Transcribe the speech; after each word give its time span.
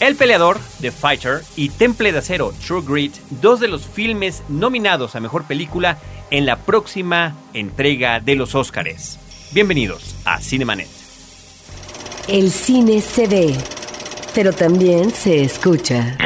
El 0.00 0.14
Peleador, 0.14 0.60
The 0.80 0.92
Fighter 0.92 1.42
y 1.56 1.70
Temple 1.70 2.12
de 2.12 2.18
Acero, 2.18 2.54
True 2.64 2.82
Grit, 2.86 3.16
dos 3.30 3.58
de 3.58 3.66
los 3.66 3.84
filmes 3.84 4.44
nominados 4.48 5.16
a 5.16 5.20
Mejor 5.20 5.42
Película 5.42 5.98
en 6.30 6.46
la 6.46 6.56
próxima 6.56 7.34
entrega 7.52 8.20
de 8.20 8.36
los 8.36 8.54
Óscares. 8.54 9.18
Bienvenidos 9.52 10.14
a 10.24 10.40
Cinemanet. 10.40 10.86
El 12.28 12.52
cine 12.52 13.00
se 13.00 13.26
ve, 13.26 13.56
pero 14.36 14.52
también 14.52 15.10
se 15.10 15.42
escucha. 15.42 16.16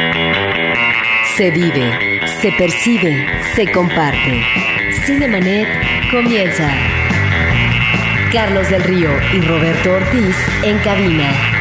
Se 1.35 1.51
vive, 1.51 2.21
se 2.43 2.53
percibe, 2.53 3.27
se 3.55 3.73
comparte. 3.73 4.43
Cinemanet 5.07 6.11
comienza. 6.11 6.71
Carlos 8.31 8.69
del 8.69 8.83
Río 8.83 9.11
y 9.33 9.41
Roberto 9.41 9.93
Ortiz 9.93 10.37
en 10.63 10.79
cabina. 10.81 11.52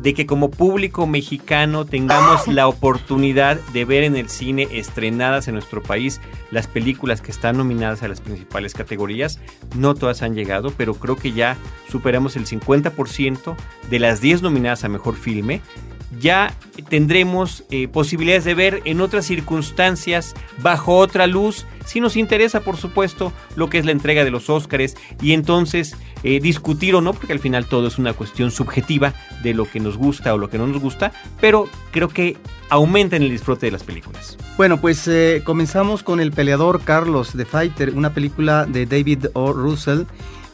de 0.00 0.14
que 0.14 0.26
como 0.26 0.50
público 0.50 1.06
mexicano 1.06 1.84
tengamos 1.84 2.46
la 2.46 2.68
oportunidad 2.68 3.58
de 3.72 3.84
ver 3.84 4.04
en 4.04 4.16
el 4.16 4.28
cine 4.28 4.68
estrenadas 4.70 5.48
en 5.48 5.54
nuestro 5.54 5.82
país 5.82 6.20
las 6.50 6.66
películas 6.66 7.20
que 7.20 7.30
están 7.30 7.56
nominadas 7.56 8.02
a 8.02 8.08
las 8.08 8.20
principales 8.20 8.74
categorías. 8.74 9.40
No 9.76 9.94
todas 9.94 10.22
han 10.22 10.34
llegado, 10.34 10.72
pero 10.76 10.94
creo 10.94 11.16
que 11.16 11.32
ya 11.32 11.56
superamos 11.90 12.36
el 12.36 12.46
50% 12.46 13.56
de 13.90 13.98
las 13.98 14.20
10 14.20 14.42
nominadas 14.42 14.84
a 14.84 14.88
Mejor 14.88 15.16
Filme 15.16 15.60
ya 16.18 16.54
tendremos 16.88 17.64
eh, 17.70 17.88
posibilidades 17.88 18.44
de 18.44 18.54
ver 18.54 18.82
en 18.84 19.00
otras 19.00 19.26
circunstancias, 19.26 20.34
bajo 20.62 20.96
otra 20.96 21.26
luz, 21.26 21.66
si 21.84 22.00
nos 22.00 22.16
interesa, 22.16 22.60
por 22.60 22.76
supuesto, 22.76 23.32
lo 23.56 23.68
que 23.68 23.78
es 23.78 23.84
la 23.84 23.92
entrega 23.92 24.24
de 24.24 24.30
los 24.30 24.50
Óscares 24.50 24.96
y 25.20 25.32
entonces 25.32 25.96
eh, 26.22 26.40
discutir 26.40 26.94
o 26.94 27.00
no, 27.00 27.12
porque 27.12 27.32
al 27.32 27.38
final 27.38 27.66
todo 27.66 27.86
es 27.86 27.98
una 27.98 28.12
cuestión 28.12 28.50
subjetiva 28.50 29.14
de 29.42 29.54
lo 29.54 29.64
que 29.64 29.80
nos 29.80 29.96
gusta 29.96 30.34
o 30.34 30.38
lo 30.38 30.50
que 30.50 30.58
no 30.58 30.66
nos 30.66 30.80
gusta, 30.80 31.12
pero 31.40 31.68
creo 31.90 32.08
que 32.08 32.36
aumenta 32.70 33.16
en 33.16 33.22
el 33.22 33.30
disfrute 33.30 33.66
de 33.66 33.72
las 33.72 33.84
películas. 33.84 34.36
Bueno, 34.56 34.80
pues 34.80 35.06
eh, 35.08 35.42
comenzamos 35.44 36.02
con 36.02 36.20
El 36.20 36.32
peleador 36.32 36.82
Carlos 36.82 37.36
de 37.36 37.44
Fighter, 37.44 37.90
una 37.94 38.12
película 38.12 38.66
de 38.66 38.86
David 38.86 39.26
O. 39.34 39.52
Russell 39.52 40.02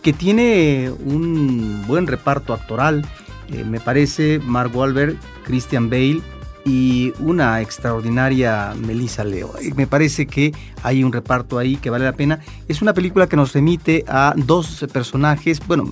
que 0.03 0.13
tiene 0.13 0.91
un 0.91 1.83
buen 1.87 2.07
reparto 2.07 2.53
actoral 2.53 3.07
eh, 3.53 3.65
me 3.65 3.81
parece 3.81 4.39
Mark 4.39 4.75
Wahlberg, 4.75 5.17
Christian 5.45 5.91
Bale 5.91 6.23
y 6.65 7.13
una 7.19 7.61
extraordinaria 7.61 8.75
Melissa 8.87 9.23
Leo. 9.23 9.53
Me 9.77 9.87
parece 9.87 10.27
que 10.27 10.53
hay 10.83 11.05
un 11.05 11.13
reparto 11.13 11.59
ahí 11.59 11.77
que 11.77 11.91
vale 11.91 12.05
la 12.05 12.13
pena. 12.13 12.41
Es 12.69 12.81
una 12.81 12.95
película 12.95 13.27
que 13.29 13.37
nos 13.37 13.53
remite 13.53 14.05
a 14.09 14.33
dos 14.37 14.85
personajes, 14.93 15.61
bueno, 15.67 15.85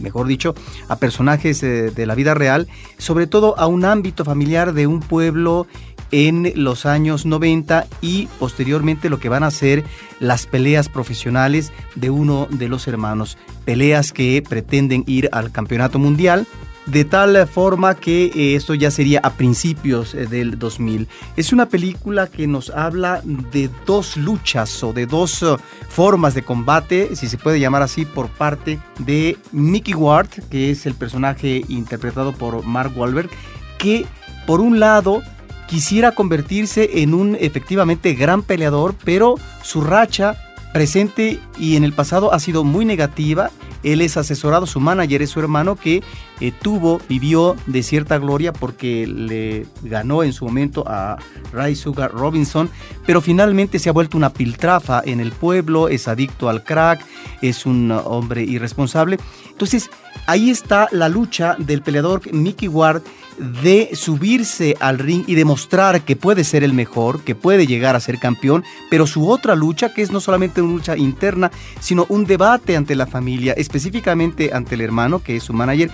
mejor 0.00 0.26
dicho, 0.26 0.54
a 0.88 0.96
personajes 0.96 1.62
eh, 1.62 1.90
de 1.90 2.06
la 2.06 2.14
vida 2.14 2.34
real, 2.34 2.68
sobre 2.96 3.26
todo 3.26 3.58
a 3.58 3.66
un 3.66 3.84
ámbito 3.84 4.24
familiar 4.24 4.72
de 4.72 4.86
un 4.86 5.00
pueblo 5.00 5.66
en 6.10 6.52
los 6.54 6.86
años 6.86 7.26
90 7.26 7.86
y 8.00 8.28
posteriormente 8.38 9.10
lo 9.10 9.18
que 9.18 9.28
van 9.28 9.42
a 9.42 9.50
ser 9.50 9.84
las 10.20 10.46
peleas 10.46 10.88
profesionales 10.88 11.72
de 11.96 12.10
uno 12.10 12.46
de 12.50 12.68
los 12.68 12.86
hermanos. 12.86 13.36
Peleas 13.64 14.12
que 14.12 14.42
pretenden 14.46 15.04
ir 15.06 15.28
al 15.32 15.50
campeonato 15.50 15.98
mundial 15.98 16.46
de 16.86 17.04
tal 17.04 17.46
forma 17.46 17.94
que 17.94 18.26
eh, 18.26 18.54
esto 18.54 18.74
ya 18.74 18.90
sería 18.90 19.20
a 19.22 19.30
principios 19.30 20.14
eh, 20.14 20.26
del 20.26 20.58
2000. 20.58 21.08
Es 21.36 21.52
una 21.52 21.68
película 21.68 22.26
que 22.26 22.46
nos 22.46 22.70
habla 22.70 23.22
de 23.24 23.70
dos 23.86 24.16
luchas 24.16 24.82
o 24.82 24.92
de 24.92 25.06
dos 25.06 25.42
uh, 25.42 25.58
formas 25.88 26.34
de 26.34 26.42
combate, 26.42 27.16
si 27.16 27.28
se 27.28 27.38
puede 27.38 27.60
llamar 27.60 27.82
así, 27.82 28.04
por 28.04 28.28
parte 28.28 28.78
de 28.98 29.36
Mickey 29.52 29.94
Ward, 29.94 30.28
que 30.50 30.70
es 30.70 30.86
el 30.86 30.94
personaje 30.94 31.64
interpretado 31.68 32.32
por 32.32 32.64
Mark 32.64 32.92
Wahlberg, 32.96 33.30
que 33.78 34.06
por 34.46 34.60
un 34.60 34.80
lado 34.80 35.22
quisiera 35.66 36.12
convertirse 36.12 37.02
en 37.02 37.14
un 37.14 37.36
efectivamente 37.40 38.14
gran 38.14 38.42
peleador, 38.42 38.94
pero 39.04 39.36
su 39.62 39.80
racha 39.80 40.53
presente 40.74 41.38
y 41.56 41.76
en 41.76 41.84
el 41.84 41.92
pasado 41.92 42.34
ha 42.34 42.40
sido 42.40 42.64
muy 42.64 42.84
negativa. 42.84 43.52
Él 43.84 44.00
es 44.00 44.16
asesorado, 44.16 44.66
su 44.66 44.80
manager 44.80 45.22
es 45.22 45.30
su 45.30 45.38
hermano 45.38 45.76
que 45.76 46.02
eh, 46.40 46.50
tuvo, 46.50 47.00
vivió 47.08 47.54
de 47.66 47.84
cierta 47.84 48.18
gloria 48.18 48.52
porque 48.52 49.06
le 49.06 49.66
ganó 49.82 50.24
en 50.24 50.32
su 50.32 50.44
momento 50.44 50.82
a 50.88 51.16
Ray 51.52 51.76
Sugar 51.76 52.10
Robinson, 52.10 52.68
pero 53.06 53.20
finalmente 53.20 53.78
se 53.78 53.88
ha 53.88 53.92
vuelto 53.92 54.16
una 54.16 54.32
piltrafa 54.32 55.00
en 55.04 55.20
el 55.20 55.30
pueblo, 55.30 55.88
es 55.88 56.08
adicto 56.08 56.48
al 56.48 56.64
crack, 56.64 57.06
es 57.40 57.66
un 57.66 57.92
hombre 57.92 58.42
irresponsable. 58.42 59.18
Entonces, 59.52 59.90
ahí 60.26 60.50
está 60.50 60.88
la 60.90 61.08
lucha 61.08 61.54
del 61.56 61.82
peleador 61.82 62.20
Mickey 62.32 62.66
Ward 62.66 63.02
de 63.38 63.90
subirse 63.94 64.76
al 64.80 64.98
ring 64.98 65.24
y 65.26 65.34
demostrar 65.34 66.02
que 66.02 66.16
puede 66.16 66.44
ser 66.44 66.64
el 66.64 66.72
mejor, 66.72 67.22
que 67.22 67.34
puede 67.34 67.66
llegar 67.66 67.96
a 67.96 68.00
ser 68.00 68.18
campeón, 68.18 68.64
pero 68.90 69.06
su 69.06 69.28
otra 69.28 69.54
lucha, 69.54 69.92
que 69.92 70.02
es 70.02 70.10
no 70.10 70.20
solamente 70.20 70.62
una 70.62 70.72
lucha 70.72 70.96
interna, 70.96 71.50
sino 71.80 72.06
un 72.08 72.24
debate 72.24 72.76
ante 72.76 72.94
la 72.94 73.06
familia, 73.06 73.52
específicamente 73.54 74.50
ante 74.52 74.74
el 74.74 74.80
hermano, 74.80 75.20
que 75.20 75.36
es 75.36 75.44
su 75.44 75.52
manager, 75.52 75.90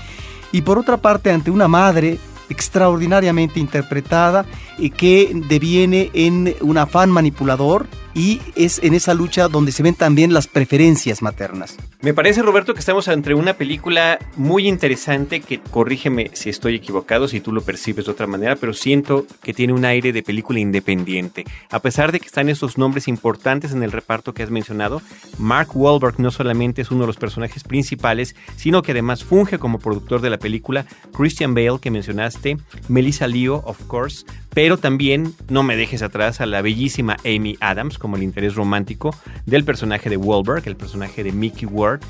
y 0.52 0.62
por 0.62 0.78
otra 0.78 0.96
parte 0.96 1.30
ante 1.30 1.50
una 1.50 1.68
madre 1.68 2.18
extraordinariamente 2.48 3.60
interpretada 3.60 4.44
y 4.76 4.90
que 4.90 5.30
deviene 5.48 6.10
en 6.12 6.54
un 6.60 6.78
afán 6.78 7.10
manipulador 7.10 7.86
y 8.14 8.40
es 8.56 8.80
en 8.82 8.94
esa 8.94 9.14
lucha 9.14 9.48
donde 9.48 9.72
se 9.72 9.82
ven 9.82 9.94
también 9.94 10.32
las 10.32 10.46
preferencias 10.46 11.22
maternas. 11.22 11.76
Me 12.00 12.14
parece, 12.14 12.42
Roberto, 12.42 12.74
que 12.74 12.80
estamos 12.80 13.08
entre 13.08 13.34
una 13.34 13.54
película 13.54 14.18
muy 14.36 14.66
interesante 14.66 15.40
que, 15.40 15.60
corrígeme 15.60 16.30
si 16.32 16.48
estoy 16.48 16.76
equivocado, 16.76 17.28
si 17.28 17.40
tú 17.40 17.52
lo 17.52 17.60
percibes 17.60 18.06
de 18.06 18.12
otra 18.12 18.26
manera, 18.26 18.56
pero 18.56 18.72
siento 18.72 19.26
que 19.42 19.54
tiene 19.54 19.72
un 19.72 19.84
aire 19.84 20.12
de 20.12 20.22
película 20.22 20.58
independiente. 20.58 21.44
A 21.70 21.80
pesar 21.80 22.12
de 22.12 22.20
que 22.20 22.26
están 22.26 22.48
esos 22.48 22.78
nombres 22.78 23.08
importantes 23.08 23.72
en 23.72 23.82
el 23.82 23.92
reparto 23.92 24.32
que 24.32 24.42
has 24.42 24.50
mencionado, 24.50 25.02
Mark 25.38 25.68
Wahlberg 25.74 26.18
no 26.18 26.30
solamente 26.30 26.82
es 26.82 26.90
uno 26.90 27.02
de 27.02 27.08
los 27.08 27.16
personajes 27.16 27.64
principales, 27.64 28.34
sino 28.56 28.82
que 28.82 28.92
además 28.92 29.24
funge 29.24 29.58
como 29.58 29.78
productor 29.78 30.20
de 30.20 30.30
la 30.30 30.38
película, 30.38 30.86
Christian 31.12 31.54
Bale, 31.54 31.78
que 31.80 31.90
mencionaste, 31.90 32.56
Melissa 32.88 33.26
Leo, 33.26 33.62
of 33.66 33.80
course, 33.86 34.24
pero 34.52 34.78
también 34.78 35.34
no 35.48 35.62
me 35.62 35.76
dejes 35.76 36.02
atrás 36.02 36.40
a 36.40 36.46
la 36.46 36.62
bellísima 36.62 37.16
Amy 37.24 37.56
Adams 37.60 37.98
como 38.00 38.16
el 38.16 38.24
interés 38.24 38.56
romántico 38.56 39.14
del 39.46 39.62
personaje 39.62 40.10
de 40.10 40.16
Wahlberg, 40.16 40.66
el 40.66 40.76
personaje 40.76 41.22
de 41.22 41.30
Mickey 41.30 41.66
Ward. 41.66 42.00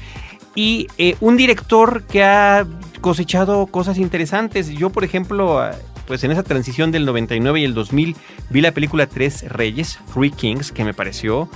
Y 0.54 0.86
eh, 0.96 1.16
un 1.20 1.36
director 1.36 2.04
que 2.04 2.24
ha 2.24 2.66
cosechado 3.02 3.66
cosas 3.66 3.98
interesantes. 3.98 4.70
Yo, 4.70 4.90
por 4.90 5.04
ejemplo, 5.04 5.60
ah, 5.60 5.72
pues 6.06 6.24
en 6.24 6.30
esa 6.30 6.42
transición 6.42 6.90
del 6.90 7.04
99 7.04 7.60
y 7.60 7.64
el 7.64 7.74
2000 7.74 8.16
vi 8.48 8.60
la 8.60 8.72
película 8.72 9.06
Tres 9.06 9.48
Reyes, 9.48 9.98
Three 10.12 10.30
Kings, 10.30 10.72
que 10.72 10.84
me 10.84 10.94
pareció 10.94 11.48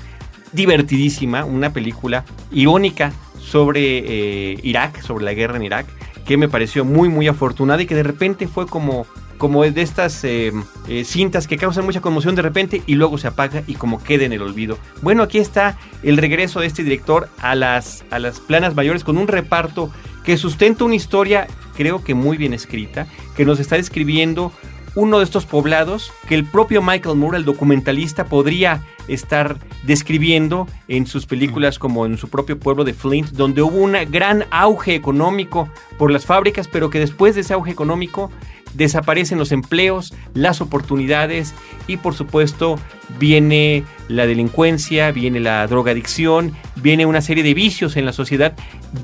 divertidísima, 0.52 1.44
una 1.44 1.72
película 1.72 2.24
irónica 2.52 3.12
sobre 3.40 4.52
eh, 4.52 4.60
Irak, 4.62 5.02
sobre 5.02 5.24
la 5.24 5.34
guerra 5.34 5.56
en 5.56 5.64
Irak, 5.64 5.86
que 6.24 6.36
me 6.36 6.48
pareció 6.48 6.84
muy, 6.84 7.08
muy 7.08 7.28
afortunada 7.28 7.82
y 7.82 7.86
que 7.86 7.94
de 7.94 8.04
repente 8.04 8.46
fue 8.46 8.66
como 8.66 9.06
como 9.44 9.62
de 9.62 9.82
estas 9.82 10.24
eh, 10.24 10.52
eh, 10.88 11.04
cintas 11.04 11.46
que 11.46 11.58
causan 11.58 11.84
mucha 11.84 12.00
conmoción 12.00 12.34
de 12.34 12.40
repente 12.40 12.80
y 12.86 12.94
luego 12.94 13.18
se 13.18 13.28
apaga 13.28 13.62
y 13.66 13.74
como 13.74 14.02
queda 14.02 14.24
en 14.24 14.32
el 14.32 14.40
olvido. 14.40 14.78
Bueno, 15.02 15.22
aquí 15.22 15.36
está 15.36 15.76
el 16.02 16.16
regreso 16.16 16.60
de 16.60 16.66
este 16.66 16.82
director 16.82 17.28
a 17.42 17.54
las, 17.54 18.06
a 18.10 18.18
las 18.20 18.40
planas 18.40 18.74
mayores 18.74 19.04
con 19.04 19.18
un 19.18 19.28
reparto 19.28 19.92
que 20.24 20.38
sustenta 20.38 20.86
una 20.86 20.94
historia 20.94 21.46
creo 21.76 22.02
que 22.02 22.14
muy 22.14 22.38
bien 22.38 22.54
escrita, 22.54 23.06
que 23.36 23.44
nos 23.44 23.60
está 23.60 23.76
describiendo 23.76 24.50
uno 24.94 25.18
de 25.18 25.24
estos 25.24 25.46
poblados 25.46 26.12
que 26.28 26.34
el 26.34 26.44
propio 26.44 26.82
Michael 26.82 27.16
Moore, 27.16 27.38
el 27.38 27.44
documentalista, 27.44 28.26
podría 28.26 28.82
estar 29.08 29.58
describiendo 29.82 30.66
en 30.88 31.06
sus 31.06 31.26
películas 31.26 31.78
como 31.78 32.06
en 32.06 32.16
su 32.16 32.28
propio 32.28 32.58
pueblo 32.58 32.84
de 32.84 32.94
Flint, 32.94 33.30
donde 33.30 33.62
hubo 33.62 33.76
un 33.76 33.96
gran 34.10 34.44
auge 34.50 34.94
económico 34.94 35.68
por 35.98 36.10
las 36.10 36.24
fábricas, 36.24 36.68
pero 36.68 36.90
que 36.90 37.00
después 37.00 37.34
de 37.34 37.42
ese 37.42 37.54
auge 37.54 37.70
económico 37.70 38.30
desaparecen 38.74 39.38
los 39.38 39.52
empleos, 39.52 40.12
las 40.34 40.60
oportunidades 40.60 41.54
y 41.86 41.96
por 41.96 42.14
supuesto 42.14 42.78
viene 43.18 43.84
la 44.08 44.26
delincuencia, 44.26 45.12
viene 45.12 45.38
la 45.40 45.66
drogadicción, 45.66 46.52
viene 46.76 47.06
una 47.06 47.20
serie 47.20 47.44
de 47.44 47.54
vicios 47.54 47.96
en 47.96 48.04
la 48.04 48.12
sociedad 48.12 48.54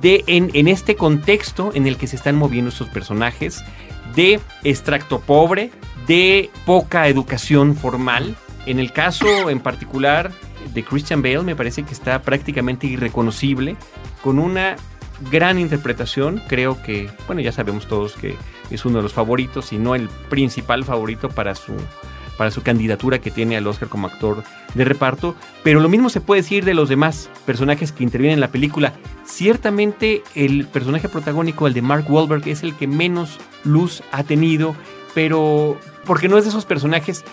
en, 0.02 0.50
en 0.54 0.68
este 0.68 0.96
contexto 0.96 1.70
en 1.74 1.86
el 1.86 1.96
que 1.96 2.08
se 2.08 2.16
están 2.16 2.36
moviendo 2.36 2.70
estos 2.70 2.88
personajes 2.88 3.62
de 4.14 4.40
extracto 4.64 5.20
pobre, 5.20 5.70
de 6.06 6.50
poca 6.66 7.08
educación 7.08 7.76
formal. 7.76 8.36
En 8.66 8.78
el 8.78 8.92
caso 8.92 9.50
en 9.50 9.60
particular 9.60 10.30
de 10.74 10.84
Christian 10.84 11.22
Bale 11.22 11.42
me 11.42 11.56
parece 11.56 11.82
que 11.82 11.94
está 11.94 12.22
prácticamente 12.22 12.86
irreconocible, 12.86 13.76
con 14.22 14.38
una 14.38 14.76
gran 15.30 15.58
interpretación. 15.58 16.42
Creo 16.48 16.80
que, 16.82 17.10
bueno, 17.26 17.40
ya 17.42 17.52
sabemos 17.52 17.86
todos 17.86 18.14
que 18.14 18.36
es 18.70 18.84
uno 18.84 18.98
de 18.98 19.02
los 19.02 19.12
favoritos, 19.12 19.72
y 19.72 19.78
no 19.78 19.94
el 19.94 20.08
principal 20.28 20.84
favorito 20.84 21.28
para 21.28 21.54
su, 21.54 21.74
para 22.40 22.50
su 22.50 22.62
candidatura 22.62 23.18
que 23.18 23.30
tiene 23.30 23.58
al 23.58 23.66
Oscar 23.66 23.90
como 23.90 24.06
actor 24.06 24.42
de 24.72 24.86
reparto. 24.86 25.36
Pero 25.62 25.78
lo 25.80 25.90
mismo 25.90 26.08
se 26.08 26.22
puede 26.22 26.40
decir 26.40 26.64
de 26.64 26.72
los 26.72 26.88
demás 26.88 27.28
personajes 27.44 27.92
que 27.92 28.02
intervienen 28.02 28.36
en 28.36 28.40
la 28.40 28.50
película. 28.50 28.94
Ciertamente 29.26 30.22
el 30.34 30.66
personaje 30.66 31.10
protagónico, 31.10 31.66
el 31.66 31.74
de 31.74 31.82
Mark 31.82 32.10
Wahlberg, 32.10 32.48
es 32.48 32.62
el 32.62 32.74
que 32.74 32.86
menos 32.86 33.36
luz 33.62 34.02
ha 34.10 34.22
tenido, 34.22 34.74
pero 35.14 35.78
porque 36.06 36.30
no 36.30 36.38
es 36.38 36.44
de 36.44 36.48
esos 36.48 36.64
personajes 36.64 37.26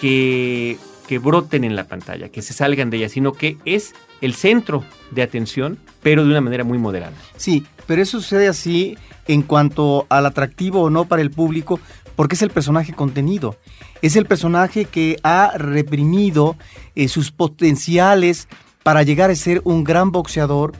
que, 0.00 0.78
que 1.06 1.18
broten 1.18 1.64
en 1.64 1.76
la 1.76 1.84
pantalla, 1.84 2.30
que 2.30 2.40
se 2.40 2.54
salgan 2.54 2.88
de 2.88 2.96
ella, 2.96 3.10
sino 3.10 3.34
que 3.34 3.58
es 3.66 3.92
el 4.22 4.32
centro 4.32 4.82
de 5.10 5.20
atención, 5.20 5.78
pero 6.02 6.24
de 6.24 6.30
una 6.30 6.40
manera 6.40 6.64
muy 6.64 6.78
moderada. 6.78 7.12
Sí, 7.36 7.66
pero 7.86 8.00
eso 8.00 8.18
sucede 8.18 8.48
así 8.48 8.96
en 9.26 9.42
cuanto 9.42 10.06
al 10.08 10.24
atractivo 10.24 10.80
o 10.80 10.88
no 10.88 11.04
para 11.04 11.20
el 11.20 11.30
público, 11.30 11.80
porque 12.18 12.34
es 12.34 12.42
el 12.42 12.50
personaje 12.50 12.94
contenido. 12.94 13.54
Es 14.02 14.16
el 14.16 14.26
personaje 14.26 14.86
que 14.86 15.18
ha 15.22 15.52
reprimido 15.56 16.56
eh, 16.96 17.06
sus 17.06 17.30
potenciales 17.30 18.48
para 18.82 19.04
llegar 19.04 19.30
a 19.30 19.36
ser 19.36 19.60
un 19.62 19.84
gran 19.84 20.10
boxeador 20.10 20.72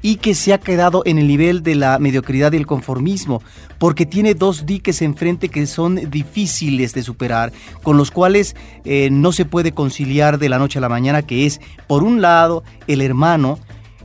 y 0.00 0.16
que 0.16 0.34
se 0.34 0.54
ha 0.54 0.58
quedado 0.58 1.02
en 1.04 1.18
el 1.18 1.28
nivel 1.28 1.62
de 1.62 1.74
la 1.74 1.98
mediocridad 1.98 2.54
y 2.54 2.56
el 2.56 2.66
conformismo, 2.66 3.42
porque 3.78 4.06
tiene 4.06 4.32
dos 4.32 4.64
diques 4.64 5.02
enfrente 5.02 5.50
que 5.50 5.66
son 5.66 6.10
difíciles 6.10 6.94
de 6.94 7.02
superar, 7.02 7.52
con 7.82 7.98
los 7.98 8.10
cuales 8.10 8.56
eh, 8.86 9.10
no 9.12 9.32
se 9.32 9.44
puede 9.44 9.72
conciliar 9.72 10.38
de 10.38 10.48
la 10.48 10.58
noche 10.58 10.78
a 10.78 10.80
la 10.80 10.88
mañana, 10.88 11.20
que 11.20 11.44
es, 11.44 11.60
por 11.86 12.02
un 12.02 12.22
lado, 12.22 12.64
el 12.86 13.02
hermano, 13.02 13.58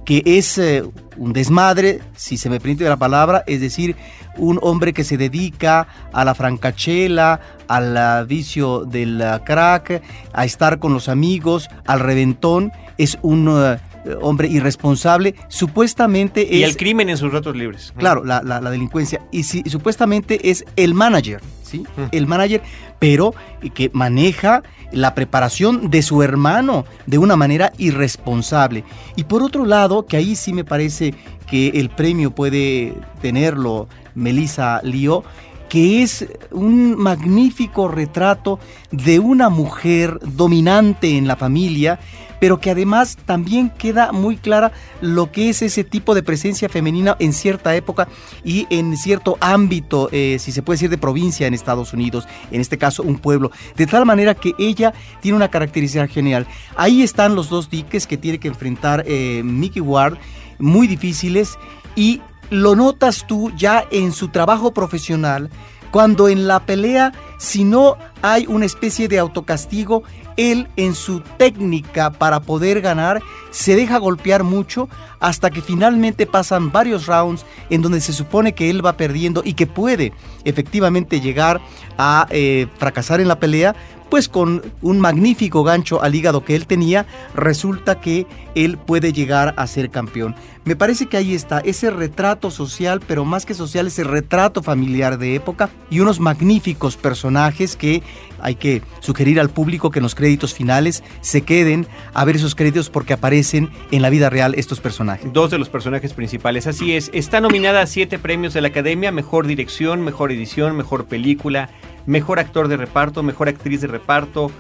que 0.06 0.22
es 0.26 0.58
eh, 0.58 0.84
un 1.18 1.34
desmadre, 1.34 2.02
si 2.16 2.38
se 2.38 2.50
me 2.50 2.60
permite 2.60 2.84
la 2.86 2.98
palabra, 2.98 3.44
es 3.48 3.62
decir, 3.62 3.96
un 4.38 4.60
hombre 4.62 4.94
que 4.94 5.04
se 5.04 5.18
dedica 5.18 5.88
a 6.12 6.26
la 6.26 6.36
francachela, 6.36 7.40
al 7.68 8.26
vicio 8.26 8.86
del 8.86 9.24
crack, 9.46 10.02
a 10.34 10.46
estar 10.46 10.80
con 10.80 10.94
los 10.94 11.10
amigos, 11.10 11.70
al 11.86 12.00
reventón, 12.00 12.72
es 12.98 13.18
un 13.22 13.48
eh, 13.50 13.78
hombre 14.22 14.48
irresponsable, 14.48 15.36
supuestamente 15.48 16.48
y 16.50 16.64
es... 16.64 16.70
el 16.70 16.78
crimen 16.78 17.10
en 17.10 17.18
sus 17.18 17.32
ratos 17.32 17.56
libres. 17.56 17.94
Claro, 17.98 18.24
la, 18.24 18.42
la, 18.44 18.60
la 18.60 18.70
delincuencia. 18.70 19.22
Y 19.32 19.44
si, 19.44 19.64
supuestamente 19.70 20.50
es 20.50 20.66
el 20.76 20.94
manager, 20.94 21.42
¿sí? 21.74 21.84
El 22.12 22.28
manager, 22.28 22.62
pero 23.00 23.34
que 23.74 23.90
maneja 23.94 24.62
la 24.92 25.16
preparación 25.16 25.90
de 25.90 26.04
su 26.04 26.22
hermano 26.22 26.86
de 27.08 27.18
una 27.18 27.36
manera 27.36 27.74
irresponsable. 27.80 28.84
Y 29.16 29.24
por 29.24 29.42
otro 29.42 29.66
lado, 29.66 30.06
que 30.06 30.18
ahí 30.18 30.36
sí 30.36 30.54
me 30.54 30.64
parece 30.64 31.16
que 31.50 31.70
el 31.70 31.90
premio 31.90 32.32
puede 32.32 32.94
tenerlo 33.22 33.88
Melissa 34.14 34.82
Lío, 34.84 35.24
que 35.68 36.04
es 36.04 36.28
un 36.52 36.96
magnífico 36.96 37.88
retrato 37.88 38.60
de 38.92 39.18
una 39.18 39.50
mujer 39.50 40.20
dominante 40.22 41.18
en 41.18 41.28
la 41.28 41.36
familia, 41.36 42.00
pero 42.44 42.60
que 42.60 42.72
además 42.72 43.18
también 43.26 43.70
queda 43.70 44.12
muy 44.12 44.36
clara 44.36 44.74
lo 45.00 45.32
que 45.32 45.48
es 45.48 45.62
ese 45.62 45.86
tipo 45.86 46.14
de 46.14 46.24
presencia 46.24 46.68
femenina 46.68 47.16
en 47.20 47.32
cierta 47.32 47.74
época 47.74 48.10
y 48.44 48.68
en 48.70 48.98
cierto 48.98 49.38
ámbito, 49.40 50.10
eh, 50.12 50.36
si 50.42 50.52
se 50.52 50.62
puede 50.62 50.76
decir, 50.76 50.90
de 50.90 50.98
provincia 50.98 51.48
en 51.48 51.54
Estados 51.54 51.94
Unidos, 51.94 52.28
en 52.52 52.60
este 52.60 52.78
caso 52.78 53.02
un 53.02 53.18
pueblo, 53.18 53.50
de 53.78 53.88
tal 53.88 54.06
manera 54.06 54.36
que 54.36 54.52
ella 54.60 54.94
tiene 55.22 55.38
una 55.38 55.48
característica 55.48 56.06
genial. 56.06 56.46
Ahí 56.76 57.02
están 57.02 57.34
los 57.34 57.48
dos 57.48 57.70
diques 57.70 58.06
que 58.08 58.18
tiene 58.18 58.40
que 58.40 58.50
enfrentar 58.50 59.06
eh, 59.08 59.42
Mickey 59.42 59.82
Ward, 59.82 60.18
muy 60.60 60.88
difíciles, 60.88 61.58
y 61.96 62.22
lo 62.50 62.76
notas 62.76 63.26
tú 63.26 63.54
ya 63.56 63.86
en 63.90 64.12
su 64.12 64.28
trabajo 64.28 64.74
profesional, 64.74 65.50
cuando 65.92 66.28
en 66.28 66.48
la 66.48 66.66
pelea, 66.66 67.14
si 67.38 67.64
no 67.64 67.96
hay 68.22 68.48
una 68.48 68.66
especie 68.66 69.08
de 69.08 69.20
autocastigo, 69.20 70.04
él 70.38 70.68
en 70.76 70.96
su 70.96 71.22
técnica 71.38 72.12
para 72.12 72.42
poder 72.42 72.82
ganar 72.82 73.22
se 73.52 73.76
deja 73.76 73.98
golpear 73.98 74.44
mucho 74.44 74.90
hasta 75.20 75.50
que 75.50 75.62
finalmente 75.62 76.26
pasan 76.26 76.72
varios 76.72 77.06
rounds 77.06 77.46
en 77.70 77.82
donde 77.82 78.02
se 78.02 78.14
supone 78.14 78.54
que 78.54 78.70
él 78.70 78.86
va 78.86 78.98
perdiendo 78.98 79.42
y 79.46 79.54
que 79.54 79.68
puede 79.68 80.14
efectivamente 80.44 81.22
llegar 81.22 81.62
a 81.98 82.28
eh, 82.30 82.68
fracasar 82.78 83.22
en 83.22 83.28
la 83.28 83.40
pelea, 83.40 83.76
pues 84.10 84.30
con 84.30 84.62
un 84.82 85.00
magnífico 85.00 85.64
gancho 85.64 86.02
al 86.02 86.16
hígado 86.16 86.44
que 86.44 86.56
él 86.56 86.68
tenía, 86.68 87.06
resulta 87.36 88.00
que 88.00 88.28
él 88.56 88.78
puede 88.78 89.14
llegar 89.14 89.54
a 89.58 89.68
ser 89.68 89.90
campeón. 89.90 90.36
Me 90.66 90.78
parece 90.78 91.08
que 91.08 91.18
ahí 91.18 91.34
está 91.34 91.60
ese 91.60 91.90
retrato 91.90 92.50
social, 92.50 93.02
pero 93.06 93.26
más 93.26 93.46
que 93.46 93.54
social, 93.54 93.88
ese 93.88 94.06
retrato 94.06 94.64
familiar 94.64 95.18
de 95.18 95.36
época 95.36 95.70
y 95.90 96.00
unos 96.00 96.22
magníficos 96.22 96.96
personajes 96.96 97.76
que 97.76 98.02
hay 98.40 98.56
que 98.56 98.82
sugerir 99.02 99.40
al 99.40 99.50
público 99.50 99.92
que 99.92 100.00
en 100.00 100.04
los 100.04 100.16
créditos 100.16 100.54
finales 100.54 101.04
se 101.22 101.42
queden 101.42 101.88
a 102.14 102.24
ver 102.24 102.38
esos 102.38 102.56
créditos 102.56 102.90
porque 102.90 103.14
aparecen 103.14 103.72
en 103.92 104.02
la 104.02 104.10
vida 104.10 104.30
real 104.30 104.54
estos 104.56 104.80
personajes. 104.80 105.32
Dos 105.34 105.52
de 105.52 105.58
los 105.58 105.70
personajes 105.70 106.14
principales, 106.14 106.68
así 106.68 106.94
es. 106.94 107.10
Está 107.14 107.42
nominada 107.42 107.82
a 107.82 107.88
siete 107.88 108.18
premios 108.18 108.54
de 108.54 108.62
la 108.62 108.70
Academia, 108.70 109.12
mejor 109.12 109.48
dirección, 109.48 110.02
mejor 110.02 110.32
edición, 110.32 110.78
mejor 110.78 111.06
película, 111.06 111.70
mejor 112.06 112.40
actor 112.40 112.68
de 112.68 112.78
reparto, 112.78 113.24
mejor 113.24 113.50
actriz 113.50 113.82
de 113.82 113.88
reparto, 113.88 114.52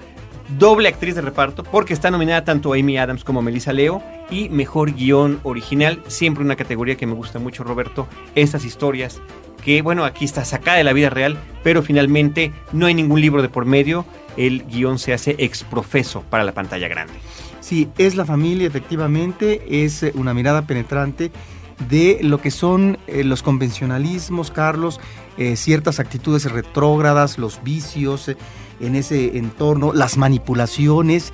doble 0.57 0.89
actriz 0.89 1.15
de 1.15 1.21
reparto, 1.21 1.63
porque 1.63 1.93
está 1.93 2.11
nominada 2.11 2.43
tanto 2.43 2.73
Amy 2.73 2.97
Adams 2.97 3.23
como 3.23 3.41
Melissa 3.41 3.73
Leo, 3.73 4.01
y 4.29 4.49
mejor 4.49 4.93
guion 4.93 5.39
original, 5.43 6.01
siempre 6.07 6.43
una 6.43 6.55
categoría 6.55 6.95
que 6.95 7.07
me 7.07 7.13
gusta 7.13 7.39
mucho, 7.39 7.63
Roberto, 7.63 8.07
estas 8.35 8.65
historias 8.65 9.21
que, 9.63 9.81
bueno, 9.81 10.03
aquí 10.03 10.25
está 10.25 10.43
sacada 10.43 10.77
de 10.77 10.83
la 10.83 10.93
vida 10.93 11.09
real, 11.09 11.37
pero 11.63 11.81
finalmente 11.83 12.51
no 12.73 12.85
hay 12.85 12.93
ningún 12.93 13.21
libro 13.21 13.41
de 13.41 13.49
por 13.49 13.65
medio, 13.65 14.05
el 14.35 14.65
guion 14.65 14.99
se 14.99 15.13
hace 15.13 15.35
exprofeso 15.39 16.23
para 16.29 16.43
la 16.43 16.51
pantalla 16.51 16.87
grande. 16.87 17.13
Sí, 17.61 17.89
es 17.97 18.15
la 18.15 18.25
familia, 18.25 18.67
efectivamente, 18.67 19.85
es 19.85 20.03
eh, 20.03 20.11
una 20.15 20.33
mirada 20.33 20.63
penetrante 20.63 21.31
de 21.89 22.19
lo 22.21 22.39
que 22.39 22.51
son 22.51 22.97
eh, 23.07 23.23
los 23.23 23.43
convencionalismos, 23.43 24.51
Carlos, 24.51 24.99
eh, 25.37 25.55
ciertas 25.55 25.99
actitudes 25.99 26.51
retrógradas, 26.51 27.37
los 27.37 27.63
vicios 27.63 28.29
eh, 28.29 28.37
en 28.79 28.95
ese 28.95 29.37
entorno, 29.37 29.93
las 29.93 30.17
manipulaciones 30.17 31.33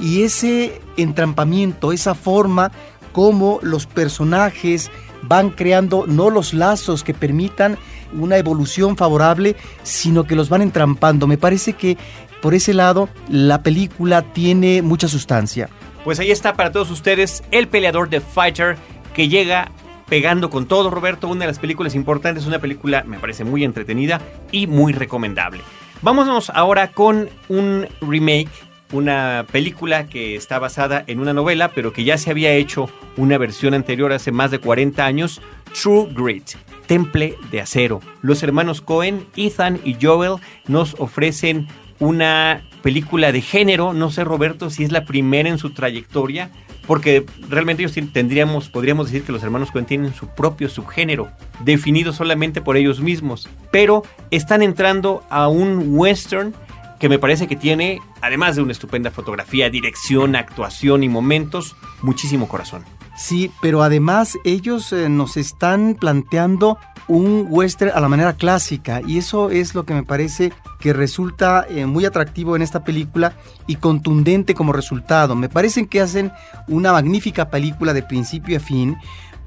y 0.00 0.22
ese 0.22 0.80
entrampamiento, 0.96 1.92
esa 1.92 2.14
forma 2.14 2.70
como 3.12 3.58
los 3.62 3.86
personajes 3.86 4.90
van 5.22 5.50
creando 5.50 6.06
no 6.06 6.30
los 6.30 6.54
lazos 6.54 7.02
que 7.02 7.14
permitan 7.14 7.78
una 8.12 8.36
evolución 8.36 8.96
favorable, 8.96 9.56
sino 9.82 10.24
que 10.24 10.36
los 10.36 10.48
van 10.48 10.62
entrampando. 10.62 11.26
Me 11.26 11.38
parece 11.38 11.72
que 11.72 11.96
por 12.40 12.54
ese 12.54 12.74
lado 12.74 13.08
la 13.28 13.62
película 13.62 14.22
tiene 14.32 14.82
mucha 14.82 15.08
sustancia. 15.08 15.68
Pues 16.04 16.20
ahí 16.20 16.30
está 16.30 16.54
para 16.54 16.72
todos 16.72 16.90
ustedes 16.90 17.42
el 17.50 17.68
peleador 17.68 18.08
de 18.08 18.20
Fighter 18.20 18.76
que 19.18 19.28
llega 19.28 19.72
pegando 20.08 20.48
con 20.48 20.66
todo, 20.66 20.90
Roberto. 20.90 21.26
Una 21.26 21.40
de 21.40 21.48
las 21.48 21.58
películas 21.58 21.96
importantes, 21.96 22.46
una 22.46 22.60
película 22.60 23.02
me 23.04 23.18
parece 23.18 23.42
muy 23.42 23.64
entretenida 23.64 24.20
y 24.52 24.68
muy 24.68 24.92
recomendable. 24.92 25.60
Vámonos 26.02 26.50
ahora 26.50 26.92
con 26.92 27.28
un 27.48 27.88
remake, 28.00 28.48
una 28.92 29.44
película 29.50 30.06
que 30.06 30.36
está 30.36 30.60
basada 30.60 31.02
en 31.08 31.18
una 31.18 31.32
novela, 31.32 31.72
pero 31.74 31.92
que 31.92 32.04
ya 32.04 32.16
se 32.16 32.30
había 32.30 32.52
hecho 32.52 32.88
una 33.16 33.38
versión 33.38 33.74
anterior 33.74 34.12
hace 34.12 34.30
más 34.30 34.52
de 34.52 34.60
40 34.60 35.04
años, 35.04 35.42
True 35.82 36.10
Grit. 36.12 36.50
Temple 36.86 37.34
de 37.50 37.60
Acero. 37.60 37.98
Los 38.22 38.44
hermanos 38.44 38.80
Cohen, 38.82 39.26
Ethan 39.36 39.80
y 39.84 39.96
Joel 40.00 40.40
nos 40.68 40.94
ofrecen 41.00 41.66
una 41.98 42.62
película 42.82 43.32
de 43.32 43.40
género, 43.40 43.94
no 43.94 44.12
sé 44.12 44.22
Roberto 44.22 44.70
si 44.70 44.84
es 44.84 44.92
la 44.92 45.04
primera 45.04 45.48
en 45.48 45.58
su 45.58 45.70
trayectoria, 45.70 46.52
porque 46.88 47.26
realmente 47.50 47.82
ellos 47.82 47.94
tendríamos, 48.14 48.70
podríamos 48.70 49.06
decir 49.06 49.22
que 49.22 49.30
los 49.30 49.42
hermanos 49.42 49.70
Coen 49.70 49.84
tienen 49.84 50.14
su 50.14 50.26
propio 50.26 50.70
subgénero, 50.70 51.30
definido 51.60 52.14
solamente 52.14 52.62
por 52.62 52.78
ellos 52.78 53.00
mismos, 53.00 53.46
pero 53.70 54.02
están 54.30 54.62
entrando 54.62 55.22
a 55.28 55.48
un 55.48 55.96
western 55.98 56.54
que 56.98 57.10
me 57.10 57.18
parece 57.18 57.46
que 57.46 57.56
tiene, 57.56 58.00
además 58.22 58.56
de 58.56 58.62
una 58.62 58.72
estupenda 58.72 59.10
fotografía, 59.10 59.68
dirección, 59.68 60.34
actuación 60.34 61.04
y 61.04 61.10
momentos, 61.10 61.76
muchísimo 62.00 62.48
corazón. 62.48 62.84
Sí, 63.18 63.50
pero 63.60 63.82
además 63.82 64.38
ellos 64.44 64.92
eh, 64.92 65.08
nos 65.08 65.36
están 65.36 65.96
planteando 65.98 66.78
un 67.08 67.46
western 67.48 67.90
a 67.92 68.00
la 68.00 68.08
manera 68.08 68.34
clásica 68.34 69.02
y 69.04 69.18
eso 69.18 69.50
es 69.50 69.74
lo 69.74 69.84
que 69.84 69.92
me 69.92 70.04
parece 70.04 70.52
que 70.78 70.92
resulta 70.92 71.66
eh, 71.68 71.84
muy 71.84 72.04
atractivo 72.04 72.54
en 72.54 72.62
esta 72.62 72.84
película 72.84 73.32
y 73.66 73.74
contundente 73.74 74.54
como 74.54 74.72
resultado. 74.72 75.34
Me 75.34 75.48
parece 75.48 75.88
que 75.88 76.00
hacen 76.00 76.30
una 76.68 76.92
magnífica 76.92 77.50
película 77.50 77.92
de 77.92 78.04
principio 78.04 78.56
a 78.56 78.60
fin 78.60 78.96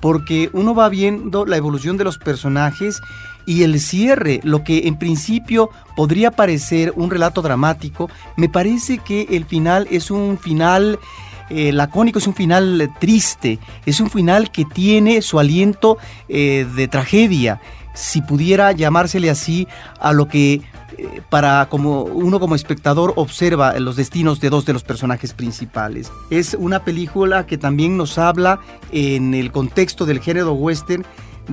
porque 0.02 0.50
uno 0.52 0.76
va 0.76 0.90
viendo 0.90 1.46
la 1.46 1.56
evolución 1.56 1.96
de 1.96 2.04
los 2.04 2.18
personajes 2.18 3.00
y 3.46 3.64
el 3.64 3.80
cierre, 3.80 4.42
lo 4.44 4.66
que 4.66 4.88
en 4.88 4.98
principio 4.98 5.70
podría 5.96 6.32
parecer 6.32 6.92
un 6.98 7.10
relato 7.10 7.42
dramático, 7.42 8.10
me 8.36 8.50
parece 8.50 8.98
que 8.98 9.28
el 9.32 9.46
final 9.46 9.88
es 9.92 10.12
un 10.12 10.38
final 10.38 11.00
eh, 11.54 11.74
lacónico, 11.74 12.20
es 12.20 12.28
un 12.28 12.34
final 12.34 12.94
triste, 13.00 13.60
es 13.86 14.00
un 14.00 14.10
final 14.10 14.52
que 14.52 14.64
tiene 14.64 15.22
su 15.22 15.38
aliento 15.38 15.98
eh, 16.30 16.66
de 16.76 16.88
tragedia, 16.88 17.60
si 17.94 18.22
pudiera 18.22 18.72
llamársele 18.72 19.30
así 19.30 19.68
a 20.00 20.14
lo 20.14 20.30
que 20.30 20.62
eh, 20.98 21.22
para 21.30 21.68
como 21.68 22.04
uno 22.04 22.40
como 22.40 22.56
espectador 22.56 23.12
observa 23.18 23.78
los 23.80 23.98
destinos 23.98 24.40
de 24.40 24.50
dos 24.50 24.66
de 24.66 24.72
los 24.72 24.84
personajes 24.84 25.34
principales. 25.34 26.10
Es 26.30 26.56
una 26.58 26.86
película 26.86 27.46
que 27.46 27.58
también 27.58 27.98
nos 27.98 28.18
habla 28.18 28.62
en 28.94 29.34
el 29.34 29.52
contexto 29.52 30.06
del 30.06 30.22
género 30.22 30.54
western 30.54 31.06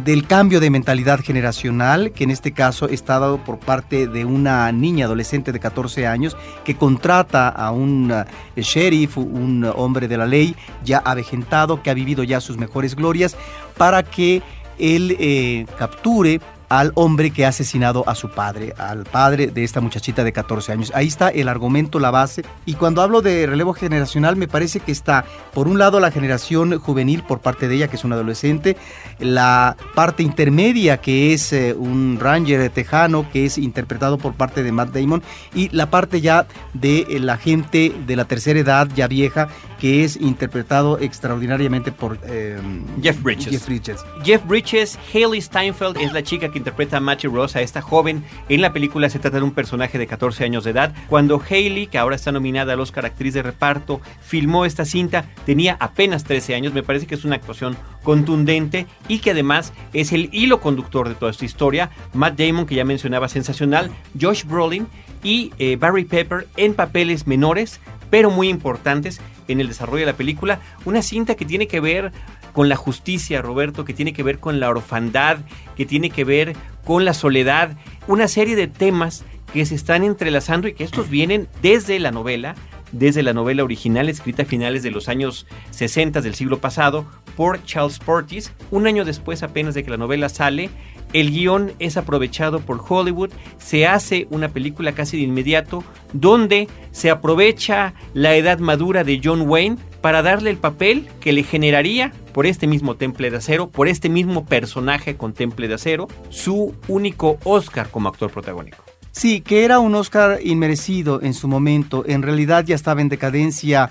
del 0.05 0.27
cambio 0.27 0.61
de 0.61 0.71
mentalidad 0.71 1.21
generacional, 1.21 2.13
que 2.13 2.25
en 2.25 2.31
este 2.31 2.53
caso 2.53 2.89
está 2.89 3.19
dado 3.19 3.39
por 3.39 3.59
parte 3.59 4.07
de 4.07 4.25
una 4.25 4.71
niña 4.73 5.07
adolescente 5.07 5.53
de 5.53 5.61
14 5.61 6.07
años 6.07 6.37
que 6.65 6.77
contrata 6.77 7.49
a 7.49 7.71
un 7.71 8.13
eh, 8.13 8.63
sheriff, 8.63 9.19
un 9.19 9.65
hombre 9.77 10.09
de 10.09 10.17
la 10.17 10.27
ley 10.27 10.55
ya 10.85 10.99
avejentado, 10.99 11.83
que 11.83 11.91
ha 11.91 11.95
vivido 11.95 12.23
ya 12.25 12.41
sus 12.41 12.57
mejores 12.57 12.95
glorias, 12.95 13.37
para 13.77 14.03
que 14.03 14.43
él 14.79 15.17
eh, 15.19 15.67
capture 15.79 16.41
al 16.69 16.93
hombre 16.95 17.31
que 17.31 17.45
ha 17.45 17.49
asesinado 17.49 18.05
a 18.07 18.15
su 18.15 18.31
padre, 18.31 18.75
al 18.79 19.05
padre 19.05 19.49
de 19.49 19.65
esta 19.65 19.81
muchachita 19.81 20.25
de 20.25 20.33
14 20.33 20.73
años. 20.73 20.93
Ahí 20.95 21.07
está 21.07 21.29
el 21.29 21.49
argumento, 21.49 21.99
la 21.99 22.11
base. 22.11 22.45
Y 22.67 22.75
cuando 22.75 23.03
hablo 23.03 23.23
de 23.23 23.47
relevo 23.47 23.73
generacional, 23.73 24.37
me 24.37 24.49
parece 24.49 24.81
que 24.81 24.93
está, 24.93 25.25
por 25.55 25.69
un 25.69 25.79
lado, 25.79 26.01
la 26.01 26.11
generación 26.11 26.79
juvenil 26.79 27.23
por 27.23 27.41
parte 27.41 27.69
de 27.69 27.77
ella, 27.77 27.89
que 27.89 27.97
es 27.97 28.05
un 28.05 28.13
adolescente, 28.13 28.77
la 29.19 29.77
parte 29.95 30.23
intermedia, 30.23 30.99
que 30.99 31.33
es 31.33 31.53
eh, 31.53 31.75
un 31.75 32.19
ranger 32.21 32.71
tejano, 32.71 33.29
que 33.33 33.47
es 33.47 33.59
interpretado 33.59 34.19
por 34.19 34.35
parte 34.35 34.63
de 34.63 34.73
Matt 34.73 34.93
Damon, 34.93 35.23
y 35.55 35.69
la 35.71 35.91
parte 35.91 36.21
ya 36.21 36.47
de 36.75 37.07
eh, 37.09 37.19
la 37.21 37.39
gente 37.39 37.93
de 38.07 38.17
la 38.17 38.27
tercera 38.27 38.59
edad, 38.61 38.89
ya 38.95 39.09
vieja, 39.09 39.49
que 39.81 40.05
es 40.05 40.17
interpretado 40.17 40.99
extraordinariamente 40.99 41.93
por 41.93 42.19
eh, 42.27 42.59
Jeff 43.03 43.23
Bridges. 43.23 43.51
Jeff 43.51 43.67
Bridges. 43.67 44.05
Jeff 44.25 44.45
Bridges, 44.47 44.99
Haley 45.15 45.41
Steinfeld 45.41 45.97
es 45.99 46.13
la 46.13 46.23
chica 46.23 46.51
que 46.51 46.58
interpreta 46.59 46.99
a 46.99 47.01
Matthew 47.01 47.35
Ross, 47.35 47.57
a 47.57 47.63
esta 47.63 47.81
joven. 47.81 48.25
En 48.49 48.61
la 48.61 48.73
película 48.73 49.09
se 49.09 49.19
trata 49.19 49.39
de 49.39 49.45
un 49.45 49.53
personaje 49.53 49.99
de 49.99 50.07
14 50.07 50.45
años 50.45 50.65
de 50.65 50.71
edad. 50.71 50.95
Cuando 51.09 51.41
Haley, 51.41 51.87
que 51.87 51.99
ahora 51.99 52.17
está 52.17 52.33
nominada 52.33 52.75
al 52.75 52.81
Oscar 52.81 53.07
Actriz 53.07 53.35
de 53.35 53.43
Reparto, 53.43 54.01
filmó 54.21 54.65
esta 54.65 54.85
cinta, 54.85 55.25
tenía 55.47 55.77
apenas 55.81 56.25
13 56.25 56.55
años. 56.55 56.75
Me 56.75 56.83
parece 56.83 57.07
que 57.07 57.15
es 57.15 57.25
una 57.25 57.37
actuación 57.37 57.77
contundente 58.03 58.87
y 59.09 59.19
que 59.19 59.31
además 59.31 59.73
es 59.93 60.13
el 60.13 60.29
hilo 60.33 60.61
conductor 60.61 61.09
de 61.09 61.15
toda 61.15 61.31
esta 61.31 61.45
historia. 61.45 61.91
Matt 62.13 62.39
Damon, 62.39 62.67
que 62.67 62.75
ya 62.75 62.85
mencionaba, 62.85 63.29
sensacional. 63.29 63.91
Josh 64.21 64.45
Brolin 64.45 64.87
y 65.23 65.53
eh, 65.59 65.77
Barry 65.77 66.05
Pepper 66.05 66.47
en 66.57 66.75
papeles 66.75 67.27
menores, 67.27 67.81
pero 68.11 68.31
muy 68.31 68.49
importantes 68.49 69.21
en 69.49 69.61
el 69.61 69.69
desarrollo 69.69 70.01
de 70.01 70.13
la 70.13 70.17
película. 70.17 70.61
Una 70.85 71.03
cinta 71.03 71.35
que 71.35 71.45
tiene 71.45 71.67
que 71.67 71.81
ver 71.81 72.13
con 72.59 72.69
la 72.69 72.75
justicia, 72.75 73.41
Roberto, 73.41 73.85
que 73.85 73.95
tiene 73.95 74.13
que 74.13 74.25
ver 74.25 74.41
con 74.41 74.59
la 74.59 74.69
orfandad, 74.69 75.39
que 75.77 75.87
tiene 75.87 76.11
que 76.11 76.25
ver 76.25 76.57
con 76.85 77.05
la 77.05 77.15
soledad, 77.15 77.77
una 78.09 78.27
serie 78.27 78.57
de 78.57 78.67
temas 78.67 79.25
que 79.53 79.65
se 79.65 79.77
están 79.77 80.03
entrelazando 80.03 80.67
y 80.67 80.73
que 80.73 80.83
estos 80.83 81.09
vienen 81.09 81.47
desde 81.63 82.01
la 82.01 82.11
novela, 82.11 82.57
desde 82.91 83.23
la 83.23 83.33
novela 83.33 83.63
original 83.63 84.09
escrita 84.09 84.43
a 84.43 84.45
finales 84.45 84.83
de 84.83 84.91
los 84.91 85.09
años 85.09 85.47
60 85.71 86.21
del 86.21 86.35
siglo 86.35 86.59
pasado 86.59 87.07
por 87.37 87.63
Charles 87.63 88.01
Portis. 88.01 88.53
Un 88.73 88.89
año 88.89 89.05
después 89.05 89.45
apenas 89.45 89.75
de 89.75 89.85
que 89.85 89.93
la 89.93 89.97
novela 89.97 90.29
sale, 90.29 90.69
el 91.13 91.31
guion 91.31 91.73
es 91.79 91.97
aprovechado 91.97 92.61
por 92.61 92.83
Hollywood, 92.87 93.31
se 93.59 93.87
hace 93.87 94.27
una 94.31 94.49
película 94.49 94.93
casi 94.93 95.17
de 95.17 95.25
inmediato 95.25 95.85
donde 96.13 96.69
se 96.91 97.11
aprovecha 97.11 97.95
la 98.15 98.35
edad 98.37 98.59
madura 98.59 99.05
de 99.05 99.21
John 99.23 99.43
Wayne 99.49 99.79
para 100.01 100.23
darle 100.23 100.51
el 100.51 100.57
papel 100.57 101.09
que 101.21 101.33
le 101.33 101.43
generaría 101.43 102.13
por 102.33 102.47
este 102.47 102.67
mismo 102.67 102.95
temple 102.97 103.31
de 103.31 103.39
acero, 103.39 103.69
por 103.69 103.89
este 103.89 104.09
mismo 104.09 104.47
personaje 104.47 105.17
con 105.17 105.33
temple 105.33 105.69
de 105.69 105.75
acero, 105.75 106.09
su 106.29 106.75
único 106.87 107.39
Oscar 107.45 107.91
como 107.91 108.09
actor 108.09 108.31
protagónico. 108.31 108.85
Sí, 109.11 109.41
que 109.41 109.65
era 109.65 109.81
un 109.81 109.95
Oscar 109.95 110.39
inmerecido 110.45 111.21
en 111.23 111.35
su 111.35 111.49
momento, 111.49 112.05
en 112.07 112.23
realidad 112.23 112.65
ya 112.65 112.77
estaba 112.77 113.01
en 113.01 113.09
decadencia. 113.09 113.91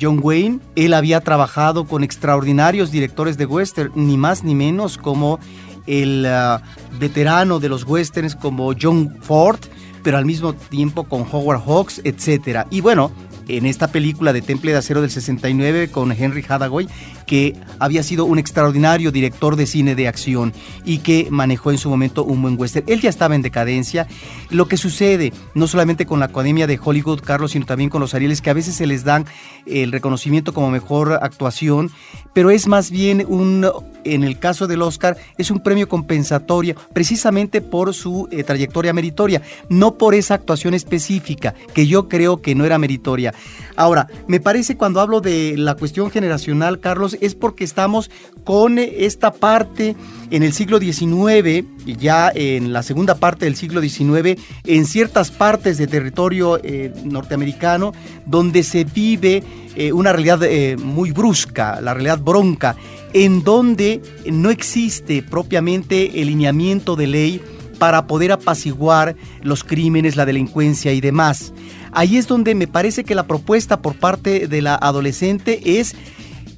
John 0.00 0.18
Wayne, 0.20 0.58
él 0.74 0.92
había 0.92 1.20
trabajado 1.20 1.84
con 1.84 2.02
extraordinarios 2.02 2.90
directores 2.90 3.38
de 3.38 3.46
western, 3.46 3.92
ni 3.94 4.16
más 4.16 4.42
ni 4.42 4.56
menos 4.56 4.98
como 4.98 5.38
el 5.86 6.26
ah, 6.26 6.62
veterano 6.98 7.60
de 7.60 7.68
los 7.68 7.84
westerns 7.84 8.36
como 8.36 8.72
John 8.80 9.16
Ford, 9.20 9.60
pero 10.02 10.18
al 10.18 10.24
mismo 10.24 10.54
tiempo 10.54 11.04
con 11.04 11.26
Howard 11.30 11.62
Hawks, 11.66 12.00
etc. 12.04 12.66
Y 12.70 12.80
bueno, 12.80 13.10
en 13.48 13.66
esta 13.66 13.88
película 13.88 14.32
de 14.32 14.42
Temple 14.42 14.72
de 14.72 14.78
Acero 14.78 15.00
del 15.00 15.10
69 15.10 15.90
con 15.90 16.12
Henry 16.12 16.44
Hathaway, 16.46 16.88
que 17.26 17.56
había 17.78 18.02
sido 18.02 18.24
un 18.24 18.38
extraordinario 18.38 19.12
director 19.12 19.56
de 19.56 19.66
cine 19.66 19.94
de 19.94 20.08
acción 20.08 20.52
y 20.84 20.98
que 20.98 21.28
manejó 21.30 21.70
en 21.70 21.78
su 21.78 21.90
momento 21.90 22.24
un 22.24 22.42
buen 22.42 22.58
western. 22.58 22.86
Él 22.88 23.00
ya 23.00 23.10
estaba 23.10 23.34
en 23.34 23.42
decadencia. 23.42 24.06
Lo 24.50 24.68
que 24.68 24.76
sucede, 24.76 25.32
no 25.54 25.66
solamente 25.66 26.06
con 26.06 26.20
la 26.20 26.26
Academia 26.26 26.66
de 26.66 26.78
Hollywood, 26.82 27.20
Carlos, 27.20 27.52
sino 27.52 27.66
también 27.66 27.90
con 27.90 28.00
los 28.00 28.14
Arieles, 28.14 28.40
que 28.40 28.50
a 28.50 28.54
veces 28.54 28.74
se 28.74 28.86
les 28.86 29.04
dan 29.04 29.26
el 29.66 29.92
reconocimiento 29.92 30.52
como 30.52 30.70
mejor 30.70 31.12
actuación, 31.22 31.90
pero 32.32 32.50
es 32.50 32.66
más 32.66 32.90
bien 32.90 33.24
un, 33.28 33.66
en 34.04 34.24
el 34.24 34.38
caso 34.38 34.66
del 34.66 34.82
Oscar, 34.82 35.16
es 35.38 35.50
un 35.50 35.60
premio 35.60 35.88
compensatorio 35.88 36.74
precisamente 36.92 37.60
por 37.60 37.94
su 37.94 38.28
eh, 38.30 38.44
trayectoria 38.44 38.92
meritoria, 38.92 39.42
no 39.68 39.94
por 39.94 40.14
esa 40.14 40.34
actuación 40.34 40.74
específica, 40.74 41.54
que 41.72 41.86
yo 41.86 42.08
creo 42.08 42.42
que 42.42 42.54
no 42.54 42.64
era 42.64 42.78
meritoria. 42.78 43.34
Ahora, 43.76 44.08
me 44.26 44.40
parece 44.40 44.76
cuando 44.76 45.00
hablo 45.00 45.20
de 45.20 45.54
la 45.56 45.74
cuestión 45.74 46.10
generacional, 46.10 46.80
Carlos, 46.80 47.13
es 47.20 47.34
porque 47.34 47.64
estamos 47.64 48.10
con 48.44 48.78
esta 48.78 49.32
parte 49.32 49.96
en 50.30 50.42
el 50.42 50.52
siglo 50.52 50.78
XIX, 50.78 51.64
ya 51.98 52.30
en 52.34 52.72
la 52.72 52.82
segunda 52.82 53.14
parte 53.14 53.44
del 53.44 53.56
siglo 53.56 53.80
XIX, 53.80 54.40
en 54.64 54.86
ciertas 54.86 55.30
partes 55.30 55.78
de 55.78 55.86
territorio 55.86 56.60
eh, 56.62 56.92
norteamericano, 57.04 57.92
donde 58.26 58.62
se 58.62 58.84
vive 58.84 59.42
eh, 59.76 59.92
una 59.92 60.12
realidad 60.12 60.42
eh, 60.42 60.76
muy 60.76 61.12
brusca, 61.12 61.80
la 61.80 61.94
realidad 61.94 62.18
bronca, 62.18 62.76
en 63.12 63.44
donde 63.44 64.02
no 64.26 64.50
existe 64.50 65.22
propiamente 65.22 66.20
el 66.20 66.28
lineamiento 66.28 66.96
de 66.96 67.06
ley 67.06 67.40
para 67.78 68.06
poder 68.06 68.32
apaciguar 68.32 69.16
los 69.42 69.64
crímenes, 69.64 70.16
la 70.16 70.26
delincuencia 70.26 70.92
y 70.92 71.00
demás. 71.00 71.52
Ahí 71.92 72.16
es 72.16 72.26
donde 72.26 72.54
me 72.54 72.66
parece 72.66 73.04
que 73.04 73.14
la 73.14 73.26
propuesta 73.26 73.80
por 73.80 73.94
parte 73.94 74.48
de 74.48 74.62
la 74.62 74.74
adolescente 74.74 75.78
es 75.78 75.94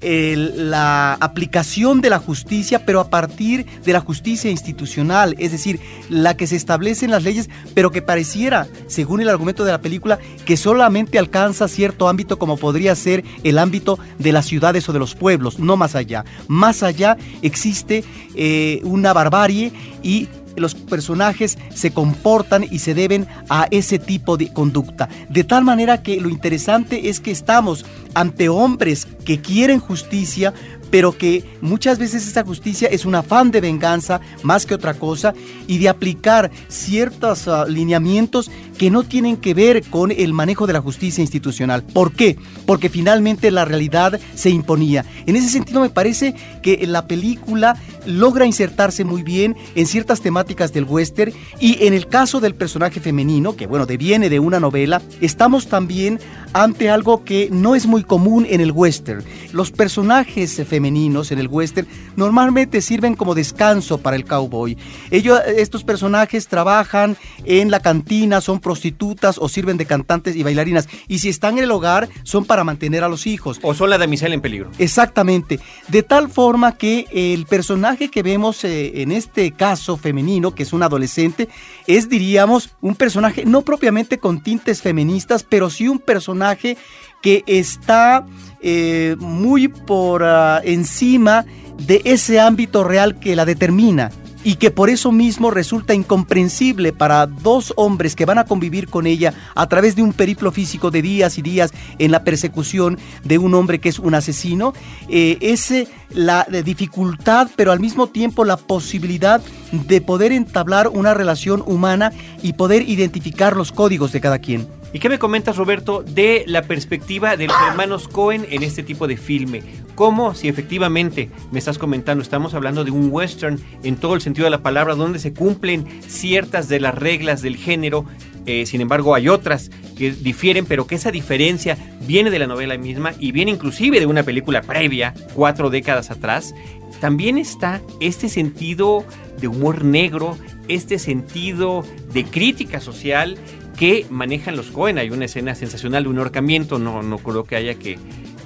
la 0.01 1.15
aplicación 1.15 2.01
de 2.01 2.11
la 2.11 2.19
justicia, 2.19 2.85
pero 2.85 3.01
a 3.01 3.11
partir 3.11 3.67
de 3.85 3.93
la 3.93 4.01
justicia 4.01 4.51
institucional, 4.51 5.35
es 5.39 5.53
decir, 5.53 5.81
la 6.09 6.37
que 6.37 6.47
se 6.47 6.57
establece 6.57 7.05
en 7.05 7.11
las 7.11 7.23
leyes, 7.23 7.49
pero 7.75 7.91
que 7.91 8.03
pareciera, 8.03 8.67
según 8.87 9.21
el 9.21 9.29
argumento 9.29 9.65
de 9.65 9.73
la 9.73 9.81
película, 9.81 10.19
que 10.45 10.57
solamente 10.57 11.19
alcanza 11.19 11.69
cierto 11.69 12.09
ámbito 12.09 12.39
como 12.39 12.57
podría 12.57 12.95
ser 12.95 13.25
el 13.45 13.59
ámbito 13.59 13.99
de 14.19 14.33
las 14.33 14.47
ciudades 14.47 14.89
o 14.89 14.93
de 14.93 14.99
los 14.99 15.15
pueblos, 15.15 15.59
no 15.59 15.77
más 15.77 15.95
allá. 15.95 16.25
Más 16.49 16.83
allá 16.83 17.17
existe 17.43 18.05
eh, 18.35 18.81
una 18.85 19.13
barbarie 19.13 19.73
y 20.03 20.29
los 20.57 20.75
personajes 20.75 21.59
se 21.75 21.91
comportan 21.91 22.65
y 22.69 22.79
se 22.79 22.95
deben 22.95 23.27
a 23.49 23.67
ese 23.71 23.99
tipo 23.99 24.37
de 24.37 24.53
conducta. 24.53 25.09
De 25.29 25.45
tal 25.45 25.65
manera 25.65 26.03
que 26.03 26.21
lo 26.21 26.29
interesante 26.29 27.09
es 27.09 27.21
que 27.21 27.31
estamos 27.31 27.85
ante 28.15 28.49
hombres 28.49 29.07
que 29.25 29.41
quieren 29.41 29.81
justicia, 29.81 30.55
pero 30.91 31.17
que 31.17 31.45
muchas 31.61 31.99
veces 31.99 32.27
esa 32.27 32.45
justicia 32.45 32.89
es 32.89 33.05
un 33.05 33.15
afán 33.15 33.51
de 33.51 33.61
venganza 33.61 34.21
más 34.43 34.67
que 34.67 34.75
otra 34.75 34.95
cosa 34.95 35.35
y 35.67 35.79
de 35.79 35.89
aplicar 35.89 36.51
ciertos 36.69 37.49
ah, 37.49 37.67
lineamientos 37.69 38.51
que 38.79 38.91
no 38.91 39.03
tienen 39.03 39.37
que 39.37 39.55
ver 39.55 39.83
con 39.85 40.11
el 40.11 40.33
manejo 40.33 40.67
de 40.67 40.73
la 40.73 40.81
justicia 40.81 41.23
institucional. 41.23 41.83
¿Por 41.83 42.13
qué? 42.13 42.37
Porque 42.67 42.89
finalmente 42.89 43.51
la 43.51 43.65
realidad 43.65 44.21
se 44.35 44.51
imponía. 44.51 45.05
En 45.27 45.37
ese 45.37 45.49
sentido 45.49 45.81
me 45.81 45.91
parece 45.91 46.35
que 46.63 46.87
la 46.87 47.07
película 47.07 47.77
logra 48.07 48.47
insertarse 48.47 49.05
muy 49.05 49.23
bien 49.23 49.57
en 49.75 49.87
ciertas 49.87 50.21
temáticas 50.21 50.73
del 50.73 50.85
western 50.85 51.33
y 51.61 51.85
en 51.87 51.95
el 51.95 52.07
caso 52.07 52.41
del 52.41 52.55
personaje 52.55 53.01
femenino, 53.01 53.57
que 53.57 53.67
bueno, 53.67 53.87
deviene 53.87 54.29
de 54.29 54.41
una 54.41 54.61
novela, 54.61 55.03
estamos 55.21 55.69
también 55.69 56.21
ante 56.53 56.89
algo 56.89 57.25
que 57.25 57.49
no 57.51 57.75
es 57.75 57.87
muy 57.87 58.03
común 58.03 58.47
en 58.49 58.61
el 58.61 58.73
western. 58.73 59.23
Los 59.53 59.71
personajes 59.71 60.63
femeninos 60.67 61.33
en 61.33 61.39
el 61.39 61.49
western 61.49 61.87
normalmente 62.17 62.81
sirven 62.81 63.15
como 63.15 63.35
descanso 63.35 63.99
para 63.99 64.17
el 64.17 64.25
cowboy. 64.25 64.77
Ellos, 65.11 65.41
estos 65.47 65.85
personajes 65.85 66.49
trabajan 66.49 67.17
en 67.45 67.71
la 67.71 67.81
cantina, 67.81 68.41
son 68.41 68.61
prostitutas 68.67 69.39
o 69.39 69.49
sirven 69.49 69.77
de 69.77 69.87
cantantes 69.87 70.35
y 70.35 70.43
bailarinas. 70.43 70.89
Y 71.07 71.21
si 71.21 71.29
están 71.29 71.57
en 71.57 71.63
el 71.63 71.71
hogar, 71.71 72.09
son 72.25 72.45
para 72.45 72.65
mantener 72.65 73.05
a 73.05 73.09
los 73.09 73.29
hijos. 73.29 73.61
O 73.63 73.75
son 73.75 73.91
la 73.91 73.97
damisela 73.97 74.35
en 74.35 74.41
peligro. 74.41 74.73
Exactamente. 74.81 75.61
De 75.87 76.03
tal 76.03 76.29
forma 76.29 76.77
que 76.77 77.07
el 77.13 77.47
personaje 77.47 78.09
que 78.09 78.25
vemos 78.25 78.65
eh, 78.65 79.03
en 79.03 79.13
este 79.13 79.53
caso 79.53 79.97
femenino, 79.97 80.53
que 80.53 80.65
es 80.65 80.73
un 80.73 80.83
adolescente, 80.83 81.49
es, 81.87 82.09
diríamos, 82.09 82.71
un 82.81 82.97
personaje 82.97 83.45
no 83.45 83.63
propiamente 83.63 84.19
con 84.19 84.43
tintes 84.43 84.83
feministas, 84.83 85.45
pero 85.49 85.71
sí 85.71 85.87
un 85.87 86.01
personaje 86.01 86.77
que 87.23 87.45
está 87.47 88.27
eh, 88.63 89.15
muy 89.21 89.69
por 89.69 90.25
ah, 90.25 90.61
encima 90.65 91.45
de 91.87 92.03
ese 92.05 92.41
ámbito 92.41 92.83
real 92.83 93.21
que 93.21 93.37
la 93.37 93.45
determina 93.45 94.11
y 94.47 94.55
que 94.55 94.71
por 94.71 94.91
eso 94.91 95.11
mismo 95.11 95.51
resulta 95.51 95.93
incomprensible 95.93 96.93
para 96.93 97.27
dos 97.27 97.75
hombres 97.75 98.15
que 98.15 98.27
van 98.27 98.39
a 98.39 98.45
convivir 98.45 98.87
con 98.87 99.09
ella 99.09 99.35
a 99.57 99.69
través 99.69 99.97
de 99.97 100.03
un 100.03 100.13
periplo 100.13 100.53
físico 100.53 100.93
de 100.93 101.03
días 101.03 101.37
y 101.37 101.43
días 101.43 101.73
en 101.99 102.13
la 102.13 102.23
persecución 102.23 102.97
de 103.25 103.39
un 103.39 103.55
hombre 103.55 103.81
que 103.81 103.89
es 103.89 103.99
un 103.99 104.15
asesino, 104.15 104.73
eh, 105.09 105.37
es 105.41 105.75
la 106.11 106.47
dificultad, 106.65 107.49
pero 107.57 107.73
al 107.73 107.81
mismo 107.81 108.07
tiempo 108.07 108.45
la 108.45 108.57
posibilidad 108.57 109.43
de 109.73 110.01
poder 110.01 110.31
entablar 110.31 110.87
una 110.87 111.13
relación 111.13 111.65
humana 111.67 112.13
y 112.41 112.53
poder 112.53 112.89
identificar 112.89 113.57
los 113.57 113.73
códigos 113.73 114.13
de 114.13 114.21
cada 114.21 114.39
quien. 114.39 114.76
¿Y 114.93 114.99
qué 114.99 115.09
me 115.09 115.19
comentas, 115.19 115.57
Roberto, 115.57 116.03
de 116.03 116.45
la 116.47 116.63
perspectiva 116.63 117.37
de 117.37 117.49
los 117.49 117.57
hermanos 117.69 118.09
Cohen 118.09 118.47
en 118.51 118.63
este 118.63 118.83
tipo 118.83 119.07
de 119.07 119.17
filme? 119.17 119.63
¿Cómo, 119.95 120.35
si 120.35 120.49
efectivamente 120.49 121.29
me 121.51 121.59
estás 121.59 121.77
comentando, 121.77 122.23
estamos 122.23 122.55
hablando 122.55 122.85
de 122.85 122.93
un 122.93 123.09
western 123.11 123.61
en 123.83 123.97
todo 123.97 124.15
el 124.15 124.21
sentido 124.21 124.45
de 124.45 124.51
la 124.51 124.63
palabra, 124.63 124.95
donde 124.95 125.19
se 125.19 125.35
cumplen 125.35 125.87
ciertas 126.07 126.69
de 126.69 126.81
las 126.81 126.95
reglas 126.95 127.43
del 127.43 127.57
género, 127.57 128.07
eh, 128.47 128.65
sin 128.65 128.81
embargo 128.81 129.15
hay 129.15 129.29
otras 129.29 129.71
que 129.99 130.13
difieren, 130.13 130.67
pero 130.67 130.87
que 130.87 130.95
esa 130.95 131.11
diferencia 131.11 131.77
viene 132.07 132.31
de 132.31 132.39
la 132.39 132.47
novela 132.47 132.79
misma 132.79 133.13
y 133.19 133.33
viene 133.33 133.51
inclusive 133.51 133.99
de 133.99 134.07
una 134.07 134.23
película 134.23 134.63
previa, 134.63 135.15
cuatro 135.35 135.69
décadas 135.69 136.11
atrás, 136.11 136.55
también 137.01 137.39
está 137.39 137.83
este 138.01 138.29
sentido 138.29 139.05
de 139.41 139.49
humor 139.49 139.85
negro, 139.85 140.39
este 140.69 140.99
sentido 140.99 141.85
de 142.13 142.25
crítica 142.25 142.81
social 142.81 143.37
que 143.77 144.07
manejan 144.11 144.57
los 144.57 144.71
Cohen. 144.71 144.99
Hay 144.99 145.11
una 145.11 145.27
escena 145.27 145.55
sensacional 145.55 146.05
de 146.05 146.09
un 146.09 146.19
ahorcamiento, 146.19 146.79
no, 146.79 147.03
no 147.03 147.19
creo 147.19 147.45
que 147.45 147.57
haya 147.57 147.75
que, 147.75 147.99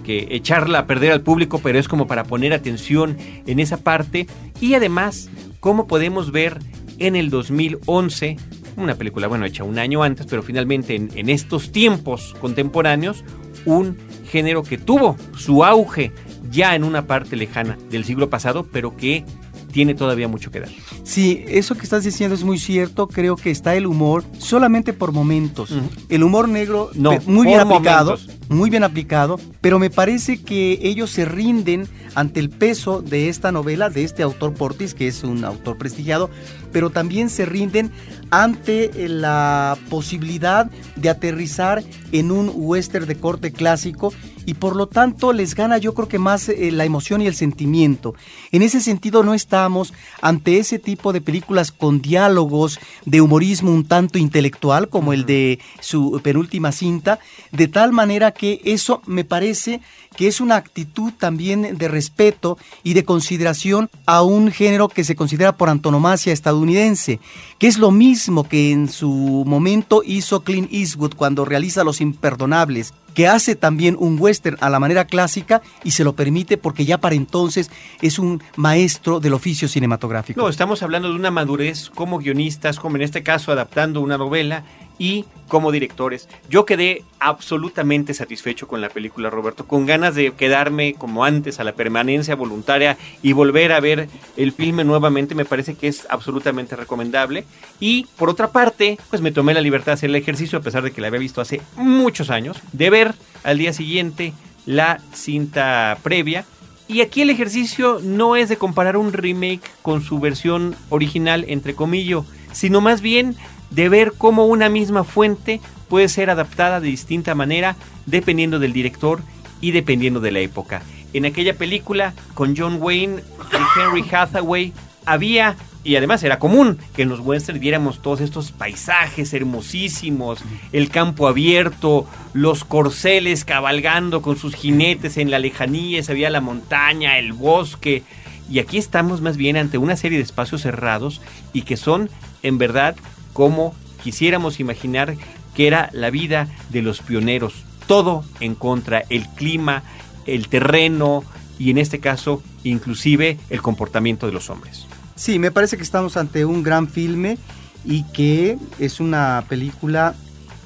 que 0.04 0.28
echarla 0.30 0.80
a 0.80 0.86
perder 0.86 1.12
al 1.12 1.22
público, 1.22 1.60
pero 1.62 1.78
es 1.78 1.88
como 1.88 2.06
para 2.06 2.24
poner 2.24 2.52
atención 2.52 3.16
en 3.46 3.60
esa 3.60 3.78
parte. 3.78 4.26
Y 4.60 4.74
además, 4.74 5.30
cómo 5.60 5.86
podemos 5.86 6.32
ver 6.32 6.58
en 6.98 7.16
el 7.16 7.30
2011, 7.30 8.36
una 8.76 8.94
película, 8.94 9.26
bueno, 9.28 9.46
hecha 9.46 9.64
un 9.64 9.78
año 9.78 10.02
antes, 10.02 10.26
pero 10.26 10.42
finalmente 10.42 10.94
en, 10.94 11.10
en 11.14 11.28
estos 11.28 11.72
tiempos 11.72 12.34
contemporáneos, 12.40 13.24
un 13.64 13.96
género 14.30 14.62
que 14.62 14.78
tuvo 14.78 15.16
su 15.36 15.64
auge 15.64 16.12
ya 16.50 16.74
en 16.74 16.84
una 16.84 17.06
parte 17.06 17.36
lejana 17.36 17.78
del 17.90 18.04
siglo 18.04 18.30
pasado, 18.30 18.66
pero 18.70 18.96
que 18.96 19.24
tiene 19.72 19.94
todavía 19.94 20.28
mucho 20.28 20.50
que 20.50 20.60
dar. 20.60 20.70
Sí, 21.02 21.44
eso 21.48 21.74
que 21.74 21.82
estás 21.82 22.04
diciendo 22.04 22.34
es 22.34 22.44
muy 22.44 22.58
cierto. 22.58 23.06
Creo 23.08 23.36
que 23.36 23.50
está 23.50 23.74
el 23.74 23.86
humor 23.86 24.24
solamente 24.38 24.92
por 24.92 25.12
momentos. 25.12 25.72
El 26.08 26.22
humor 26.22 26.48
negro 26.48 26.90
no, 26.94 27.18
muy 27.26 27.46
bien 27.46 27.60
aplicado, 27.60 28.18
muy 28.48 28.70
bien 28.70 28.84
aplicado, 28.84 29.38
pero 29.60 29.78
me 29.78 29.90
parece 29.90 30.42
que 30.42 30.78
ellos 30.82 31.10
se 31.10 31.24
rinden 31.24 31.88
ante 32.14 32.40
el 32.40 32.50
peso 32.50 33.02
de 33.02 33.28
esta 33.28 33.52
novela 33.52 33.90
de 33.90 34.04
este 34.04 34.22
autor 34.22 34.54
Portis, 34.54 34.94
que 34.94 35.08
es 35.08 35.22
un 35.22 35.44
autor 35.44 35.78
prestigiado, 35.78 36.30
pero 36.72 36.90
también 36.90 37.30
se 37.30 37.46
rinden 37.46 37.90
ante 38.30 38.90
la 39.08 39.76
posibilidad 39.88 40.70
de 40.96 41.08
aterrizar 41.08 41.82
en 42.12 42.30
un 42.30 42.50
western 42.54 43.06
de 43.06 43.16
corte 43.16 43.52
clásico 43.52 44.12
y 44.46 44.54
por 44.54 44.76
lo 44.76 44.86
tanto 44.86 45.32
les 45.32 45.54
gana 45.54 45.78
yo 45.78 45.94
creo 45.94 46.08
que 46.08 46.18
más 46.18 46.48
eh, 46.48 46.70
la 46.72 46.84
emoción 46.84 47.22
y 47.22 47.26
el 47.26 47.34
sentimiento. 47.34 48.14
En 48.52 48.62
ese 48.62 48.80
sentido 48.80 49.22
no 49.22 49.34
estamos 49.34 49.92
ante 50.20 50.58
ese 50.58 50.78
tipo 50.78 51.12
de 51.12 51.20
películas 51.20 51.72
con 51.72 52.00
diálogos 52.00 52.78
de 53.04 53.20
humorismo 53.20 53.72
un 53.72 53.86
tanto 53.86 54.18
intelectual 54.18 54.88
como 54.88 55.12
el 55.12 55.26
de 55.26 55.58
su 55.80 56.20
penúltima 56.22 56.72
cinta, 56.72 57.18
de 57.52 57.68
tal 57.68 57.92
manera 57.92 58.32
que 58.32 58.60
eso 58.64 59.02
me 59.06 59.24
parece 59.24 59.80
que 60.16 60.26
es 60.26 60.40
una 60.40 60.56
actitud 60.56 61.12
también 61.12 61.78
de 61.78 61.88
respeto 61.88 62.58
y 62.82 62.94
de 62.94 63.04
consideración 63.04 63.88
a 64.06 64.22
un 64.22 64.50
género 64.50 64.88
que 64.88 65.04
se 65.04 65.14
considera 65.14 65.56
por 65.56 65.68
antonomasia 65.68 66.32
estadounidense, 66.32 67.20
que 67.58 67.68
es 67.68 67.78
lo 67.78 67.90
mismo 67.90 68.48
que 68.48 68.72
en 68.72 68.88
su 68.88 69.44
momento 69.46 70.02
hizo 70.04 70.42
Clint 70.42 70.72
Eastwood 70.72 71.14
cuando 71.14 71.44
realiza 71.44 71.84
Los 71.84 72.00
Imperdonables, 72.00 72.92
que 73.14 73.28
hace 73.28 73.56
también 73.56 73.96
un 73.98 74.16
western 74.18 74.56
a 74.60 74.70
la 74.70 74.80
manera 74.80 75.04
clásica 75.04 75.62
y 75.84 75.92
se 75.92 76.04
lo 76.04 76.14
permite 76.14 76.56
porque 76.56 76.84
ya 76.84 76.98
para 76.98 77.14
entonces 77.14 77.70
es 78.00 78.18
un 78.18 78.42
maestro 78.56 79.20
del 79.20 79.34
oficio 79.34 79.68
cinematográfico. 79.68 80.40
No, 80.40 80.48
estamos 80.48 80.82
hablando 80.82 81.08
de 81.08 81.14
una 81.14 81.30
madurez 81.30 81.90
como 81.90 82.18
guionistas, 82.18 82.78
como 82.78 82.96
en 82.96 83.02
este 83.02 83.22
caso 83.22 83.52
adaptando 83.52 84.00
una 84.00 84.18
novela 84.18 84.64
y 85.00 85.24
como 85.48 85.72
directores. 85.72 86.28
Yo 86.48 86.66
quedé 86.66 87.02
absolutamente 87.18 88.14
satisfecho 88.14 88.68
con 88.68 88.82
la 88.82 88.90
película, 88.90 89.30
Roberto, 89.30 89.66
con 89.66 89.86
ganas 89.86 90.14
de 90.14 90.32
quedarme 90.32 90.94
como 90.94 91.24
antes 91.24 91.58
a 91.58 91.64
la 91.64 91.72
permanencia 91.72 92.36
voluntaria 92.36 92.98
y 93.22 93.32
volver 93.32 93.72
a 93.72 93.80
ver 93.80 94.08
el 94.36 94.52
filme 94.52 94.84
nuevamente, 94.84 95.34
me 95.34 95.46
parece 95.46 95.74
que 95.74 95.88
es 95.88 96.06
absolutamente 96.10 96.76
recomendable. 96.76 97.44
Y 97.80 98.06
por 98.16 98.28
otra 98.28 98.52
parte, 98.52 98.98
pues 99.08 99.22
me 99.22 99.32
tomé 99.32 99.54
la 99.54 99.62
libertad 99.62 99.86
de 99.86 99.94
hacer 99.94 100.10
el 100.10 100.16
ejercicio, 100.16 100.58
a 100.58 100.62
pesar 100.62 100.82
de 100.82 100.92
que 100.92 101.00
la 101.00 101.08
había 101.08 101.18
visto 101.18 101.40
hace 101.40 101.62
muchos 101.76 102.28
años, 102.30 102.58
de 102.72 102.90
ver 102.90 103.14
al 103.42 103.58
día 103.58 103.72
siguiente 103.72 104.34
la 104.66 105.00
cinta 105.14 105.98
previa. 106.02 106.44
Y 106.88 107.00
aquí 107.00 107.22
el 107.22 107.30
ejercicio 107.30 108.00
no 108.02 108.36
es 108.36 108.50
de 108.50 108.58
comparar 108.58 108.98
un 108.98 109.14
remake 109.14 109.62
con 109.80 110.02
su 110.02 110.20
versión 110.20 110.76
original, 110.90 111.46
entre 111.48 111.74
comillas, 111.74 112.24
sino 112.52 112.80
más 112.80 113.00
bien 113.00 113.36
de 113.70 113.88
ver 113.88 114.12
cómo 114.16 114.46
una 114.46 114.68
misma 114.68 115.04
fuente 115.04 115.60
puede 115.88 116.08
ser 116.08 116.30
adaptada 116.30 116.80
de 116.80 116.88
distinta 116.88 117.34
manera 117.34 117.76
dependiendo 118.06 118.58
del 118.58 118.72
director 118.72 119.20
y 119.60 119.72
dependiendo 119.72 120.20
de 120.20 120.32
la 120.32 120.40
época. 120.40 120.82
En 121.12 121.24
aquella 121.24 121.54
película 121.54 122.14
con 122.34 122.56
John 122.56 122.78
Wayne 122.80 123.22
y 123.52 123.80
Henry 123.80 124.04
Hathaway 124.10 124.72
había 125.04 125.56
y 125.82 125.96
además 125.96 126.22
era 126.22 126.38
común 126.38 126.78
que 126.94 127.02
en 127.02 127.08
los 127.08 127.20
westerns 127.20 127.60
viéramos 127.60 128.02
todos 128.02 128.20
estos 128.20 128.52
paisajes 128.52 129.32
hermosísimos, 129.32 130.40
el 130.72 130.90
campo 130.90 131.26
abierto, 131.26 132.06
los 132.34 132.64
corceles 132.64 133.44
cabalgando 133.44 134.20
con 134.20 134.36
sus 134.36 134.54
jinetes 134.54 135.16
en 135.16 135.30
la 135.30 135.38
lejanía, 135.38 136.02
se 136.02 136.12
veía 136.12 136.28
la 136.28 136.42
montaña, 136.42 137.18
el 137.18 137.32
bosque. 137.32 138.02
Y 138.50 138.58
aquí 138.58 138.76
estamos 138.76 139.22
más 139.22 139.36
bien 139.36 139.56
ante 139.56 139.78
una 139.78 139.96
serie 139.96 140.18
de 140.18 140.24
espacios 140.24 140.62
cerrados 140.62 141.22
y 141.52 141.62
que 141.62 141.78
son 141.78 142.10
en 142.42 142.58
verdad 142.58 142.94
como 143.32 143.74
quisiéramos 144.02 144.60
imaginar 144.60 145.16
que 145.54 145.66
era 145.66 145.90
la 145.92 146.10
vida 146.10 146.48
de 146.70 146.82
los 146.82 147.00
pioneros. 147.00 147.64
Todo 147.86 148.24
en 148.40 148.54
contra, 148.54 149.04
el 149.08 149.28
clima, 149.28 149.82
el 150.26 150.48
terreno 150.48 151.24
y 151.58 151.70
en 151.70 151.78
este 151.78 151.98
caso 151.98 152.42
inclusive 152.64 153.38
el 153.50 153.62
comportamiento 153.62 154.26
de 154.26 154.32
los 154.32 154.50
hombres. 154.50 154.86
Sí, 155.16 155.38
me 155.38 155.50
parece 155.50 155.76
que 155.76 155.82
estamos 155.82 156.16
ante 156.16 156.44
un 156.44 156.62
gran 156.62 156.88
filme 156.88 157.36
y 157.84 158.04
que 158.04 158.58
es 158.78 159.00
una 159.00 159.44
película 159.48 160.14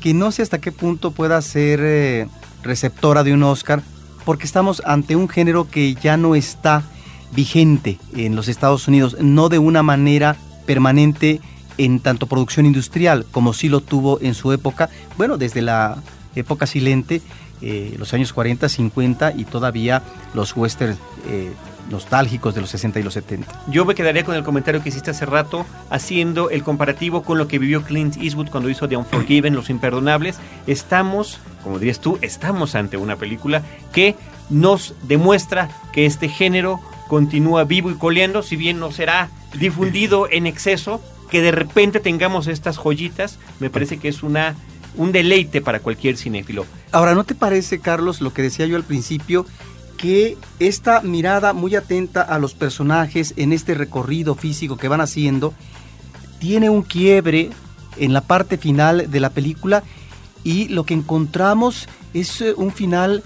que 0.00 0.14
no 0.14 0.30
sé 0.32 0.42
hasta 0.42 0.60
qué 0.60 0.70
punto 0.70 1.12
pueda 1.12 1.40
ser 1.40 1.80
eh, 1.82 2.28
receptora 2.62 3.24
de 3.24 3.32
un 3.32 3.42
Oscar, 3.42 3.82
porque 4.24 4.44
estamos 4.44 4.82
ante 4.84 5.16
un 5.16 5.28
género 5.28 5.68
que 5.70 5.94
ya 5.94 6.16
no 6.16 6.34
está 6.34 6.82
vigente 7.32 7.98
en 8.14 8.36
los 8.36 8.48
Estados 8.48 8.86
Unidos, 8.86 9.16
no 9.20 9.48
de 9.48 9.58
una 9.58 9.82
manera 9.82 10.36
permanente 10.66 11.40
en 11.78 12.00
tanto 12.00 12.26
producción 12.26 12.66
industrial 12.66 13.26
como 13.30 13.52
sí 13.52 13.68
lo 13.68 13.80
tuvo 13.80 14.20
en 14.20 14.34
su 14.34 14.52
época, 14.52 14.90
bueno, 15.16 15.36
desde 15.36 15.62
la 15.62 15.98
época 16.34 16.66
silente, 16.66 17.22
eh, 17.62 17.94
los 17.98 18.12
años 18.12 18.32
40, 18.32 18.68
50 18.68 19.32
y 19.36 19.44
todavía 19.44 20.02
los 20.34 20.56
westerns 20.56 20.98
eh, 21.28 21.52
nostálgicos 21.90 22.54
de 22.54 22.60
los 22.60 22.70
60 22.70 23.00
y 23.00 23.02
los 23.02 23.14
70. 23.14 23.50
Yo 23.68 23.84
me 23.84 23.94
quedaría 23.94 24.24
con 24.24 24.34
el 24.34 24.42
comentario 24.42 24.82
que 24.82 24.88
hiciste 24.88 25.10
hace 25.10 25.26
rato, 25.26 25.66
haciendo 25.90 26.50
el 26.50 26.62
comparativo 26.62 27.22
con 27.22 27.38
lo 27.38 27.48
que 27.48 27.58
vivió 27.58 27.82
Clint 27.82 28.16
Eastwood 28.16 28.50
cuando 28.50 28.70
hizo 28.70 28.88
The 28.88 28.96
Unforgiven, 28.96 29.54
Los 29.54 29.70
Imperdonables. 29.70 30.38
Estamos, 30.66 31.38
como 31.62 31.78
dirías 31.78 32.00
tú, 32.00 32.18
estamos 32.22 32.74
ante 32.74 32.96
una 32.96 33.16
película 33.16 33.62
que 33.92 34.16
nos 34.50 34.94
demuestra 35.02 35.68
que 35.92 36.06
este 36.06 36.28
género 36.28 36.80
continúa 37.08 37.64
vivo 37.64 37.90
y 37.90 37.94
coleando, 37.94 38.42
si 38.42 38.56
bien 38.56 38.78
no 38.78 38.90
será 38.90 39.28
difundido 39.58 40.28
en 40.30 40.46
exceso, 40.46 41.00
que 41.34 41.42
de 41.42 41.50
repente 41.50 41.98
tengamos 41.98 42.46
estas 42.46 42.76
joyitas, 42.76 43.40
me 43.58 43.68
parece 43.68 43.98
que 43.98 44.06
es 44.06 44.22
una 44.22 44.54
un 44.96 45.10
deleite 45.10 45.60
para 45.60 45.80
cualquier 45.80 46.16
cinéfilo. 46.16 46.64
Ahora, 46.92 47.16
¿no 47.16 47.24
te 47.24 47.34
parece, 47.34 47.80
Carlos, 47.80 48.20
lo 48.20 48.32
que 48.32 48.42
decía 48.42 48.66
yo 48.66 48.76
al 48.76 48.84
principio, 48.84 49.44
que 49.96 50.36
esta 50.60 51.00
mirada 51.00 51.52
muy 51.52 51.74
atenta 51.74 52.22
a 52.22 52.38
los 52.38 52.54
personajes 52.54 53.34
en 53.36 53.52
este 53.52 53.74
recorrido 53.74 54.36
físico 54.36 54.76
que 54.76 54.86
van 54.86 55.00
haciendo 55.00 55.54
tiene 56.38 56.70
un 56.70 56.82
quiebre 56.82 57.50
en 57.96 58.12
la 58.12 58.20
parte 58.20 58.56
final 58.56 59.10
de 59.10 59.18
la 59.18 59.30
película 59.30 59.82
y 60.44 60.68
lo 60.68 60.84
que 60.84 60.94
encontramos 60.94 61.88
es 62.12 62.42
eh, 62.42 62.54
un 62.56 62.70
final 62.70 63.24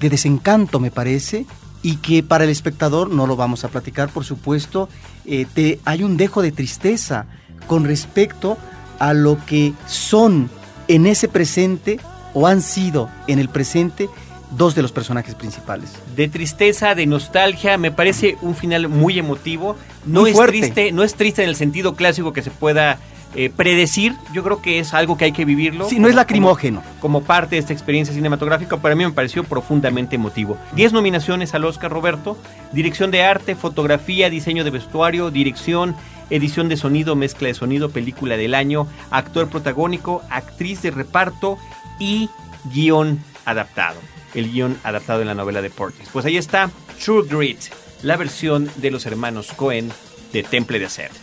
de 0.00 0.10
desencanto, 0.10 0.80
me 0.80 0.90
parece, 0.90 1.46
y 1.84 1.98
que 1.98 2.24
para 2.24 2.42
el 2.42 2.50
espectador, 2.50 3.10
no 3.10 3.28
lo 3.28 3.36
vamos 3.36 3.62
a 3.62 3.68
platicar 3.68 4.08
por 4.08 4.24
supuesto, 4.24 4.88
eh, 5.24 5.46
te, 5.54 5.78
hay 5.84 6.02
un 6.02 6.16
dejo 6.16 6.42
de 6.42 6.50
tristeza 6.50 7.28
con 7.66 7.84
respecto 7.84 8.58
a 8.98 9.12
lo 9.12 9.38
que 9.46 9.72
son 9.86 10.50
en 10.88 11.06
ese 11.06 11.28
presente 11.28 11.98
o 12.34 12.46
han 12.46 12.62
sido 12.62 13.08
en 13.26 13.38
el 13.38 13.48
presente 13.48 14.08
dos 14.50 14.74
de 14.74 14.82
los 14.82 14.92
personajes 14.92 15.34
principales. 15.34 15.90
De 16.14 16.28
tristeza, 16.28 16.94
de 16.94 17.06
nostalgia, 17.06 17.76
me 17.78 17.90
parece 17.90 18.36
un 18.42 18.54
final 18.54 18.88
muy 18.88 19.18
emotivo. 19.18 19.76
No 20.04 20.26
es 20.26 20.38
triste, 20.46 20.92
no 20.92 21.02
es 21.02 21.14
triste 21.14 21.42
en 21.42 21.48
el 21.48 21.56
sentido 21.56 21.94
clásico 21.94 22.32
que 22.32 22.42
se 22.42 22.50
pueda 22.50 22.98
eh, 23.36 23.50
predecir, 23.50 24.14
yo 24.32 24.44
creo 24.44 24.62
que 24.62 24.78
es 24.78 24.94
algo 24.94 25.16
que 25.16 25.24
hay 25.24 25.32
que 25.32 25.44
vivirlo. 25.44 25.88
Sí, 25.88 25.98
no 25.98 26.08
es 26.08 26.14
lacrimógeno. 26.14 26.84
Como, 27.00 27.24
parte 27.24 27.56
de 27.56 27.60
esta 27.60 27.72
experiencia 27.72 28.14
cinematográfica, 28.14 28.76
para 28.76 28.94
mí 28.94 29.04
me 29.04 29.10
pareció 29.10 29.42
profundamente 29.42 30.14
emotivo. 30.14 30.56
Diez 30.76 30.92
nominaciones 30.92 31.52
al 31.52 31.64
Oscar, 31.64 31.90
Roberto. 31.90 32.36
Dirección 32.72 33.10
de 33.10 33.24
arte, 33.24 33.56
fotografía, 33.56 34.30
diseño 34.30 34.62
de 34.62 34.70
vestuario, 34.70 35.32
dirección, 35.32 35.96
edición 36.30 36.68
de 36.68 36.76
sonido, 36.76 37.16
mezcla 37.16 37.48
de 37.48 37.54
sonido, 37.54 37.90
película 37.90 38.36
del 38.36 38.54
año, 38.54 38.86
actor 39.10 39.48
protagónico, 39.48 40.22
actriz 40.30 40.82
de 40.82 40.90
reparto 40.90 41.58
y 41.98 42.28
guion 42.72 43.22
adaptado. 43.44 44.00
El 44.34 44.50
guion 44.50 44.76
adaptado 44.82 45.20
en 45.20 45.28
la 45.28 45.34
novela 45.34 45.62
de 45.62 45.70
Portis. 45.70 46.08
Pues 46.12 46.24
ahí 46.26 46.36
está 46.36 46.70
True 47.04 47.24
Grit, 47.28 47.60
la 48.02 48.16
versión 48.16 48.68
de 48.76 48.90
los 48.90 49.06
hermanos 49.06 49.52
Cohen 49.54 49.90
de 50.32 50.42
Temple 50.42 50.78
de 50.78 50.86
Acero. 50.86 51.14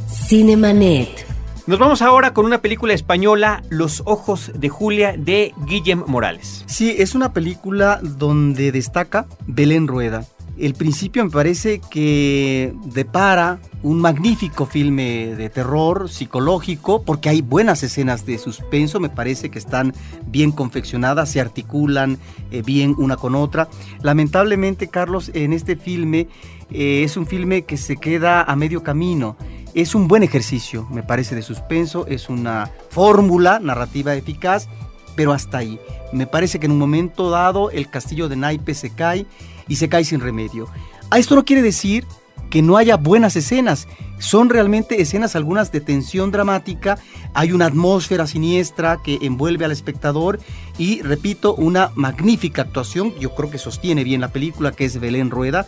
Cinemanet. 0.08 1.26
Nos 1.66 1.80
vamos 1.80 2.04
ahora 2.04 2.32
con 2.32 2.46
una 2.46 2.62
película 2.62 2.94
española, 2.94 3.64
Los 3.72 4.04
Ojos 4.06 4.52
de 4.54 4.70
Julia, 4.70 5.16
de 5.18 5.52
Guillem 5.66 6.04
Morales. 6.06 6.64
Sí, 6.68 6.94
es 6.96 7.16
una 7.16 7.34
película 7.34 8.00
donde 8.04 8.72
destaca 8.72 9.26
Belén 9.48 9.88
Rueda 9.88 10.28
el 10.58 10.74
principio 10.74 11.24
me 11.26 11.32
parece 11.32 11.80
que 11.80 12.74
depara 12.86 13.60
un 13.84 14.00
magnífico 14.00 14.66
filme 14.66 15.36
de 15.36 15.50
terror 15.50 16.10
psicológico, 16.10 17.04
porque 17.04 17.30
hay 17.30 17.42
buenas 17.42 17.84
escenas 17.84 18.26
de 18.26 18.38
suspenso, 18.38 19.00
me 19.00 19.10
parece 19.10 19.50
que 19.52 19.60
están 19.60 19.94
bien 20.28 20.52
confeccionadas, 20.52 21.30
se 21.30 21.42
articulan 21.42 22.18
eh, 22.52 22.62
bien 22.62 22.96
una 22.98 23.18
con 23.18 23.36
otra. 23.36 23.68
Lamentablemente, 24.02 24.88
Carlos, 24.88 25.30
en 25.34 25.54
este 25.54 25.76
filme 25.76 26.28
eh, 26.72 27.04
es 27.04 27.18
un 27.18 27.28
filme 27.28 27.64
que 27.64 27.78
se 27.78 27.98
queda 27.98 28.42
a 28.42 28.56
medio 28.56 28.82
camino. 28.82 29.36
Es 29.74 29.94
un 29.94 30.08
buen 30.08 30.24
ejercicio, 30.24 30.88
me 30.90 31.04
parece, 31.04 31.36
de 31.36 31.42
suspenso, 31.42 32.08
es 32.08 32.30
una 32.30 32.72
fórmula 32.90 33.60
narrativa 33.60 34.16
eficaz, 34.16 34.70
pero 35.18 35.34
hasta 35.34 35.58
ahí. 35.58 35.80
Me 36.14 36.28
parece 36.28 36.60
que 36.60 36.66
en 36.66 36.72
un 36.72 36.80
momento 36.80 37.30
dado 37.30 37.70
el 37.72 37.90
castillo 37.90 38.30
de 38.30 38.38
naipes 38.38 38.78
se 38.78 38.92
cae 38.92 39.26
y 39.68 39.76
se 39.78 39.90
cae 39.90 40.04
sin 40.04 40.20
remedio. 40.20 40.68
A 41.10 41.20
esto 41.20 41.36
no 41.36 41.46
quiere 41.46 41.62
decir 41.62 42.06
que 42.50 42.62
no 42.62 42.78
haya 42.78 42.98
buenas 42.98 43.36
escenas. 43.36 43.88
Son 44.20 44.50
realmente 44.50 45.02
escenas 45.02 45.36
algunas 45.36 45.72
de 45.72 45.82
tensión 45.82 46.32
dramática, 46.32 46.98
hay 47.34 47.52
una 47.52 47.66
atmósfera 47.66 48.28
siniestra 48.28 49.00
que 49.04 49.20
envuelve 49.22 49.66
al 49.66 49.72
espectador 49.72 50.40
y, 50.78 51.02
repito, 51.02 51.54
una 51.56 51.92
magnífica 51.96 52.62
actuación, 52.62 53.14
yo 53.20 53.36
creo 53.36 53.50
que 53.50 53.58
sostiene 53.58 54.04
bien 54.04 54.22
la 54.22 54.30
película, 54.30 54.72
que 54.72 54.86
es 54.86 55.00
Belén 55.00 55.32
Rueda. 55.32 55.68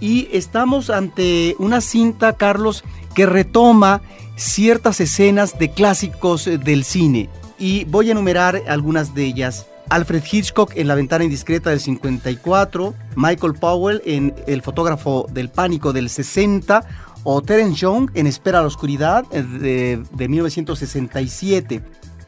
Y 0.00 0.28
estamos 0.32 0.90
ante 0.90 1.54
una 1.58 1.80
cinta, 1.80 2.34
Carlos, 2.36 2.84
que 3.14 3.24
retoma 3.24 4.02
ciertas 4.36 5.00
escenas 5.00 5.58
de 5.58 5.70
clásicos 5.70 6.44
del 6.44 6.84
cine. 6.84 7.30
Y 7.58 7.84
voy 7.84 8.08
a 8.08 8.12
enumerar 8.12 8.62
algunas 8.68 9.14
de 9.14 9.24
ellas. 9.24 9.66
Alfred 9.88 10.22
Hitchcock 10.30 10.72
en 10.76 10.88
La 10.88 10.94
ventana 10.94 11.24
indiscreta 11.24 11.70
del 11.70 11.80
54, 11.80 12.94
Michael 13.16 13.54
Powell 13.54 14.02
en 14.04 14.34
El 14.46 14.62
fotógrafo 14.62 15.26
del 15.30 15.48
pánico 15.48 15.92
del 15.92 16.08
60 16.08 16.84
o 17.24 17.42
Terence 17.42 17.76
Young 17.76 18.10
en 18.14 18.26
Espera 18.26 18.58
a 18.58 18.62
la 18.62 18.68
oscuridad 18.68 19.24
de, 19.26 20.02
de 20.12 20.28
1967. 20.28 21.82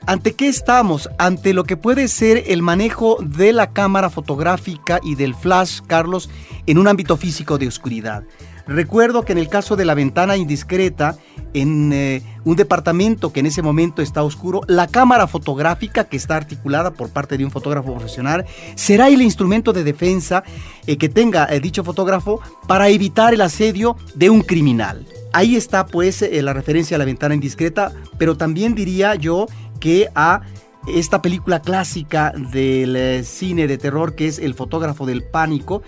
¿Ante 0.07 0.35
qué 0.35 0.49
estamos? 0.49 1.11
Ante 1.19 1.53
lo 1.53 1.65
que 1.65 1.77
puede 1.77 2.09
ser 2.09 2.45
el 2.47 2.63
manejo 2.63 3.19
de 3.21 3.53
la 3.53 3.73
cámara 3.73 4.09
fotográfica 4.09 5.01
y 5.03 5.17
del 5.17 5.35
flash, 5.35 5.81
Carlos, 5.87 6.31
en 6.67 6.79
un 6.79 6.89
ámbito 6.89 7.17
físico 7.17 7.59
de 7.59 7.69
oscuridad. 7.69 8.25
Recuerdo 8.69 9.25
que 9.25 9.33
en 9.33 9.39
el 9.39 9.49
caso 9.49 9.77
de 9.77 9.87
la 9.87 9.95
ventana 9.95 10.37
indiscreta, 10.37 11.17
en 11.55 11.91
eh, 11.95 12.23
un 12.45 12.55
departamento 12.55 13.33
que 13.33 13.41
en 13.41 13.47
ese 13.47 13.63
momento 13.63 14.03
está 14.03 14.23
oscuro, 14.23 14.61
la 14.67 14.87
cámara 14.87 15.27
fotográfica 15.27 16.05
que 16.05 16.19
está 16.19 16.37
articulada 16.37 16.91
por 16.91 17.09
parte 17.09 17.39
de 17.39 17.47
un 17.47 17.51
fotógrafo 17.51 17.95
profesional 17.95 18.45
será 18.75 19.09
el 19.09 19.23
instrumento 19.23 19.73
de 19.73 19.85
defensa 19.85 20.45
eh, 20.87 20.99
que 20.99 21.09
tenga 21.09 21.47
eh, 21.47 21.61
dicho 21.61 21.83
fotógrafo 21.83 22.43
para 22.67 22.91
evitar 22.91 23.33
el 23.33 23.41
asedio 23.41 23.97
de 24.15 24.29
un 24.29 24.43
criminal. 24.43 25.07
Ahí 25.33 25.57
está 25.57 25.87
pues 25.87 26.23
la 26.31 26.53
referencia 26.53 26.97
a 26.97 26.99
la 26.99 27.07
ventana 27.07 27.35
indiscreta, 27.35 27.93
pero 28.19 28.37
también 28.37 28.75
diría 28.75 29.15
yo 29.15 29.47
que 29.81 30.09
a 30.15 30.43
esta 30.87 31.23
película 31.23 31.61
clásica 31.61 32.33
del 32.53 33.25
cine 33.25 33.67
de 33.67 33.77
terror 33.77 34.15
que 34.15 34.27
es 34.27 34.39
El 34.39 34.55
fotógrafo 34.55 35.05
del 35.05 35.23
pánico, 35.23 35.83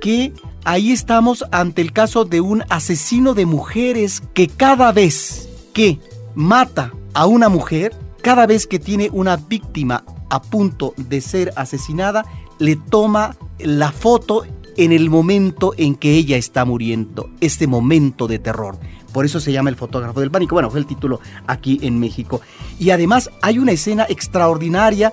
que 0.00 0.32
ahí 0.64 0.92
estamos 0.92 1.44
ante 1.52 1.82
el 1.82 1.92
caso 1.92 2.24
de 2.24 2.40
un 2.40 2.64
asesino 2.68 3.34
de 3.34 3.46
mujeres 3.46 4.22
que 4.32 4.48
cada 4.48 4.92
vez 4.92 5.48
que 5.72 5.98
mata 6.34 6.92
a 7.12 7.26
una 7.26 7.48
mujer, 7.48 7.94
cada 8.22 8.46
vez 8.46 8.66
que 8.66 8.78
tiene 8.78 9.10
una 9.12 9.36
víctima 9.36 10.04
a 10.30 10.42
punto 10.42 10.94
de 10.96 11.20
ser 11.20 11.52
asesinada, 11.56 12.24
le 12.58 12.76
toma 12.76 13.36
la 13.58 13.92
foto 13.92 14.44
en 14.76 14.92
el 14.92 15.10
momento 15.10 15.74
en 15.76 15.94
que 15.94 16.14
ella 16.14 16.36
está 16.36 16.64
muriendo, 16.64 17.30
este 17.40 17.66
momento 17.66 18.26
de 18.26 18.38
terror. 18.38 18.78
Por 19.12 19.24
eso 19.24 19.38
se 19.38 19.52
llama 19.52 19.70
El 19.70 19.76
fotógrafo 19.76 20.18
del 20.18 20.32
pánico. 20.32 20.56
Bueno, 20.56 20.70
fue 20.70 20.80
el 20.80 20.86
título 20.86 21.20
aquí 21.46 21.78
en 21.82 22.00
México. 22.00 22.40
Y 22.80 22.90
además 22.90 23.30
hay 23.42 23.60
una 23.60 23.70
escena 23.70 24.06
extraordinaria 24.08 25.12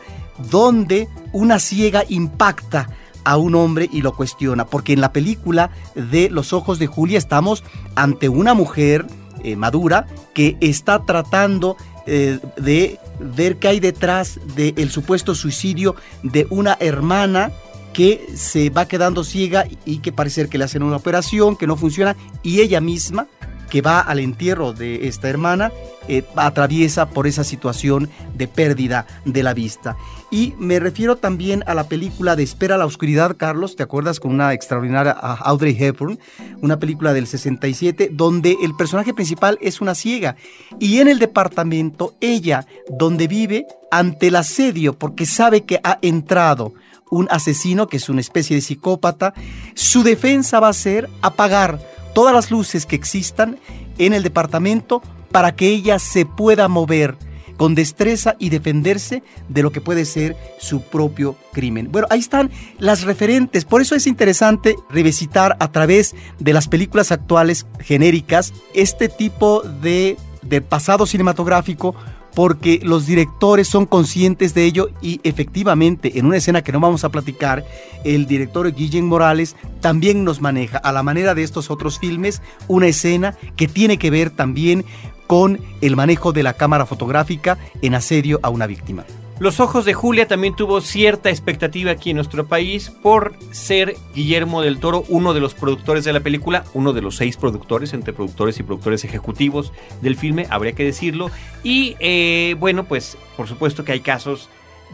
donde 0.50 1.08
una 1.34 1.60
ciega 1.60 2.04
impacta 2.10 2.90
a 3.24 3.38
un 3.38 3.56
hombre 3.56 3.90
y 3.92 4.02
lo 4.02 4.16
cuestiona, 4.16 4.66
porque 4.66 4.94
en 4.94 5.02
la 5.02 5.14
película 5.14 5.72
de 5.96 6.30
Los 6.30 6.54
ojos 6.54 6.80
de 6.80 6.88
Julia 6.88 7.18
estamos 7.18 7.64
ante 7.96 8.30
una 8.30 8.54
mujer 8.54 9.06
eh, 9.44 9.56
madura 9.56 10.08
que 10.34 10.58
está 10.62 11.04
tratando 11.06 11.78
eh, 12.06 12.40
de 12.58 13.00
ver 13.20 13.58
qué 13.58 13.68
hay 13.70 13.80
detrás 13.80 14.40
del 14.56 14.90
supuesto 14.90 15.36
suicidio 15.36 15.96
de 16.24 16.48
una 16.50 16.78
hermana 16.80 17.52
que 17.94 18.28
se 18.36 18.70
va 18.70 18.88
quedando 18.88 19.24
ciega 19.24 19.66
y 19.86 19.98
que 19.98 20.12
parece 20.12 20.48
que 20.48 20.58
le 20.58 20.64
hacen 20.64 20.84
una 20.84 20.96
operación 20.96 21.56
que 21.56 21.68
no 21.68 21.76
funciona 21.76 22.16
y 22.42 22.62
ella 22.62 22.82
misma 22.82 23.28
que 23.72 23.82
va 23.82 24.02
al 24.02 24.20
entierro 24.20 24.74
de 24.74 25.08
esta 25.08 25.30
hermana 25.30 25.72
eh, 26.10 26.24
atraviesa 26.36 27.10
por 27.10 27.26
esa 27.26 27.46
situación 27.46 28.10
de 28.36 28.50
pérdida 28.50 29.08
de 29.24 29.44
la 29.44 29.54
vista. 29.54 29.96
Y 30.30 30.54
me 30.60 30.80
refiero 30.80 31.16
también 31.16 31.64
a 31.68 31.74
la 31.74 31.86
película 31.86 32.36
de 32.36 32.44
Espera 32.44 32.78
la 32.78 32.86
Oscuridad, 32.86 33.38
Carlos, 33.38 33.78
¿te 33.78 33.84
acuerdas? 33.84 34.20
Con 34.20 34.32
una 34.32 34.54
extraordinaria 34.54 35.14
Audrey 35.14 35.76
Hepburn, 35.80 36.20
una 36.62 36.80
película 36.80 37.14
del 37.14 37.28
67, 37.28 38.10
donde 38.12 38.58
el 38.62 38.76
personaje 38.76 39.14
principal 39.14 39.58
es 39.62 39.80
una 39.80 39.96
ciega. 39.96 40.36
Y 40.80 41.00
en 41.00 41.08
el 41.08 41.18
departamento, 41.18 42.16
ella, 42.20 42.68
donde 42.90 43.28
vive, 43.28 43.68
ante 43.90 44.28
el 44.28 44.36
asedio, 44.36 45.00
porque 45.00 45.26
sabe 45.26 45.62
que 45.62 45.80
ha 45.84 45.98
entrado 46.02 46.74
un 47.10 47.28
asesino, 47.30 47.88
que 47.88 47.98
es 47.98 48.10
una 48.10 48.22
especie 48.22 48.56
de 48.56 48.62
psicópata, 48.62 49.34
su 49.76 50.04
defensa 50.04 50.60
va 50.60 50.70
a 50.70 50.74
ser 50.74 51.10
apagar 51.22 51.80
todas 52.14 52.34
las 52.34 52.52
luces 52.52 52.86
que 52.86 52.96
existan 52.96 53.58
en 53.98 54.14
el 54.14 54.24
departamento 54.24 55.02
para 55.32 55.56
que 55.56 55.68
ella 55.68 56.00
se 56.00 56.26
pueda 56.26 56.68
mover 56.68 57.18
con 57.58 57.76
destreza 57.76 58.36
y 58.40 58.50
defenderse 58.50 59.22
de 59.48 59.62
lo 59.62 59.72
que 59.72 59.82
puede 59.82 60.06
ser 60.06 60.36
su 60.60 60.82
propio 60.82 61.36
crimen. 61.54 61.92
Bueno, 61.92 62.08
ahí 62.10 62.20
están 62.20 62.50
las 62.80 63.04
referentes, 63.04 63.66
por 63.66 63.82
eso 63.82 63.94
es 63.94 64.08
interesante 64.08 64.76
revisitar 64.90 65.58
a 65.60 65.72
través 65.72 66.16
de 66.40 66.54
las 66.54 66.68
películas 66.68 67.12
actuales 67.12 67.68
genéricas 67.80 68.52
este 68.74 69.10
tipo 69.10 69.62
de, 69.62 70.18
de 70.42 70.62
pasado 70.62 71.06
cinematográfico 71.06 71.94
porque 72.36 72.80
los 72.84 73.06
directores 73.06 73.68
son 73.68 73.86
conscientes 73.86 74.54
de 74.54 74.66
ello 74.66 74.90
y 75.02 75.20
efectivamente 75.24 76.18
en 76.18 76.26
una 76.26 76.38
escena 76.38 76.64
que 76.64 76.72
no 76.72 76.80
vamos 76.80 77.04
a 77.04 77.10
platicar, 77.10 77.66
el 78.04 78.26
director 78.26 78.72
Guillén 78.74 79.06
Morales 79.06 79.56
también 79.80 80.24
nos 80.24 80.42
maneja 80.42 80.78
a 80.78 80.92
la 80.92 81.04
manera 81.04 81.36
de 81.36 81.44
estos 81.44 81.70
otros 81.70 82.00
filmes 82.00 82.42
una 82.68 82.88
escena 82.88 83.36
que 83.56 83.68
tiene 83.68 83.98
que 83.98 84.10
ver 84.10 84.30
también 84.30 84.86
con 85.28 85.62
el 85.82 85.96
manejo 85.96 86.34
de 86.34 86.44
la 86.44 86.54
cámara 86.54 86.86
fotográfica 86.86 87.58
en 87.82 87.96
asedio 87.96 88.40
a 88.44 88.50
una 88.50 88.68
víctima. 88.68 89.06
Los 89.42 89.60
Ojos 89.60 89.86
de 89.86 89.96
Julia 89.96 90.28
también 90.28 90.56
tuvo 90.56 90.82
cierta 90.82 91.32
expectativa 91.32 91.90
aquí 91.90 92.12
en 92.12 92.18
nuestro 92.18 92.46
país 92.46 92.92
por 92.92 93.34
ser 93.50 93.96
Guillermo 94.14 94.62
del 94.62 94.80
Toro 94.80 95.04
uno 95.10 95.34
de 95.34 95.40
los 95.40 95.56
productores 95.56 96.04
de 96.04 96.14
la 96.14 96.20
película, 96.20 96.64
uno 96.76 96.94
de 96.94 97.02
los 97.02 97.16
seis 97.16 97.38
productores, 97.38 97.94
entre 97.94 98.14
productores 98.14 98.60
y 98.60 98.64
productores 98.64 99.04
ejecutivos 99.04 99.74
del 100.04 100.16
filme, 100.16 100.46
habría 100.52 100.74
que 100.74 100.84
decirlo. 100.84 101.32
Y 101.64 101.96
eh, 102.00 102.56
bueno, 102.60 102.84
pues 102.84 103.18
por 103.36 103.48
supuesto 103.48 103.84
que 103.84 103.94
hay 103.94 104.02
casos 104.02 104.48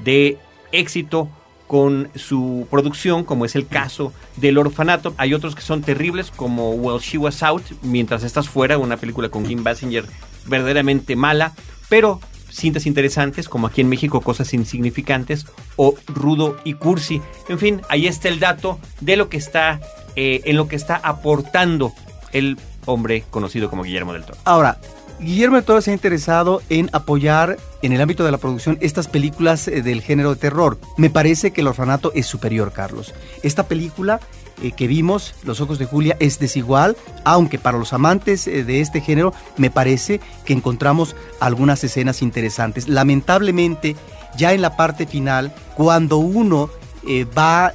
de 0.06 0.38
éxito 0.72 1.28
con 1.68 2.10
su 2.16 2.70
producción, 2.72 3.26
como 3.26 3.44
es 3.44 3.54
el 3.58 3.68
caso 3.68 4.14
del 4.38 4.58
orfanato. 4.60 5.14
Hay 5.18 5.34
otros 5.34 5.56
que 5.56 5.62
son 5.62 5.82
terribles, 5.82 6.32
como 6.32 6.72
Well 6.72 7.02
She 7.02 7.18
Was 7.18 7.44
Out, 7.44 7.64
mientras 7.82 8.24
estás 8.24 8.48
fuera, 8.48 8.78
una 8.78 8.96
película 8.96 9.28
con 9.28 9.44
Kim 9.46 9.66
Basinger 9.66 10.06
verdaderamente 10.46 11.18
mala, 11.18 11.52
pero 11.90 12.22
cintas 12.58 12.86
interesantes, 12.86 13.48
como 13.48 13.67
aquí 13.67 13.82
en 13.82 13.89
México 13.89 14.22
Cosas 14.22 14.54
Insignificantes 14.54 15.46
o 15.76 15.96
Rudo 16.08 16.58
y 16.63 16.74
Cursi. 16.74 17.22
En 17.50 17.60
fin, 17.60 17.82
ahí 17.89 18.08
está 18.08 18.28
el 18.30 18.39
dato 18.39 18.80
de 19.00 19.15
lo 19.15 19.30
que 19.30 19.38
está, 19.38 19.80
eh, 20.15 20.41
en 20.46 20.58
lo 20.58 20.67
que 20.67 20.76
está 20.76 20.96
aportando 20.96 21.93
el 22.34 22.58
hombre 22.86 23.24
conocido 23.30 23.70
como 23.70 23.84
Guillermo 23.84 24.13
del 24.13 24.24
Toro. 24.24 24.38
Ahora, 24.46 24.80
Guillermo 25.20 25.56
del 25.56 25.65
Toro 25.65 25.82
se 25.82 25.91
ha 25.91 25.93
interesado 25.93 26.62
en 26.70 26.89
apoyar 26.93 27.58
en 27.82 27.91
el 27.91 28.02
ámbito 28.02 28.24
de 28.24 28.32
la 28.32 28.38
producción 28.38 28.78
estas 28.82 29.08
películas 29.08 29.67
eh, 29.67 29.82
del 29.82 30.02
género 30.02 30.32
de 30.34 30.39
terror. 30.39 30.80
Me 30.98 31.10
parece 31.10 31.52
que 31.52 31.62
El 31.62 31.67
Orfanato 31.67 32.12
es 32.13 32.26
superior, 32.26 32.72
Carlos. 32.72 33.13
Esta 33.43 33.67
película 33.67 34.20
eh, 34.62 34.72
que 34.72 34.88
vimos, 34.88 35.36
Los 35.43 35.62
Ojos 35.62 35.78
de 35.78 35.86
Julia, 35.86 36.17
es 36.20 36.39
desigual, 36.39 36.98
aunque 37.24 37.60
para 37.60 37.78
los 37.78 37.93
amantes 37.93 38.48
eh, 38.48 38.63
de 38.63 38.82
este 38.82 39.02
género 39.02 39.34
me 39.56 39.70
parece 39.70 40.20
que 40.46 40.54
encontramos 40.54 41.15
algunas 41.39 41.84
escenas 41.84 42.24
interesantes. 42.24 42.88
Lamentablemente, 42.88 43.96
ya 44.36 44.54
en 44.54 44.62
la 44.62 44.76
parte 44.76 45.06
final, 45.06 45.54
cuando 45.76 46.17
uno 46.17 46.70
eh, 47.08 47.26
va 47.26 47.74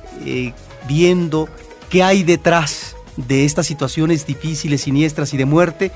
viendo 0.88 1.48
qué 1.88 2.02
hay 2.02 2.24
detrás 2.24 2.96
de 3.16 3.44
estas 3.44 3.66
situaciones 3.66 4.26
difíciles, 4.26 4.82
siniestras 4.82 5.32
y 5.34 5.36
de 5.36 5.44
muerte, 5.44 5.92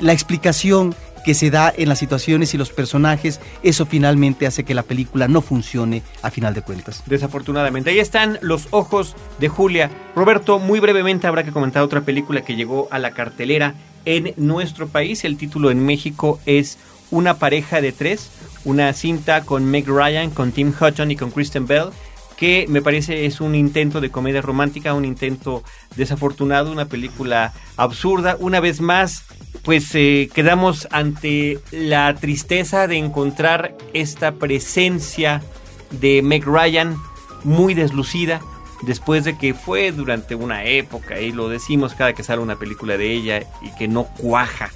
la 0.00 0.14
explicación 0.14 0.94
que 1.24 1.34
se 1.34 1.50
da 1.50 1.72
en 1.76 1.88
las 1.88 1.98
situaciones 1.98 2.54
y 2.54 2.58
los 2.58 2.70
personajes, 2.70 3.40
eso 3.62 3.86
finalmente 3.86 4.46
hace 4.46 4.64
que 4.64 4.74
la 4.74 4.82
película 4.82 5.28
no 5.28 5.40
funcione 5.40 6.02
a 6.22 6.30
final 6.30 6.54
de 6.54 6.62
cuentas. 6.62 7.02
Desafortunadamente. 7.06 7.90
Ahí 7.90 7.98
están 7.98 8.38
los 8.42 8.68
ojos 8.70 9.14
de 9.38 9.48
Julia. 9.48 9.90
Roberto, 10.14 10.58
muy 10.58 10.80
brevemente 10.80 11.26
habrá 11.26 11.44
que 11.44 11.52
comentar 11.52 11.82
otra 11.82 12.02
película 12.02 12.42
que 12.42 12.56
llegó 12.56 12.88
a 12.90 12.98
la 12.98 13.12
cartelera 13.12 13.74
en 14.04 14.34
nuestro 14.36 14.88
país. 14.88 15.24
El 15.24 15.36
título 15.36 15.70
en 15.70 15.84
México 15.84 16.40
es 16.46 16.78
Una 17.10 17.34
pareja 17.34 17.80
de 17.80 17.92
tres, 17.92 18.30
una 18.64 18.92
cinta 18.92 19.42
con 19.42 19.64
Meg 19.64 19.86
Ryan, 19.86 20.30
con 20.30 20.52
Tim 20.52 20.72
Hutton 20.78 21.10
y 21.10 21.16
con 21.16 21.30
Kristen 21.30 21.66
Bell 21.66 21.90
que 22.36 22.66
me 22.68 22.82
parece 22.82 23.26
es 23.26 23.40
un 23.40 23.54
intento 23.54 24.00
de 24.00 24.10
comedia 24.10 24.42
romántica, 24.42 24.94
un 24.94 25.04
intento 25.04 25.62
desafortunado, 25.96 26.72
una 26.72 26.86
película 26.86 27.52
absurda. 27.76 28.36
Una 28.40 28.60
vez 28.60 28.80
más, 28.80 29.24
pues 29.62 29.94
eh, 29.94 30.28
quedamos 30.34 30.88
ante 30.90 31.58
la 31.70 32.14
tristeza 32.14 32.86
de 32.86 32.96
encontrar 32.96 33.76
esta 33.92 34.32
presencia 34.32 35.42
de 35.90 36.22
Meg 36.22 36.44
Ryan 36.44 36.96
muy 37.44 37.74
deslucida 37.74 38.40
después 38.82 39.24
de 39.24 39.38
que 39.38 39.54
fue 39.54 39.92
durante 39.92 40.34
una 40.34 40.64
época, 40.64 41.20
y 41.20 41.32
lo 41.32 41.48
decimos 41.48 41.94
cada 41.94 42.14
que 42.14 42.24
sale 42.24 42.42
una 42.42 42.56
película 42.56 42.96
de 42.96 43.12
ella 43.12 43.44
y 43.62 43.74
que 43.76 43.88
no 43.88 44.04
cuaja, 44.04 44.70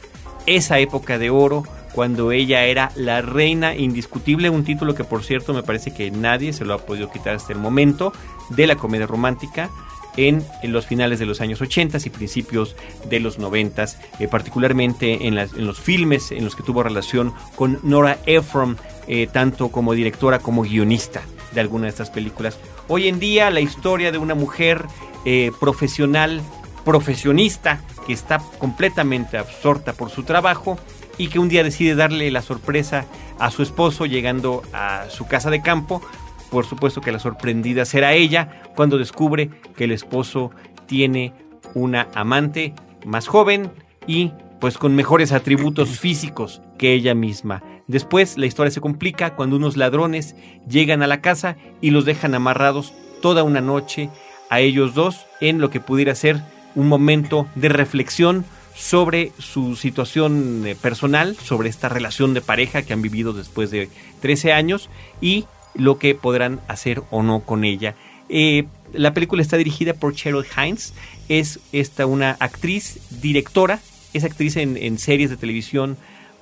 esa 0.46 0.78
época 0.78 1.18
de 1.18 1.30
oro 1.30 1.64
cuando 1.96 2.30
ella 2.30 2.66
era 2.66 2.92
la 2.94 3.22
reina 3.22 3.74
indiscutible, 3.74 4.50
un 4.50 4.64
título 4.64 4.94
que 4.94 5.02
por 5.02 5.24
cierto 5.24 5.54
me 5.54 5.62
parece 5.62 5.94
que 5.94 6.10
nadie 6.10 6.52
se 6.52 6.66
lo 6.66 6.74
ha 6.74 6.84
podido 6.84 7.10
quitar 7.10 7.34
hasta 7.34 7.54
el 7.54 7.58
momento 7.58 8.12
de 8.50 8.66
la 8.66 8.76
comedia 8.76 9.06
romántica 9.06 9.70
en, 10.18 10.44
los 10.62 10.84
finales 10.84 11.18
de 11.18 11.24
los 11.24 11.40
años 11.40 11.62
80 11.62 11.96
y 12.04 12.10
principios 12.10 12.76
de 13.08 13.18
los 13.18 13.38
90, 13.38 13.86
eh, 14.18 14.28
particularmente 14.28 15.26
en, 15.26 15.36
los 15.36 15.80
filmes 15.80 16.32
en 16.32 16.44
los 16.44 16.54
que 16.54 16.62
tuvo 16.62 16.82
relación 16.82 17.32
con 17.54 17.80
Nora 17.82 18.18
Ephron, 18.26 18.76
eh, 19.08 19.26
tanto 19.26 19.68
como 19.68 19.94
directora 19.94 20.38
como 20.40 20.64
guionista 20.64 21.22
de 21.52 21.62
alguna 21.62 21.84
de 21.84 21.90
estas 21.92 22.10
películas. 22.10 22.58
Hoy 22.88 23.08
en 23.08 23.18
día 23.18 23.50
la 23.50 23.60
historia 23.60 24.12
de 24.12 24.18
una 24.18 24.34
mujer 24.34 24.84
eh, 25.24 25.50
profesional, 25.58 26.42
profesionista, 26.84 27.80
que 28.06 28.12
está 28.12 28.38
completamente 28.58 29.38
absorta 29.38 29.94
por 29.94 30.10
su 30.10 30.24
trabajo 30.24 30.78
y 31.18 31.28
que 31.28 31.38
un 31.38 31.48
día 31.48 31.62
decide 31.62 31.94
darle 31.94 32.30
la 32.30 32.42
sorpresa 32.42 33.06
a 33.38 33.50
su 33.50 33.62
esposo 33.62 34.06
llegando 34.06 34.62
a 34.72 35.06
su 35.08 35.26
casa 35.26 35.50
de 35.50 35.62
campo. 35.62 36.02
Por 36.50 36.66
supuesto 36.66 37.00
que 37.00 37.12
la 37.12 37.18
sorprendida 37.18 37.84
será 37.84 38.12
ella 38.14 38.62
cuando 38.74 38.98
descubre 38.98 39.50
que 39.76 39.84
el 39.84 39.92
esposo 39.92 40.50
tiene 40.86 41.32
una 41.74 42.08
amante 42.14 42.74
más 43.04 43.26
joven 43.26 43.70
y 44.06 44.32
pues 44.60 44.78
con 44.78 44.94
mejores 44.94 45.32
atributos 45.32 45.98
físicos 45.98 46.62
que 46.78 46.92
ella 46.92 47.14
misma. 47.14 47.62
Después 47.86 48.38
la 48.38 48.46
historia 48.46 48.70
se 48.70 48.80
complica 48.80 49.34
cuando 49.36 49.56
unos 49.56 49.76
ladrones 49.76 50.34
llegan 50.68 51.02
a 51.02 51.06
la 51.06 51.20
casa 51.20 51.56
y 51.80 51.90
los 51.90 52.04
dejan 52.04 52.34
amarrados 52.34 52.94
toda 53.20 53.42
una 53.42 53.60
noche 53.60 54.10
a 54.50 54.60
ellos 54.60 54.94
dos 54.94 55.26
en 55.40 55.60
lo 55.60 55.70
que 55.70 55.80
pudiera 55.80 56.14
ser 56.14 56.40
un 56.74 56.88
momento 56.88 57.46
de 57.54 57.68
reflexión 57.68 58.44
sobre 58.76 59.32
su 59.38 59.74
situación 59.74 60.64
eh, 60.66 60.76
personal, 60.76 61.36
sobre 61.36 61.68
esta 61.68 61.88
relación 61.88 62.34
de 62.34 62.42
pareja 62.42 62.82
que 62.82 62.92
han 62.92 63.02
vivido 63.02 63.32
después 63.32 63.70
de 63.70 63.88
13 64.20 64.52
años 64.52 64.90
y 65.20 65.46
lo 65.74 65.98
que 65.98 66.14
podrán 66.14 66.60
hacer 66.68 67.02
o 67.10 67.22
no 67.22 67.40
con 67.40 67.64
ella. 67.64 67.94
Eh, 68.28 68.66
la 68.92 69.14
película 69.14 69.42
está 69.42 69.56
dirigida 69.56 69.94
por 69.94 70.14
Cheryl 70.14 70.44
Hines, 70.56 70.92
es 71.28 71.58
esta 71.72 72.06
una 72.06 72.36
actriz, 72.38 73.00
directora, 73.22 73.80
es 74.12 74.24
actriz 74.24 74.56
en, 74.56 74.98
series 74.98 75.30
de 75.30 75.36
televisión 75.36 75.96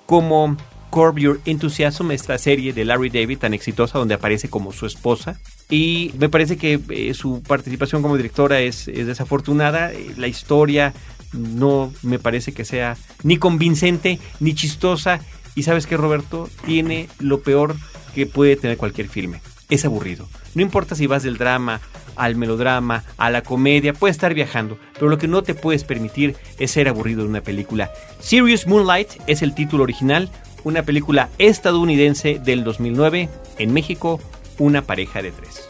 como 0.06 0.56
Curb 0.94 1.18
Your 1.18 1.40
Enthusiasm, 1.44 2.12
esta 2.12 2.38
serie 2.38 2.72
de 2.72 2.84
Larry 2.84 3.10
David 3.10 3.38
tan 3.38 3.52
exitosa 3.52 3.98
donde 3.98 4.14
aparece 4.14 4.48
como 4.48 4.70
su 4.72 4.86
esposa. 4.86 5.40
Y 5.68 6.12
me 6.20 6.28
parece 6.28 6.56
que 6.56 6.78
eh, 6.88 7.14
su 7.14 7.42
participación 7.42 8.00
como 8.00 8.16
directora 8.16 8.60
es, 8.60 8.86
es 8.86 9.08
desafortunada. 9.08 9.92
Eh, 9.92 10.12
La 10.16 10.28
historia 10.28 10.94
no 11.32 11.92
me 12.04 12.20
parece 12.20 12.52
que 12.52 12.64
sea 12.64 12.96
ni 13.24 13.38
convincente 13.38 14.20
ni 14.38 14.54
chistosa. 14.54 15.18
Y 15.56 15.64
sabes 15.64 15.88
que 15.88 15.96
Roberto 15.96 16.48
tiene 16.64 17.08
lo 17.18 17.40
peor 17.40 17.74
que 18.14 18.26
puede 18.26 18.54
tener 18.54 18.76
cualquier 18.76 19.08
filme. 19.08 19.40
Es 19.70 19.84
aburrido. 19.84 20.28
No 20.54 20.62
importa 20.62 20.94
si 20.94 21.08
vas 21.08 21.24
del 21.24 21.38
drama 21.38 21.80
al 22.14 22.36
melodrama, 22.36 23.02
a 23.16 23.30
la 23.30 23.42
comedia, 23.42 23.94
puedes 23.94 24.14
estar 24.14 24.32
viajando, 24.32 24.78
pero 24.92 25.08
lo 25.08 25.18
que 25.18 25.26
no 25.26 25.42
te 25.42 25.54
puedes 25.54 25.82
permitir 25.82 26.36
es 26.60 26.70
ser 26.70 26.86
aburrido 26.86 27.22
de 27.22 27.28
una 27.28 27.40
película. 27.40 27.90
Serious 28.20 28.68
Moonlight 28.68 29.08
es 29.26 29.42
el 29.42 29.56
título 29.56 29.82
original, 29.82 30.30
una 30.64 30.82
película 30.82 31.28
estadounidense 31.38 32.40
del 32.42 32.64
2009, 32.64 33.28
en 33.58 33.72
México, 33.72 34.20
una 34.58 34.82
pareja 34.82 35.22
de 35.22 35.30
tres. 35.30 35.66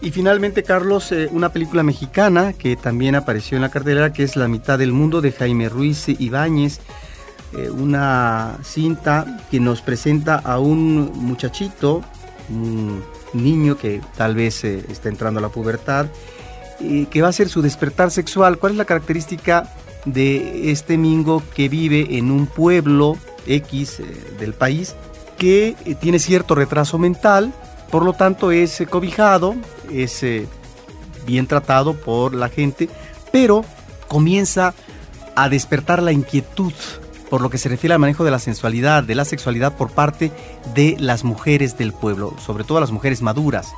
Y 0.00 0.10
finalmente, 0.10 0.62
Carlos, 0.62 1.12
eh, 1.12 1.28
una 1.32 1.48
película 1.48 1.82
mexicana 1.82 2.52
que 2.52 2.76
también 2.76 3.14
apareció 3.14 3.56
en 3.56 3.62
la 3.62 3.70
cartelera, 3.70 4.12
que 4.12 4.22
es 4.22 4.36
La 4.36 4.48
mitad 4.48 4.78
del 4.78 4.92
mundo 4.92 5.22
de 5.22 5.32
Jaime 5.32 5.68
Ruiz 5.68 6.08
Ibáñez. 6.08 6.80
Eh, 7.56 7.70
una 7.70 8.58
cinta 8.62 9.40
que 9.50 9.60
nos 9.60 9.80
presenta 9.80 10.36
a 10.36 10.58
un 10.58 11.10
muchachito, 11.14 12.02
un 12.50 13.02
niño 13.32 13.78
que 13.78 14.02
tal 14.16 14.34
vez 14.34 14.64
eh, 14.64 14.84
está 14.90 15.08
entrando 15.08 15.38
a 15.38 15.42
la 15.42 15.48
pubertad, 15.48 16.08
que 17.10 17.22
va 17.22 17.28
a 17.28 17.32
ser 17.32 17.48
su 17.48 17.62
despertar 17.62 18.10
sexual. 18.10 18.58
¿Cuál 18.58 18.72
es 18.72 18.78
la 18.78 18.84
característica 18.84 19.72
de 20.04 20.70
este 20.70 20.98
Mingo 20.98 21.42
que 21.54 21.68
vive 21.68 22.18
en 22.18 22.30
un 22.30 22.46
pueblo 22.46 23.16
X 23.46 24.00
eh, 24.00 24.04
del 24.38 24.54
país 24.54 24.94
que 25.38 25.76
eh, 25.84 25.94
tiene 25.94 26.18
cierto 26.18 26.54
retraso 26.54 26.98
mental, 26.98 27.52
por 27.90 28.04
lo 28.04 28.12
tanto 28.12 28.50
es 28.52 28.80
eh, 28.80 28.86
cobijado, 28.86 29.56
es 29.90 30.24
bien 31.26 31.46
tratado 31.46 31.94
por 31.94 32.34
la 32.34 32.48
gente, 32.48 32.88
pero 33.32 33.64
comienza 34.08 34.74
a 35.34 35.48
despertar 35.48 36.02
la 36.02 36.12
inquietud 36.12 36.72
por 37.30 37.40
lo 37.40 37.50
que 37.50 37.58
se 37.58 37.68
refiere 37.68 37.94
al 37.94 38.00
manejo 38.00 38.22
de 38.22 38.30
la 38.30 38.38
sensualidad, 38.38 39.02
de 39.02 39.14
la 39.16 39.24
sexualidad 39.24 39.76
por 39.76 39.90
parte 39.90 40.30
de 40.74 40.96
las 41.00 41.24
mujeres 41.24 41.76
del 41.76 41.92
pueblo, 41.92 42.34
sobre 42.44 42.64
todo 42.64 42.78
las 42.78 42.92
mujeres 42.92 43.22
maduras 43.22 43.72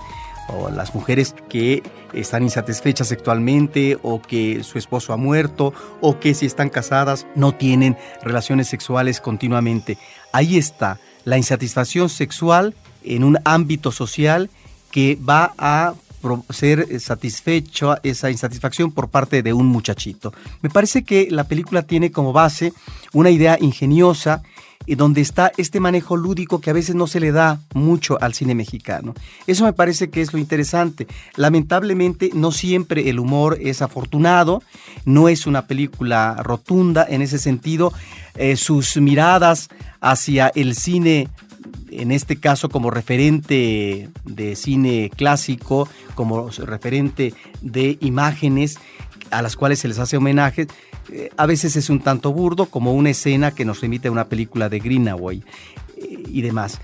o 0.48 0.70
las 0.70 0.94
mujeres 0.94 1.34
que 1.48 1.82
están 2.12 2.42
insatisfechas 2.42 3.08
sexualmente 3.08 3.98
o 4.02 4.20
que 4.22 4.62
su 4.62 4.78
esposo 4.78 5.12
ha 5.12 5.16
muerto 5.16 5.72
o 6.00 6.18
que 6.18 6.34
si 6.34 6.46
están 6.46 6.70
casadas 6.70 7.26
no 7.34 7.52
tienen 7.52 7.96
relaciones 8.22 8.68
sexuales 8.68 9.20
continuamente. 9.20 9.98
Ahí 10.32 10.56
está 10.56 10.98
la 11.24 11.36
insatisfacción 11.38 12.08
sexual 12.08 12.74
en 13.02 13.24
un 13.24 13.38
ámbito 13.44 13.92
social 13.92 14.50
que 14.90 15.18
va 15.28 15.52
a 15.58 15.94
ser 16.50 17.00
satisfecho 17.00 17.96
esa 18.02 18.30
insatisfacción 18.30 18.90
por 18.90 19.08
parte 19.08 19.42
de 19.42 19.52
un 19.52 19.66
muchachito. 19.66 20.32
Me 20.62 20.70
parece 20.70 21.04
que 21.04 21.28
la 21.30 21.44
película 21.44 21.82
tiene 21.82 22.10
como 22.10 22.32
base 22.32 22.72
una 23.12 23.30
idea 23.30 23.58
ingeniosa 23.60 24.42
y 24.86 24.94
donde 24.94 25.20
está 25.20 25.52
este 25.56 25.80
manejo 25.80 26.16
lúdico 26.16 26.60
que 26.60 26.70
a 26.70 26.74
veces 26.74 26.94
no 26.94 27.06
se 27.06 27.20
le 27.20 27.32
da 27.32 27.60
mucho 27.74 28.18
al 28.20 28.34
cine 28.34 28.54
mexicano. 28.54 29.14
Eso 29.46 29.64
me 29.64 29.72
parece 29.72 30.10
que 30.10 30.22
es 30.22 30.32
lo 30.32 30.38
interesante. 30.38 31.06
Lamentablemente 31.34 32.30
no 32.34 32.52
siempre 32.52 33.10
el 33.10 33.18
humor 33.18 33.58
es 33.60 33.82
afortunado, 33.82 34.62
no 35.04 35.28
es 35.28 35.46
una 35.46 35.66
película 35.66 36.36
rotunda 36.42 37.06
en 37.08 37.22
ese 37.22 37.38
sentido. 37.38 37.92
Eh, 38.36 38.56
sus 38.56 38.96
miradas 38.96 39.68
hacia 40.00 40.48
el 40.54 40.74
cine 40.74 41.28
en 41.90 42.12
este 42.12 42.36
caso 42.36 42.68
como 42.68 42.90
referente 42.90 44.08
de 44.24 44.56
cine 44.56 45.10
clásico, 45.14 45.88
como 46.14 46.50
referente 46.50 47.34
de 47.62 47.96
imágenes 48.00 48.78
a 49.30 49.42
las 49.42 49.56
cuales 49.56 49.78
se 49.78 49.88
les 49.88 49.98
hace 49.98 50.16
homenaje, 50.16 50.66
eh, 51.10 51.30
a 51.36 51.46
veces 51.46 51.76
es 51.76 51.90
un 51.90 52.00
tanto 52.00 52.32
burdo 52.32 52.66
como 52.66 52.92
una 52.92 53.10
escena 53.10 53.50
que 53.52 53.64
nos 53.64 53.80
remite 53.80 54.08
a 54.08 54.12
una 54.12 54.28
película 54.28 54.68
de 54.68 54.80
Greenaway 54.80 55.42
eh, 55.96 56.22
y 56.28 56.42
demás. 56.42 56.80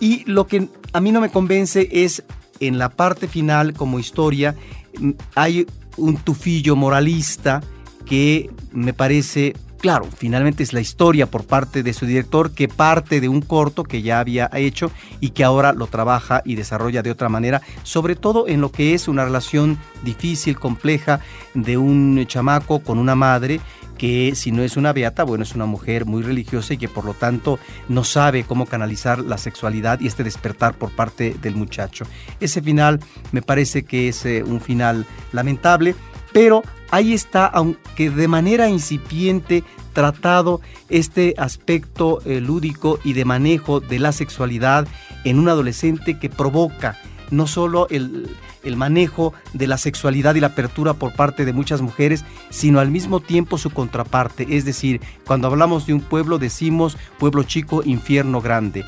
Y 0.00 0.24
lo 0.30 0.46
que 0.46 0.68
a 0.92 1.00
mí 1.00 1.12
no 1.12 1.20
me 1.20 1.30
convence 1.30 1.88
es 1.90 2.22
en 2.60 2.78
la 2.78 2.90
parte 2.90 3.28
final 3.28 3.72
como 3.72 3.98
historia 3.98 4.54
mm, 4.98 5.10
hay 5.34 5.66
un 5.96 6.16
tufillo 6.16 6.76
moralista 6.76 7.62
que 8.04 8.50
me 8.72 8.92
parece 8.92 9.54
claro, 9.82 10.08
finalmente 10.16 10.62
es 10.62 10.72
la 10.72 10.80
historia 10.80 11.26
por 11.26 11.44
parte 11.44 11.82
de 11.82 11.92
su 11.92 12.06
director 12.06 12.52
que 12.52 12.68
parte 12.68 13.20
de 13.20 13.28
un 13.28 13.42
corto 13.42 13.82
que 13.82 14.00
ya 14.00 14.20
había 14.20 14.48
hecho 14.54 14.90
y 15.20 15.30
que 15.30 15.44
ahora 15.44 15.72
lo 15.72 15.88
trabaja 15.88 16.40
y 16.44 16.54
desarrolla 16.54 17.02
de 17.02 17.10
otra 17.10 17.28
manera, 17.28 17.60
sobre 17.82 18.16
todo 18.16 18.48
en 18.48 18.60
lo 18.60 18.70
que 18.70 18.94
es 18.94 19.08
una 19.08 19.24
relación 19.24 19.76
difícil, 20.04 20.58
compleja 20.58 21.20
de 21.52 21.76
un 21.76 22.24
chamaco 22.26 22.80
con 22.80 22.98
una 22.98 23.16
madre 23.16 23.60
que 23.98 24.34
si 24.34 24.52
no 24.52 24.62
es 24.62 24.76
una 24.76 24.92
beata, 24.92 25.24
bueno, 25.24 25.44
es 25.44 25.54
una 25.54 25.66
mujer 25.66 26.06
muy 26.06 26.22
religiosa 26.22 26.74
y 26.74 26.78
que 26.78 26.88
por 26.88 27.04
lo 27.04 27.14
tanto 27.14 27.58
no 27.88 28.04
sabe 28.04 28.44
cómo 28.44 28.66
canalizar 28.66 29.20
la 29.20 29.38
sexualidad 29.38 30.00
y 30.00 30.06
este 30.06 30.24
despertar 30.24 30.74
por 30.74 30.90
parte 30.90 31.36
del 31.40 31.54
muchacho. 31.54 32.04
Ese 32.40 32.62
final 32.62 33.00
me 33.32 33.42
parece 33.42 33.84
que 33.84 34.08
es 34.08 34.24
eh, 34.26 34.42
un 34.42 34.60
final 34.60 35.06
lamentable, 35.32 35.94
pero 36.32 36.62
ahí 36.90 37.12
está, 37.12 37.46
aunque 37.46 38.10
de 38.10 38.28
manera 38.28 38.68
incipiente, 38.68 39.64
tratado 39.92 40.60
este 40.88 41.34
aspecto 41.36 42.20
eh, 42.24 42.40
lúdico 42.40 42.98
y 43.04 43.12
de 43.12 43.24
manejo 43.24 43.80
de 43.80 43.98
la 43.98 44.12
sexualidad 44.12 44.88
en 45.24 45.38
un 45.38 45.48
adolescente 45.48 46.18
que 46.18 46.30
provoca 46.30 46.98
no 47.30 47.46
solo 47.46 47.86
el, 47.90 48.28
el 48.62 48.76
manejo 48.76 49.32
de 49.52 49.66
la 49.66 49.78
sexualidad 49.78 50.34
y 50.34 50.40
la 50.40 50.48
apertura 50.48 50.94
por 50.94 51.14
parte 51.14 51.44
de 51.44 51.52
muchas 51.52 51.80
mujeres, 51.80 52.24
sino 52.50 52.78
al 52.78 52.90
mismo 52.90 53.20
tiempo 53.20 53.58
su 53.58 53.70
contraparte. 53.70 54.56
Es 54.56 54.64
decir, 54.64 55.00
cuando 55.26 55.48
hablamos 55.48 55.86
de 55.86 55.94
un 55.94 56.00
pueblo 56.00 56.38
decimos 56.38 56.96
pueblo 57.18 57.42
chico, 57.42 57.82
infierno 57.84 58.40
grande. 58.40 58.84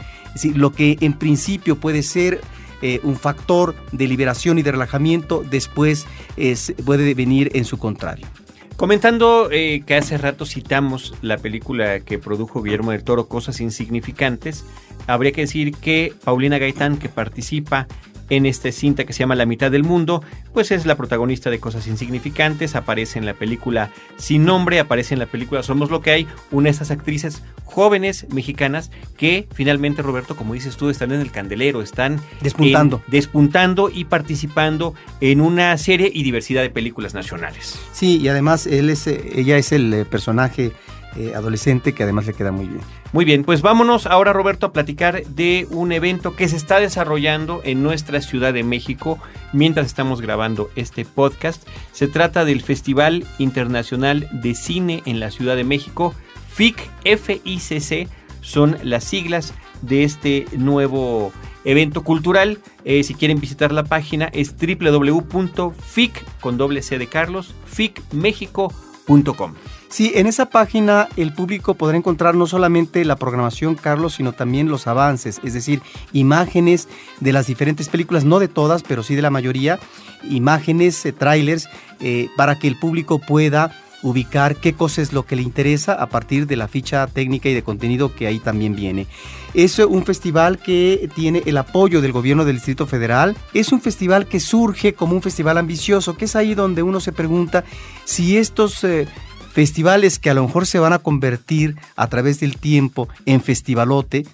Lo 0.55 0.73
que 0.73 0.99
en 1.01 1.15
principio 1.15 1.77
puede 1.77 2.03
ser 2.03 2.41
eh, 2.85 3.01
un 3.03 3.17
factor 3.17 3.75
de 3.93 4.07
liberación 4.07 4.59
y 4.59 4.63
de 4.63 4.71
relajamiento, 4.71 5.43
después 5.43 6.07
es, 6.37 6.75
puede 6.85 7.15
venir 7.15 7.51
en 7.55 7.65
su 7.65 7.79
contrario. 7.79 8.27
Comentando 8.77 9.49
eh, 9.51 9.83
que 9.87 9.95
hace 9.95 10.19
rato 10.19 10.45
citamos 10.45 11.15
la 11.23 11.39
película 11.39 12.01
que 12.01 12.19
produjo 12.19 12.63
Guillermo 12.63 12.91
del 12.91 13.03
Toro, 13.03 13.27
Cosas 13.27 13.63
Insignificantes, 13.63 14.67
habría 15.07 15.33
que 15.33 15.41
decir 15.41 15.75
que 15.75 16.13
Paulina 16.25 16.59
Gaitán, 16.59 16.99
que 16.99 17.09
participa 17.09 17.87
en 18.31 18.47
esta 18.47 18.71
cinta 18.73 19.05
que 19.05 19.13
se 19.13 19.21
llama 19.21 19.35
La 19.35 19.47
mitad 19.47 19.71
del 19.71 19.85
mundo, 19.85 20.23
pues 20.53 20.71
es 20.71 20.87
la 20.87 20.97
protagonista 20.97 21.51
de 21.51 21.61
Cosas 21.61 21.87
Insignificantes, 21.87 22.75
aparece 22.75 23.19
en 23.19 23.27
la 23.27 23.35
película 23.35 23.91
Sin 24.17 24.45
Nombre, 24.45 24.81
aparece 24.81 25.15
en 25.15 25.21
la 25.21 25.27
película 25.27 25.63
Somos 25.63 25.91
lo 25.91 26.01
que 26.01 26.11
hay, 26.11 26.27
una 26.51 26.65
de 26.65 26.71
esas 26.71 26.91
actrices 26.91 27.43
jóvenes 27.65 28.27
mexicanas 28.33 28.91
que 29.17 29.47
finalmente, 29.53 30.03
Roberto, 30.03 30.37
como 30.37 30.55
dices 30.55 30.77
tú, 30.77 30.91
están 30.91 31.13
en 31.13 31.21
el 31.21 31.31
candelero, 31.31 31.83
están 31.83 32.21
Despuntando. 32.41 33.03
en- 33.07 33.11
despuntando 33.13 33.91
y 33.93 34.05
participando 34.05 34.95
en 35.21 35.41
una 35.41 35.77
serie 35.79 36.11
y 36.13 36.23
diversidad 36.23 36.63
de 36.63 36.71
películas 36.71 37.15
nacionales. 37.15 37.79
Sí, 37.93 38.19
y 38.21 38.29
además 38.29 38.67
él 38.67 38.91
es, 38.91 39.07
ella 39.07 39.57
es 39.59 39.73
el 39.73 39.93
eh, 39.93 40.05
personaje 40.05 40.73
eh, 41.17 41.35
adolescente 41.35 41.93
que 41.93 42.03
además 42.03 42.27
le 42.27 42.35
queda 42.35 42.53
muy 42.53 42.67
bien. 42.67 42.81
Muy 43.13 43.25
bien, 43.25 43.45
pues 43.45 43.63
vámonos 43.63 44.07
ahora 44.07 44.33
Roberto 44.33 44.67
a 44.67 44.73
platicar 44.73 45.25
de 45.27 45.67
un 45.71 45.93
evento 45.93 46.35
que 46.35 46.49
se 46.49 46.57
está 46.57 46.81
desarrollando 46.81 47.61
en 47.65 47.83
nuestra 47.83 48.21
Ciudad 48.21 48.53
de 48.53 48.65
México 48.65 49.19
mientras 49.53 49.87
estamos 49.87 50.21
grabando 50.21 50.71
este 50.75 51.05
podcast. 51.05 51.67
Se 51.93 52.09
trata 52.09 52.45
del 52.45 52.63
Festival 52.63 53.25
Internacional 53.39 54.29
de 54.33 54.55
Cine 54.55 55.03
en 55.07 55.21
la 55.21 55.31
Ciudad 55.31 55.57
de 55.57 55.65
México, 55.65 56.15
FIC, 56.55 56.91
FICC, 57.05 58.09
son 58.41 58.77
las 58.83 59.05
siglas 59.05 59.55
de 59.83 60.05
este 60.05 60.47
nuevo 60.57 61.33
evento 61.65 62.03
cultural. 62.03 62.59
Eh, 62.85 63.03
si 63.03 63.15
quieren 63.15 63.41
visitar 63.41 63.73
la 63.73 63.85
página 63.85 64.27
es 64.27 64.55
www.fic 64.57 66.25
con 66.41 66.57
doble 66.57 66.83
C 66.83 66.99
de 66.99 67.07
Carlos, 67.07 67.55
ficmexico.com. 67.67 69.55
Sí, 69.95 70.11
en 70.17 70.27
esa 70.27 70.47
página 70.47 71.07
el 71.17 71.33
público 71.33 71.75
podrá 71.75 71.97
encontrar 71.97 72.35
no 72.35 72.49
solamente 72.49 73.05
la 73.05 73.15
programación, 73.15 73.77
Carlos, 73.77 74.15
sino 74.15 74.33
también 74.33 74.69
los 74.69 74.89
avances, 74.89 75.41
es 75.45 75.55
decir, 75.55 75.83
imágenes 76.13 76.89
de 77.21 77.33
las 77.33 77.47
diferentes 77.47 77.89
películas, 77.89 78.25
no 78.25 78.41
de 78.41 78.49
todas, 78.49 78.83
pero 78.83 79.05
sí 79.05 79.15
de 79.15 79.23
la 79.23 79.31
mayoría, 79.31 79.79
imágenes, 80.29 81.07
eh, 81.07 81.13
trailers, 81.13 81.69
eh, 82.01 82.29
para 82.37 82.59
que 82.59 82.67
el 82.67 82.77
público 82.77 83.21
pueda 83.21 83.71
ubicar 84.03 84.57
qué 84.57 84.73
cosa 84.73 85.01
es 85.01 85.13
lo 85.13 85.27
que 85.27 85.37
le 85.37 85.43
interesa 85.43 85.93
a 85.93 86.09
partir 86.09 86.49
de 86.49 86.57
la 86.57 86.67
ficha 86.67 87.07
técnica 87.07 87.49
y 87.49 87.55
de 87.55 87.63
contenido 87.63 88.17
que 88.17 88.27
ahí 88.27 88.41
también 88.41 88.75
viene. 88.75 89.07
Es 89.55 89.79
un 89.79 90.05
festival 90.05 90.59
que 90.59 91.09
tiene 91.15 91.45
el 91.47 91.57
apoyo 91.57 92.01
del 92.01 92.11
gobierno 92.11 92.45
del 92.45 92.57
Distrito 92.57 92.89
Federal. 92.89 93.37
Es 93.55 93.71
un 93.71 93.81
festival 93.81 94.27
que 94.27 94.41
surge 94.41 94.95
como 94.95 95.15
un 95.15 95.23
festival 95.23 95.57
ambicioso, 95.57 96.17
que 96.17 96.25
es 96.25 96.35
ahí 96.35 96.57
donde 96.57 96.83
uno 96.83 96.99
se 96.99 97.13
pregunta 97.13 97.63
si 98.05 98.37
estos... 98.37 98.83
eh, 98.83 99.07
festivales 99.55 100.19
que 100.19 100.31
a 100.31 100.35
lo 100.35 100.43
mejor 100.43 100.67
se 100.67 100.81
van 100.81 100.93
a 100.93 100.99
convertir 100.99 101.77
a 101.95 102.09
través 102.09 102.41
del 102.41 102.57
tiempo 102.57 103.09
en 103.25 103.41
festivalote, 103.41 104.27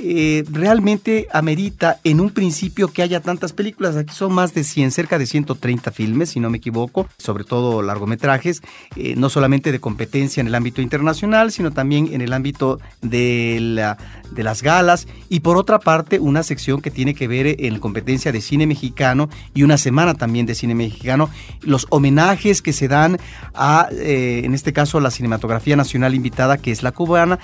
eh, 0.00 0.44
realmente 0.50 1.26
amerita 1.32 1.98
en 2.04 2.20
un 2.20 2.30
principio 2.30 2.88
que 2.88 3.02
haya 3.02 3.20
tantas 3.20 3.52
películas. 3.52 3.96
Aquí 3.96 4.14
son 4.14 4.32
más 4.32 4.54
de 4.54 4.64
100, 4.64 4.90
cerca 4.92 5.18
de 5.18 5.26
130 5.26 5.90
filmes, 5.90 6.30
si 6.30 6.40
no 6.40 6.50
me 6.50 6.58
equivoco, 6.58 7.08
sobre 7.18 7.44
todo 7.44 7.82
largometrajes, 7.82 8.62
eh, 8.96 9.14
no 9.16 9.28
solamente 9.28 9.72
de 9.72 9.80
competencia 9.80 10.40
en 10.40 10.46
el 10.46 10.54
ámbito 10.54 10.82
internacional, 10.82 11.52
sino 11.52 11.70
también 11.70 12.10
en 12.12 12.20
el 12.20 12.32
ámbito 12.32 12.80
de, 13.02 13.58
la, 13.60 13.98
de 14.30 14.42
las 14.42 14.62
galas. 14.62 15.08
Y 15.28 15.40
por 15.40 15.56
otra 15.56 15.78
parte, 15.78 16.18
una 16.18 16.42
sección 16.42 16.80
que 16.80 16.90
tiene 16.90 17.14
que 17.14 17.28
ver 17.28 17.56
en 17.58 17.78
competencia 17.78 18.32
de 18.32 18.40
cine 18.40 18.66
mexicano 18.66 19.28
y 19.54 19.62
una 19.62 19.78
semana 19.78 20.14
también 20.14 20.46
de 20.46 20.54
cine 20.54 20.74
mexicano. 20.74 21.30
Los 21.62 21.86
homenajes 21.90 22.62
que 22.62 22.72
se 22.72 22.88
dan 22.88 23.18
a, 23.54 23.88
eh, 23.92 24.42
en 24.44 24.54
este 24.54 24.72
caso, 24.72 25.00
la 25.00 25.10
cinematografía 25.10 25.76
nacional 25.76 26.14
invitada, 26.14 26.58
que 26.58 26.70
es 26.70 26.82
la 26.82 26.92
cubana 26.92 27.38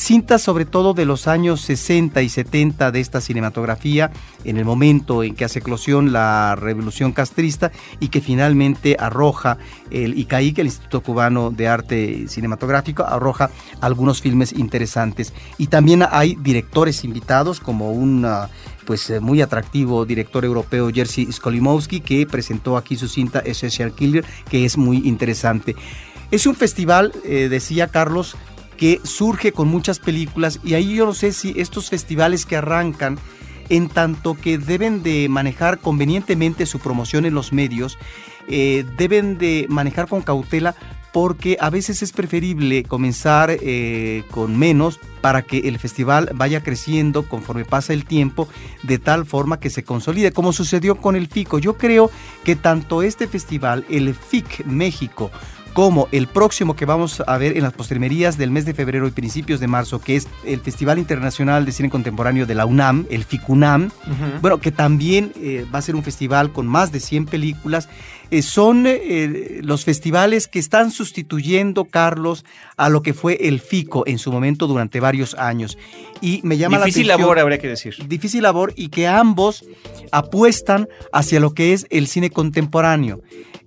cintas 0.00 0.40
sobre 0.40 0.64
todo 0.64 0.94
de 0.94 1.04
los 1.04 1.28
años 1.28 1.60
60 1.60 2.22
y 2.22 2.28
70 2.30 2.90
de 2.90 3.00
esta 3.00 3.20
cinematografía, 3.20 4.10
en 4.44 4.56
el 4.56 4.64
momento 4.64 5.22
en 5.22 5.34
que 5.34 5.44
hace 5.44 5.58
eclosión 5.58 6.10
la 6.12 6.56
revolución 6.56 7.12
castrista 7.12 7.70
y 8.00 8.08
que 8.08 8.22
finalmente 8.22 8.96
arroja 8.98 9.58
el 9.90 10.18
ICAIC, 10.18 10.58
el 10.58 10.66
Instituto 10.66 11.02
Cubano 11.02 11.50
de 11.50 11.68
Arte 11.68 12.28
Cinematográfico, 12.28 13.04
arroja 13.04 13.50
algunos 13.82 14.22
filmes 14.22 14.52
interesantes. 14.52 15.34
Y 15.58 15.66
también 15.66 16.02
hay 16.10 16.34
directores 16.36 17.04
invitados 17.04 17.60
como 17.60 17.92
un 17.92 18.26
pues 18.86 19.10
eh, 19.10 19.20
muy 19.20 19.42
atractivo 19.42 20.06
director 20.06 20.44
europeo 20.44 20.90
Jerzy 20.90 21.30
Skolimowski 21.30 22.00
que 22.00 22.26
presentó 22.26 22.76
aquí 22.76 22.96
su 22.96 23.06
cinta 23.06 23.40
Essential 23.40 23.92
Killer 23.92 24.24
que 24.48 24.64
es 24.64 24.78
muy 24.78 25.06
interesante. 25.06 25.76
Es 26.30 26.46
un 26.46 26.54
festival, 26.54 27.12
eh, 27.24 27.48
decía 27.50 27.88
Carlos, 27.88 28.36
que 28.80 28.98
surge 29.04 29.52
con 29.52 29.68
muchas 29.68 29.98
películas 29.98 30.58
y 30.64 30.72
ahí 30.72 30.94
yo 30.94 31.04
no 31.04 31.12
sé 31.12 31.32
si 31.32 31.52
estos 31.54 31.90
festivales 31.90 32.46
que 32.46 32.56
arrancan 32.56 33.18
en 33.68 33.90
tanto 33.90 34.34
que 34.34 34.56
deben 34.56 35.02
de 35.02 35.28
manejar 35.28 35.80
convenientemente 35.80 36.64
su 36.64 36.78
promoción 36.78 37.26
en 37.26 37.34
los 37.34 37.52
medios, 37.52 37.98
eh, 38.48 38.86
deben 38.96 39.36
de 39.36 39.66
manejar 39.68 40.08
con 40.08 40.22
cautela 40.22 40.74
porque 41.12 41.58
a 41.60 41.68
veces 41.68 42.02
es 42.02 42.12
preferible 42.12 42.84
comenzar 42.84 43.50
eh, 43.50 44.22
con 44.30 44.58
menos 44.58 44.98
para 45.20 45.42
que 45.42 45.68
el 45.68 45.78
festival 45.78 46.30
vaya 46.34 46.62
creciendo 46.62 47.28
conforme 47.28 47.66
pasa 47.66 47.92
el 47.92 48.06
tiempo 48.06 48.48
de 48.82 48.98
tal 48.98 49.26
forma 49.26 49.60
que 49.60 49.70
se 49.70 49.84
consolide, 49.84 50.32
como 50.32 50.54
sucedió 50.54 50.94
con 50.94 51.16
el 51.16 51.26
FICO. 51.28 51.58
Yo 51.58 51.76
creo 51.76 52.10
que 52.44 52.56
tanto 52.56 53.02
este 53.02 53.26
festival, 53.26 53.84
el 53.90 54.14
FIC 54.14 54.64
México, 54.64 55.30
como 55.72 56.08
el 56.12 56.26
próximo 56.26 56.76
que 56.76 56.84
vamos 56.84 57.22
a 57.26 57.38
ver 57.38 57.56
en 57.56 57.62
las 57.62 57.72
postrimerías 57.72 58.36
del 58.36 58.50
mes 58.50 58.64
de 58.64 58.74
febrero 58.74 59.06
y 59.06 59.10
principios 59.10 59.60
de 59.60 59.66
marzo, 59.66 60.00
que 60.00 60.16
es 60.16 60.28
el 60.44 60.60
Festival 60.60 60.98
Internacional 60.98 61.64
de 61.64 61.72
Cine 61.72 61.90
Contemporáneo 61.90 62.46
de 62.46 62.54
la 62.54 62.66
UNAM, 62.66 63.06
el 63.10 63.24
FICUNAM, 63.24 63.90
bueno, 64.40 64.58
que 64.58 64.72
también 64.72 65.32
eh, 65.36 65.66
va 65.72 65.78
a 65.78 65.82
ser 65.82 65.94
un 65.94 66.02
festival 66.02 66.52
con 66.52 66.66
más 66.66 66.92
de 66.92 67.00
100 67.00 67.26
películas. 67.26 67.88
Eh, 68.30 68.42
son 68.42 68.84
eh, 68.86 69.60
los 69.62 69.84
festivales 69.84 70.46
que 70.46 70.60
están 70.60 70.92
sustituyendo, 70.92 71.84
Carlos, 71.84 72.44
a 72.76 72.88
lo 72.88 73.02
que 73.02 73.12
fue 73.12 73.48
el 73.48 73.60
FICO 73.60 74.04
en 74.06 74.18
su 74.18 74.30
momento 74.30 74.66
durante 74.66 75.00
varios 75.00 75.34
años. 75.34 75.78
Y 76.20 76.40
me 76.44 76.56
llama 76.56 76.78
difícil 76.78 77.08
la 77.08 77.14
atención, 77.14 77.28
labor, 77.28 77.38
habría 77.40 77.58
que 77.58 77.68
decir. 77.68 77.96
Difícil 78.06 78.42
labor 78.42 78.72
y 78.76 78.88
que 78.88 79.08
ambos 79.08 79.64
apuestan 80.12 80.88
hacia 81.12 81.40
lo 81.40 81.54
que 81.54 81.72
es 81.72 81.86
el 81.90 82.06
cine 82.06 82.30
contemporáneo. 82.30 83.20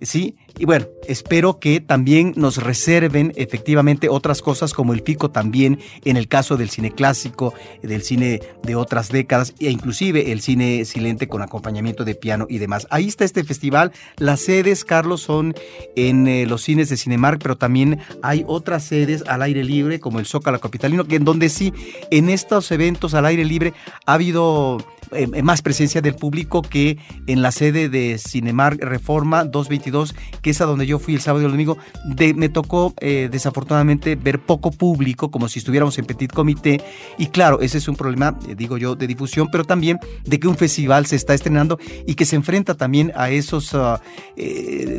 ¿sí? 0.03 0.35
Y 0.57 0.65
bueno, 0.65 0.85
espero 1.07 1.59
que 1.59 1.81
también 1.81 2.33
nos 2.35 2.57
reserven 2.57 3.33
efectivamente 3.35 4.07
otras 4.07 4.43
cosas 4.43 4.73
como 4.73 4.93
el 4.93 5.01
pico 5.01 5.31
también 5.31 5.79
en 6.05 6.15
el 6.15 6.27
caso 6.27 6.57
del 6.57 6.69
cine 6.69 6.91
clásico, 6.91 7.55
del 7.81 8.03
cine 8.03 8.39
de 8.61 8.75
otras 8.75 9.09
décadas 9.09 9.55
e 9.59 9.71
inclusive 9.71 10.31
el 10.31 10.41
cine 10.41 10.85
silente 10.85 11.27
con 11.27 11.41
acompañamiento 11.41 12.05
de 12.05 12.13
piano 12.13 12.45
y 12.49 12.59
demás. 12.59 12.85
Ahí 12.91 13.07
está 13.07 13.25
este 13.25 13.43
festival. 13.43 13.91
Las 14.17 14.41
sedes, 14.41 14.85
Carlos, 14.85 15.21
son 15.21 15.55
en 15.95 16.27
eh, 16.27 16.45
los 16.45 16.61
cines 16.61 16.87
de 16.89 16.97
Cinemark, 16.97 17.41
pero 17.41 17.57
también 17.57 17.99
hay 18.21 18.43
otras 18.47 18.83
sedes 18.83 19.23
al 19.27 19.41
aire 19.41 19.63
libre 19.63 19.99
como 19.99 20.19
el 20.19 20.27
Zócalo 20.27 20.59
Capitalino, 20.59 21.05
que 21.05 21.15
en 21.15 21.25
donde 21.25 21.49
sí, 21.49 21.73
en 22.11 22.29
estos 22.29 22.71
eventos 22.71 23.15
al 23.15 23.25
aire 23.25 23.43
libre 23.43 23.73
ha 24.05 24.13
habido 24.13 24.77
eh, 25.15 25.43
más 25.43 25.61
presencia 25.61 26.01
del 26.01 26.15
público 26.15 26.61
que 26.61 26.97
en 27.27 27.41
la 27.41 27.51
sede 27.51 27.89
de 27.89 28.17
Cinemark 28.17 28.81
Reforma 28.81 29.43
222, 29.43 30.15
que 30.41 30.49
es 30.49 30.61
a 30.61 30.65
donde 30.65 30.85
yo 30.85 30.99
fui 30.99 31.15
el 31.15 31.21
sábado 31.21 31.43
y 31.43 31.45
el 31.45 31.51
domingo. 31.51 31.77
Me 32.35 32.49
tocó 32.49 32.93
eh, 32.99 33.29
desafortunadamente 33.31 34.15
ver 34.15 34.39
poco 34.39 34.71
público, 34.71 35.31
como 35.31 35.47
si 35.47 35.59
estuviéramos 35.59 35.97
en 35.97 36.05
Petit 36.05 36.31
Comité. 36.31 36.81
Y 37.17 37.27
claro, 37.27 37.61
ese 37.61 37.77
es 37.77 37.87
un 37.87 37.95
problema, 37.95 38.37
eh, 38.47 38.55
digo 38.55 38.77
yo, 38.77 38.95
de 38.95 39.07
difusión, 39.07 39.49
pero 39.51 39.63
también 39.63 39.99
de 40.25 40.39
que 40.39 40.47
un 40.47 40.57
festival 40.57 41.05
se 41.05 41.15
está 41.15 41.33
estrenando 41.33 41.79
y 42.05 42.15
que 42.15 42.25
se 42.25 42.35
enfrenta 42.35 42.75
también 42.75 43.11
a 43.15 43.29
esos 43.29 43.73
uh, 43.73 43.97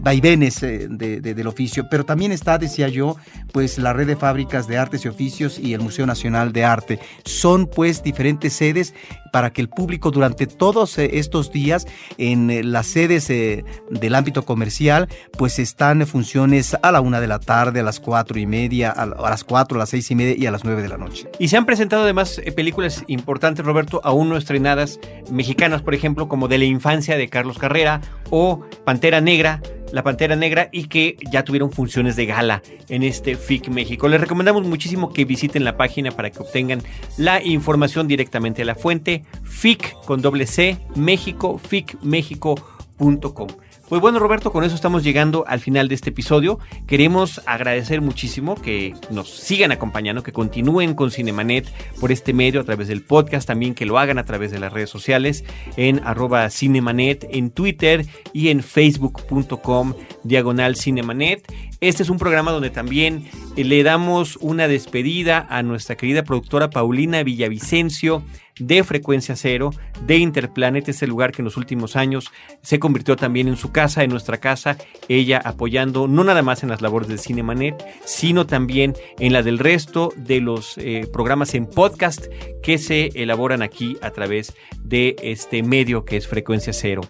vaivenes 0.02 0.60
de, 0.60 0.88
del 1.20 1.46
oficio. 1.46 1.86
Pero 1.90 2.04
también 2.04 2.32
está, 2.32 2.58
decía 2.58 2.88
yo, 2.88 3.16
pues 3.52 3.78
la 3.78 3.92
red 3.92 4.06
de 4.06 4.16
fábricas 4.16 4.66
de 4.66 4.78
artes 4.78 5.04
y 5.04 5.08
oficios 5.08 5.58
y 5.58 5.74
el 5.74 5.80
Museo 5.80 6.06
Nacional 6.06 6.52
de 6.52 6.64
Arte. 6.64 6.98
Son 7.24 7.66
pues 7.66 8.02
diferentes 8.02 8.52
sedes 8.52 8.94
para 9.32 9.52
que 9.52 9.60
el 9.60 9.68
público 9.68 10.03
durante 10.10 10.46
todos 10.46 10.98
eh, 10.98 11.10
estos 11.14 11.52
días 11.52 11.86
en 12.18 12.50
eh, 12.50 12.62
las 12.62 12.86
sedes 12.86 13.30
eh, 13.30 13.64
del 13.90 14.14
ámbito 14.14 14.44
comercial, 14.44 15.08
pues 15.36 15.58
están 15.58 16.06
funciones 16.06 16.76
a 16.82 16.92
la 16.92 17.00
una 17.00 17.20
de 17.20 17.26
la 17.26 17.38
tarde, 17.38 17.80
a 17.80 17.82
las 17.82 18.00
cuatro 18.00 18.38
y 18.38 18.46
media, 18.46 18.90
a 18.90 19.06
las 19.06 19.44
cuatro, 19.44 19.76
a 19.76 19.80
las 19.80 19.90
seis 19.90 20.10
y 20.10 20.14
media 20.14 20.34
y 20.36 20.46
a 20.46 20.50
las 20.50 20.64
nueve 20.64 20.82
de 20.82 20.88
la 20.88 20.96
noche. 20.96 21.28
Y 21.38 21.48
se 21.48 21.56
han 21.56 21.66
presentado 21.66 22.02
además 22.02 22.40
películas 22.54 23.04
importantes, 23.06 23.64
Roberto, 23.64 24.00
aún 24.04 24.28
no 24.28 24.36
estrenadas, 24.36 24.98
mexicanas, 25.30 25.82
por 25.82 25.94
ejemplo, 25.94 26.28
como 26.28 26.48
De 26.48 26.58
la 26.58 26.64
infancia 26.64 27.16
de 27.16 27.28
Carlos 27.28 27.58
Carrera 27.58 28.00
o 28.30 28.64
Pantera 28.84 29.20
Negra 29.20 29.60
la 29.94 30.02
Pantera 30.02 30.34
Negra 30.34 30.68
y 30.72 30.88
que 30.88 31.16
ya 31.30 31.44
tuvieron 31.44 31.70
funciones 31.70 32.16
de 32.16 32.26
gala 32.26 32.62
en 32.88 33.04
este 33.04 33.36
FIC 33.36 33.68
México. 33.68 34.08
Les 34.08 34.20
recomendamos 34.20 34.66
muchísimo 34.66 35.12
que 35.12 35.24
visiten 35.24 35.62
la 35.62 35.76
página 35.76 36.10
para 36.10 36.30
que 36.30 36.40
obtengan 36.40 36.82
la 37.16 37.40
información 37.42 38.08
directamente 38.08 38.62
a 38.62 38.64
la 38.64 38.74
fuente 38.74 39.24
FIC 39.44 39.94
con 40.04 40.20
doble 40.20 40.46
C, 40.46 40.78
México, 40.96 41.58
ficmexico.com. 41.58 43.48
Pues 43.88 44.00
bueno, 44.00 44.18
Roberto, 44.18 44.50
con 44.50 44.64
eso 44.64 44.74
estamos 44.74 45.04
llegando 45.04 45.44
al 45.46 45.60
final 45.60 45.88
de 45.88 45.94
este 45.94 46.08
episodio. 46.08 46.58
Queremos 46.86 47.42
agradecer 47.44 48.00
muchísimo 48.00 48.54
que 48.54 48.94
nos 49.10 49.28
sigan 49.28 49.72
acompañando, 49.72 50.22
que 50.22 50.32
continúen 50.32 50.94
con 50.94 51.10
Cinemanet 51.10 51.70
por 52.00 52.10
este 52.10 52.32
medio 52.32 52.62
a 52.62 52.64
través 52.64 52.88
del 52.88 53.02
podcast, 53.02 53.46
también 53.46 53.74
que 53.74 53.84
lo 53.84 53.98
hagan 53.98 54.18
a 54.18 54.24
través 54.24 54.50
de 54.52 54.58
las 54.58 54.72
redes 54.72 54.88
sociales 54.88 55.44
en 55.76 56.00
arroba 56.02 56.48
Cinemanet, 56.48 57.26
en 57.30 57.50
Twitter 57.50 58.06
y 58.32 58.48
en 58.48 58.62
facebook.com 58.62 59.92
diagonal 60.22 60.76
Cinemanet. 60.76 61.44
Este 61.80 62.02
es 62.02 62.08
un 62.08 62.18
programa 62.18 62.52
donde 62.52 62.70
también 62.70 63.28
le 63.54 63.82
damos 63.82 64.38
una 64.40 64.66
despedida 64.66 65.46
a 65.50 65.62
nuestra 65.62 65.96
querida 65.96 66.24
productora 66.24 66.70
Paulina 66.70 67.22
Villavicencio 67.22 68.22
de 68.58 68.84
Frecuencia 68.84 69.36
Cero, 69.36 69.70
de 70.06 70.16
Interplanet, 70.16 70.88
este 70.88 71.06
lugar 71.06 71.32
que 71.32 71.42
en 71.42 71.44
los 71.44 71.56
últimos 71.56 71.96
años 71.96 72.30
se 72.62 72.78
convirtió 72.78 73.16
también 73.16 73.48
en 73.48 73.56
su 73.56 73.72
casa, 73.72 74.04
en 74.04 74.10
nuestra 74.10 74.38
casa, 74.38 74.76
ella 75.08 75.40
apoyando 75.44 76.06
no 76.08 76.24
nada 76.24 76.42
más 76.42 76.62
en 76.62 76.68
las 76.70 76.82
labores 76.82 77.08
de 77.08 77.18
Cinemanet, 77.18 77.84
sino 78.04 78.46
también 78.46 78.94
en 79.18 79.32
la 79.32 79.42
del 79.42 79.58
resto 79.58 80.12
de 80.16 80.40
los 80.40 80.78
eh, 80.78 81.08
programas 81.12 81.54
en 81.54 81.66
podcast 81.66 82.26
que 82.62 82.78
se 82.78 83.10
elaboran 83.14 83.62
aquí 83.62 83.96
a 84.02 84.10
través 84.10 84.54
de 84.82 85.16
este 85.22 85.62
medio 85.62 86.04
que 86.04 86.16
es 86.16 86.28
Frecuencia 86.28 86.72
Cero. 86.72 87.02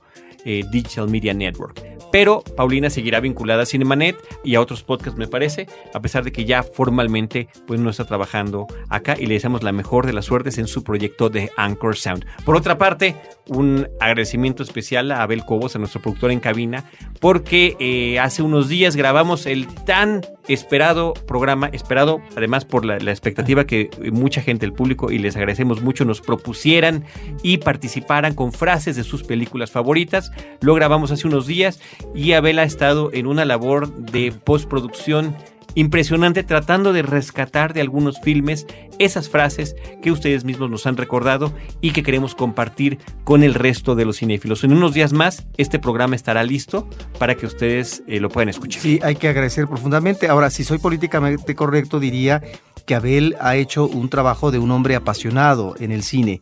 Eh, 0.44 0.62
Digital 0.70 1.08
Media 1.08 1.32
Network. 1.32 1.82
Pero 2.12 2.44
Paulina 2.56 2.90
seguirá 2.90 3.18
vinculada 3.18 3.64
a 3.64 3.66
Cinemanet 3.66 4.16
y 4.44 4.54
a 4.54 4.60
otros 4.60 4.84
podcasts, 4.84 5.18
me 5.18 5.26
parece, 5.26 5.66
a 5.92 6.00
pesar 6.00 6.22
de 6.22 6.30
que 6.30 6.44
ya 6.44 6.62
formalmente 6.62 7.48
pues, 7.66 7.80
no 7.80 7.90
está 7.90 8.04
trabajando 8.04 8.68
acá 8.88 9.16
y 9.18 9.26
le 9.26 9.34
deseamos 9.34 9.64
la 9.64 9.72
mejor 9.72 10.06
de 10.06 10.12
las 10.12 10.26
suertes 10.26 10.58
en 10.58 10.68
su 10.68 10.84
proyecto 10.84 11.28
de 11.28 11.50
Anchor 11.56 11.96
Sound. 11.96 12.24
Por 12.44 12.54
otra 12.54 12.78
parte, 12.78 13.16
un 13.48 13.88
agradecimiento 14.00 14.62
especial 14.62 15.10
a 15.10 15.22
Abel 15.22 15.44
Cobos, 15.44 15.74
a 15.74 15.80
nuestro 15.80 16.00
productor 16.00 16.30
en 16.30 16.38
cabina, 16.40 16.84
porque 17.20 17.76
eh, 17.80 18.20
hace 18.20 18.42
unos 18.42 18.68
días 18.68 18.94
grabamos 18.94 19.46
el 19.46 19.66
tan 19.66 20.20
esperado 20.46 21.14
programa, 21.26 21.68
esperado 21.72 22.20
además 22.36 22.64
por 22.64 22.84
la, 22.84 22.98
la, 22.98 23.10
expectativa 23.10 23.64
que 23.66 23.90
mucha 24.12 24.42
gente, 24.42 24.66
el 24.66 24.72
público, 24.72 25.10
y 25.10 25.18
les 25.18 25.36
agradecemos 25.36 25.82
mucho, 25.82 26.04
nos 26.04 26.20
propusieran 26.20 27.04
y 27.42 27.58
participaran 27.58 28.34
con 28.34 28.52
frases 28.52 28.94
de 28.94 29.04
sus 29.04 29.24
películas 29.24 29.70
favoritas. 29.70 30.30
Lo 30.60 30.74
grabamos 30.74 31.10
hace 31.10 31.26
unos 31.26 31.46
días 31.46 31.80
y 32.14 32.32
Abel 32.32 32.58
ha 32.58 32.64
estado 32.64 33.10
en 33.12 33.26
una 33.26 33.44
labor 33.44 33.94
de 33.94 34.32
postproducción 34.32 35.36
impresionante 35.74 36.42
tratando 36.44 36.92
de 36.92 37.02
rescatar 37.02 37.74
de 37.74 37.80
algunos 37.80 38.20
filmes 38.20 38.66
esas 38.98 39.28
frases 39.28 39.74
que 40.02 40.12
ustedes 40.12 40.44
mismos 40.44 40.70
nos 40.70 40.86
han 40.86 40.96
recordado 40.96 41.52
y 41.80 41.90
que 41.90 42.02
queremos 42.02 42.34
compartir 42.34 42.98
con 43.24 43.42
el 43.42 43.54
resto 43.54 43.94
de 43.94 44.04
los 44.04 44.18
cinéfilos. 44.18 44.64
En 44.64 44.72
unos 44.72 44.94
días 44.94 45.12
más 45.12 45.46
este 45.56 45.78
programa 45.78 46.16
estará 46.16 46.44
listo 46.44 46.88
para 47.18 47.34
que 47.34 47.46
ustedes 47.46 48.02
eh, 48.06 48.20
lo 48.20 48.28
puedan 48.28 48.48
escuchar. 48.48 48.80
Sí, 48.80 49.00
hay 49.02 49.16
que 49.16 49.28
agradecer 49.28 49.66
profundamente. 49.66 50.28
Ahora, 50.28 50.50
si 50.50 50.64
soy 50.64 50.78
políticamente 50.78 51.54
correcto, 51.54 51.98
diría 51.98 52.42
que 52.84 52.94
Abel 52.94 53.36
ha 53.40 53.56
hecho 53.56 53.86
un 53.86 54.08
trabajo 54.08 54.50
de 54.50 54.58
un 54.58 54.70
hombre 54.70 54.96
apasionado 54.96 55.74
en 55.78 55.92
el 55.92 56.02
cine. 56.02 56.40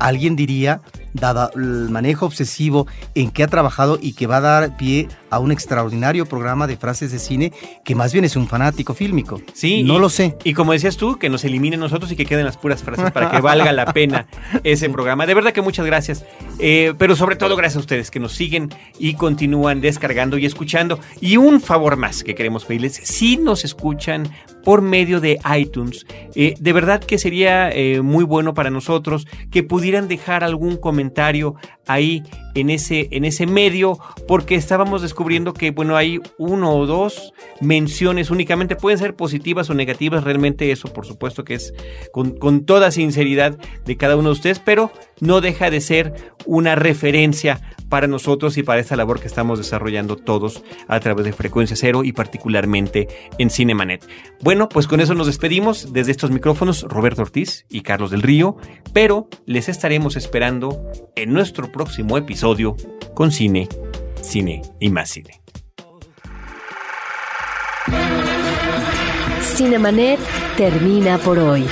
Alguien 0.00 0.36
diría, 0.36 0.80
dado 1.12 1.50
el 1.54 1.90
manejo 1.90 2.26
obsesivo 2.26 2.86
en 3.14 3.30
que 3.30 3.44
ha 3.44 3.48
trabajado 3.48 3.98
y 4.00 4.14
que 4.14 4.26
va 4.26 4.38
a 4.38 4.40
dar 4.40 4.76
pie 4.76 5.08
a 5.34 5.38
un 5.40 5.52
extraordinario 5.52 6.26
programa 6.26 6.66
de 6.66 6.76
frases 6.76 7.12
de 7.12 7.18
cine, 7.18 7.52
que 7.84 7.94
más 7.94 8.12
bien 8.12 8.24
es 8.24 8.36
un 8.36 8.46
fanático 8.48 8.94
fílmico. 8.94 9.40
Sí, 9.52 9.82
no 9.82 9.96
y- 9.96 9.98
lo 9.98 10.08
sé. 10.08 10.36
Y 10.44 10.54
como 10.54 10.72
decías 10.72 10.96
tú, 10.96 11.18
que 11.18 11.28
nos 11.28 11.44
eliminen 11.44 11.80
nosotros 11.80 12.10
y 12.12 12.16
que 12.16 12.24
queden 12.26 12.44
las 12.44 12.56
puras 12.56 12.82
frases 12.82 13.10
para 13.10 13.30
que 13.30 13.40
valga 13.40 13.72
la 13.72 13.92
pena 13.92 14.26
ese 14.62 14.88
programa. 14.90 15.26
De 15.26 15.34
verdad 15.34 15.52
que 15.52 15.62
muchas 15.62 15.86
gracias. 15.86 16.24
Eh, 16.58 16.94
pero 16.98 17.16
sobre 17.16 17.36
todo 17.36 17.56
gracias 17.56 17.76
a 17.76 17.80
ustedes 17.80 18.10
que 18.10 18.20
nos 18.20 18.32
siguen 18.32 18.70
y 18.98 19.14
continúan 19.14 19.80
descargando 19.80 20.38
y 20.38 20.46
escuchando. 20.46 20.98
Y 21.20 21.36
un 21.36 21.60
favor 21.60 21.96
más 21.96 22.22
que 22.22 22.34
queremos 22.34 22.64
pedirles, 22.64 23.00
si 23.02 23.36
nos 23.36 23.64
escuchan 23.64 24.28
por 24.64 24.80
medio 24.80 25.20
de 25.20 25.38
iTunes, 25.58 26.06
eh, 26.34 26.54
de 26.58 26.72
verdad 26.72 27.02
que 27.04 27.18
sería 27.18 27.70
eh, 27.70 28.00
muy 28.00 28.24
bueno 28.24 28.54
para 28.54 28.70
nosotros 28.70 29.26
que 29.50 29.62
pudieran 29.62 30.08
dejar 30.08 30.42
algún 30.42 30.76
comentario 30.76 31.54
ahí 31.86 32.22
en 32.54 32.70
ese, 32.70 33.08
en 33.10 33.24
ese 33.24 33.46
medio, 33.46 33.98
porque 34.28 34.54
estábamos 34.54 35.02
descubriendo 35.02 35.52
que, 35.52 35.70
bueno, 35.70 35.96
hay 35.96 36.20
uno 36.38 36.76
o 36.76 36.86
dos 36.86 37.32
menciones 37.60 38.30
únicamente, 38.30 38.76
pueden 38.76 38.98
ser 38.98 39.16
positivas 39.16 39.70
o 39.70 39.74
negativas, 39.74 40.24
realmente 40.24 40.70
eso 40.70 40.92
por 40.92 41.06
supuesto 41.06 41.44
que 41.44 41.54
es 41.54 41.74
con, 42.12 42.38
con 42.38 42.64
toda 42.64 42.90
sinceridad 42.90 43.58
de 43.84 43.96
cada 43.96 44.16
uno 44.16 44.28
de 44.28 44.34
ustedes, 44.34 44.60
pero 44.60 44.92
no 45.20 45.40
deja 45.40 45.70
de 45.70 45.80
ser 45.80 46.14
una 46.46 46.76
referencia 46.76 47.60
para 47.94 48.08
nosotros 48.08 48.58
y 48.58 48.64
para 48.64 48.80
esta 48.80 48.96
labor 48.96 49.20
que 49.20 49.28
estamos 49.28 49.56
desarrollando 49.56 50.16
todos 50.16 50.64
a 50.88 50.98
través 50.98 51.26
de 51.26 51.32
Frecuencia 51.32 51.76
Cero 51.76 52.02
y 52.02 52.10
particularmente 52.10 53.06
en 53.38 53.50
Cinemanet. 53.50 54.04
Bueno, 54.40 54.68
pues 54.68 54.88
con 54.88 54.98
eso 54.98 55.14
nos 55.14 55.28
despedimos 55.28 55.92
desde 55.92 56.10
estos 56.10 56.32
micrófonos 56.32 56.82
Roberto 56.82 57.22
Ortiz 57.22 57.66
y 57.70 57.82
Carlos 57.82 58.10
del 58.10 58.22
Río, 58.22 58.56
pero 58.92 59.28
les 59.46 59.68
estaremos 59.68 60.16
esperando 60.16 60.90
en 61.14 61.32
nuestro 61.32 61.70
próximo 61.70 62.18
episodio 62.18 62.74
con 63.14 63.30
cine, 63.30 63.68
cine 64.20 64.62
y 64.80 64.90
más 64.90 65.10
cine. 65.10 65.40
Cinemanet 69.40 70.18
termina 70.56 71.18
por 71.18 71.38
hoy. 71.38 71.64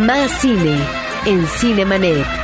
Más 0.00 0.30
cine 0.42 0.76
en 1.24 1.46
Cinemanet. 1.46 2.43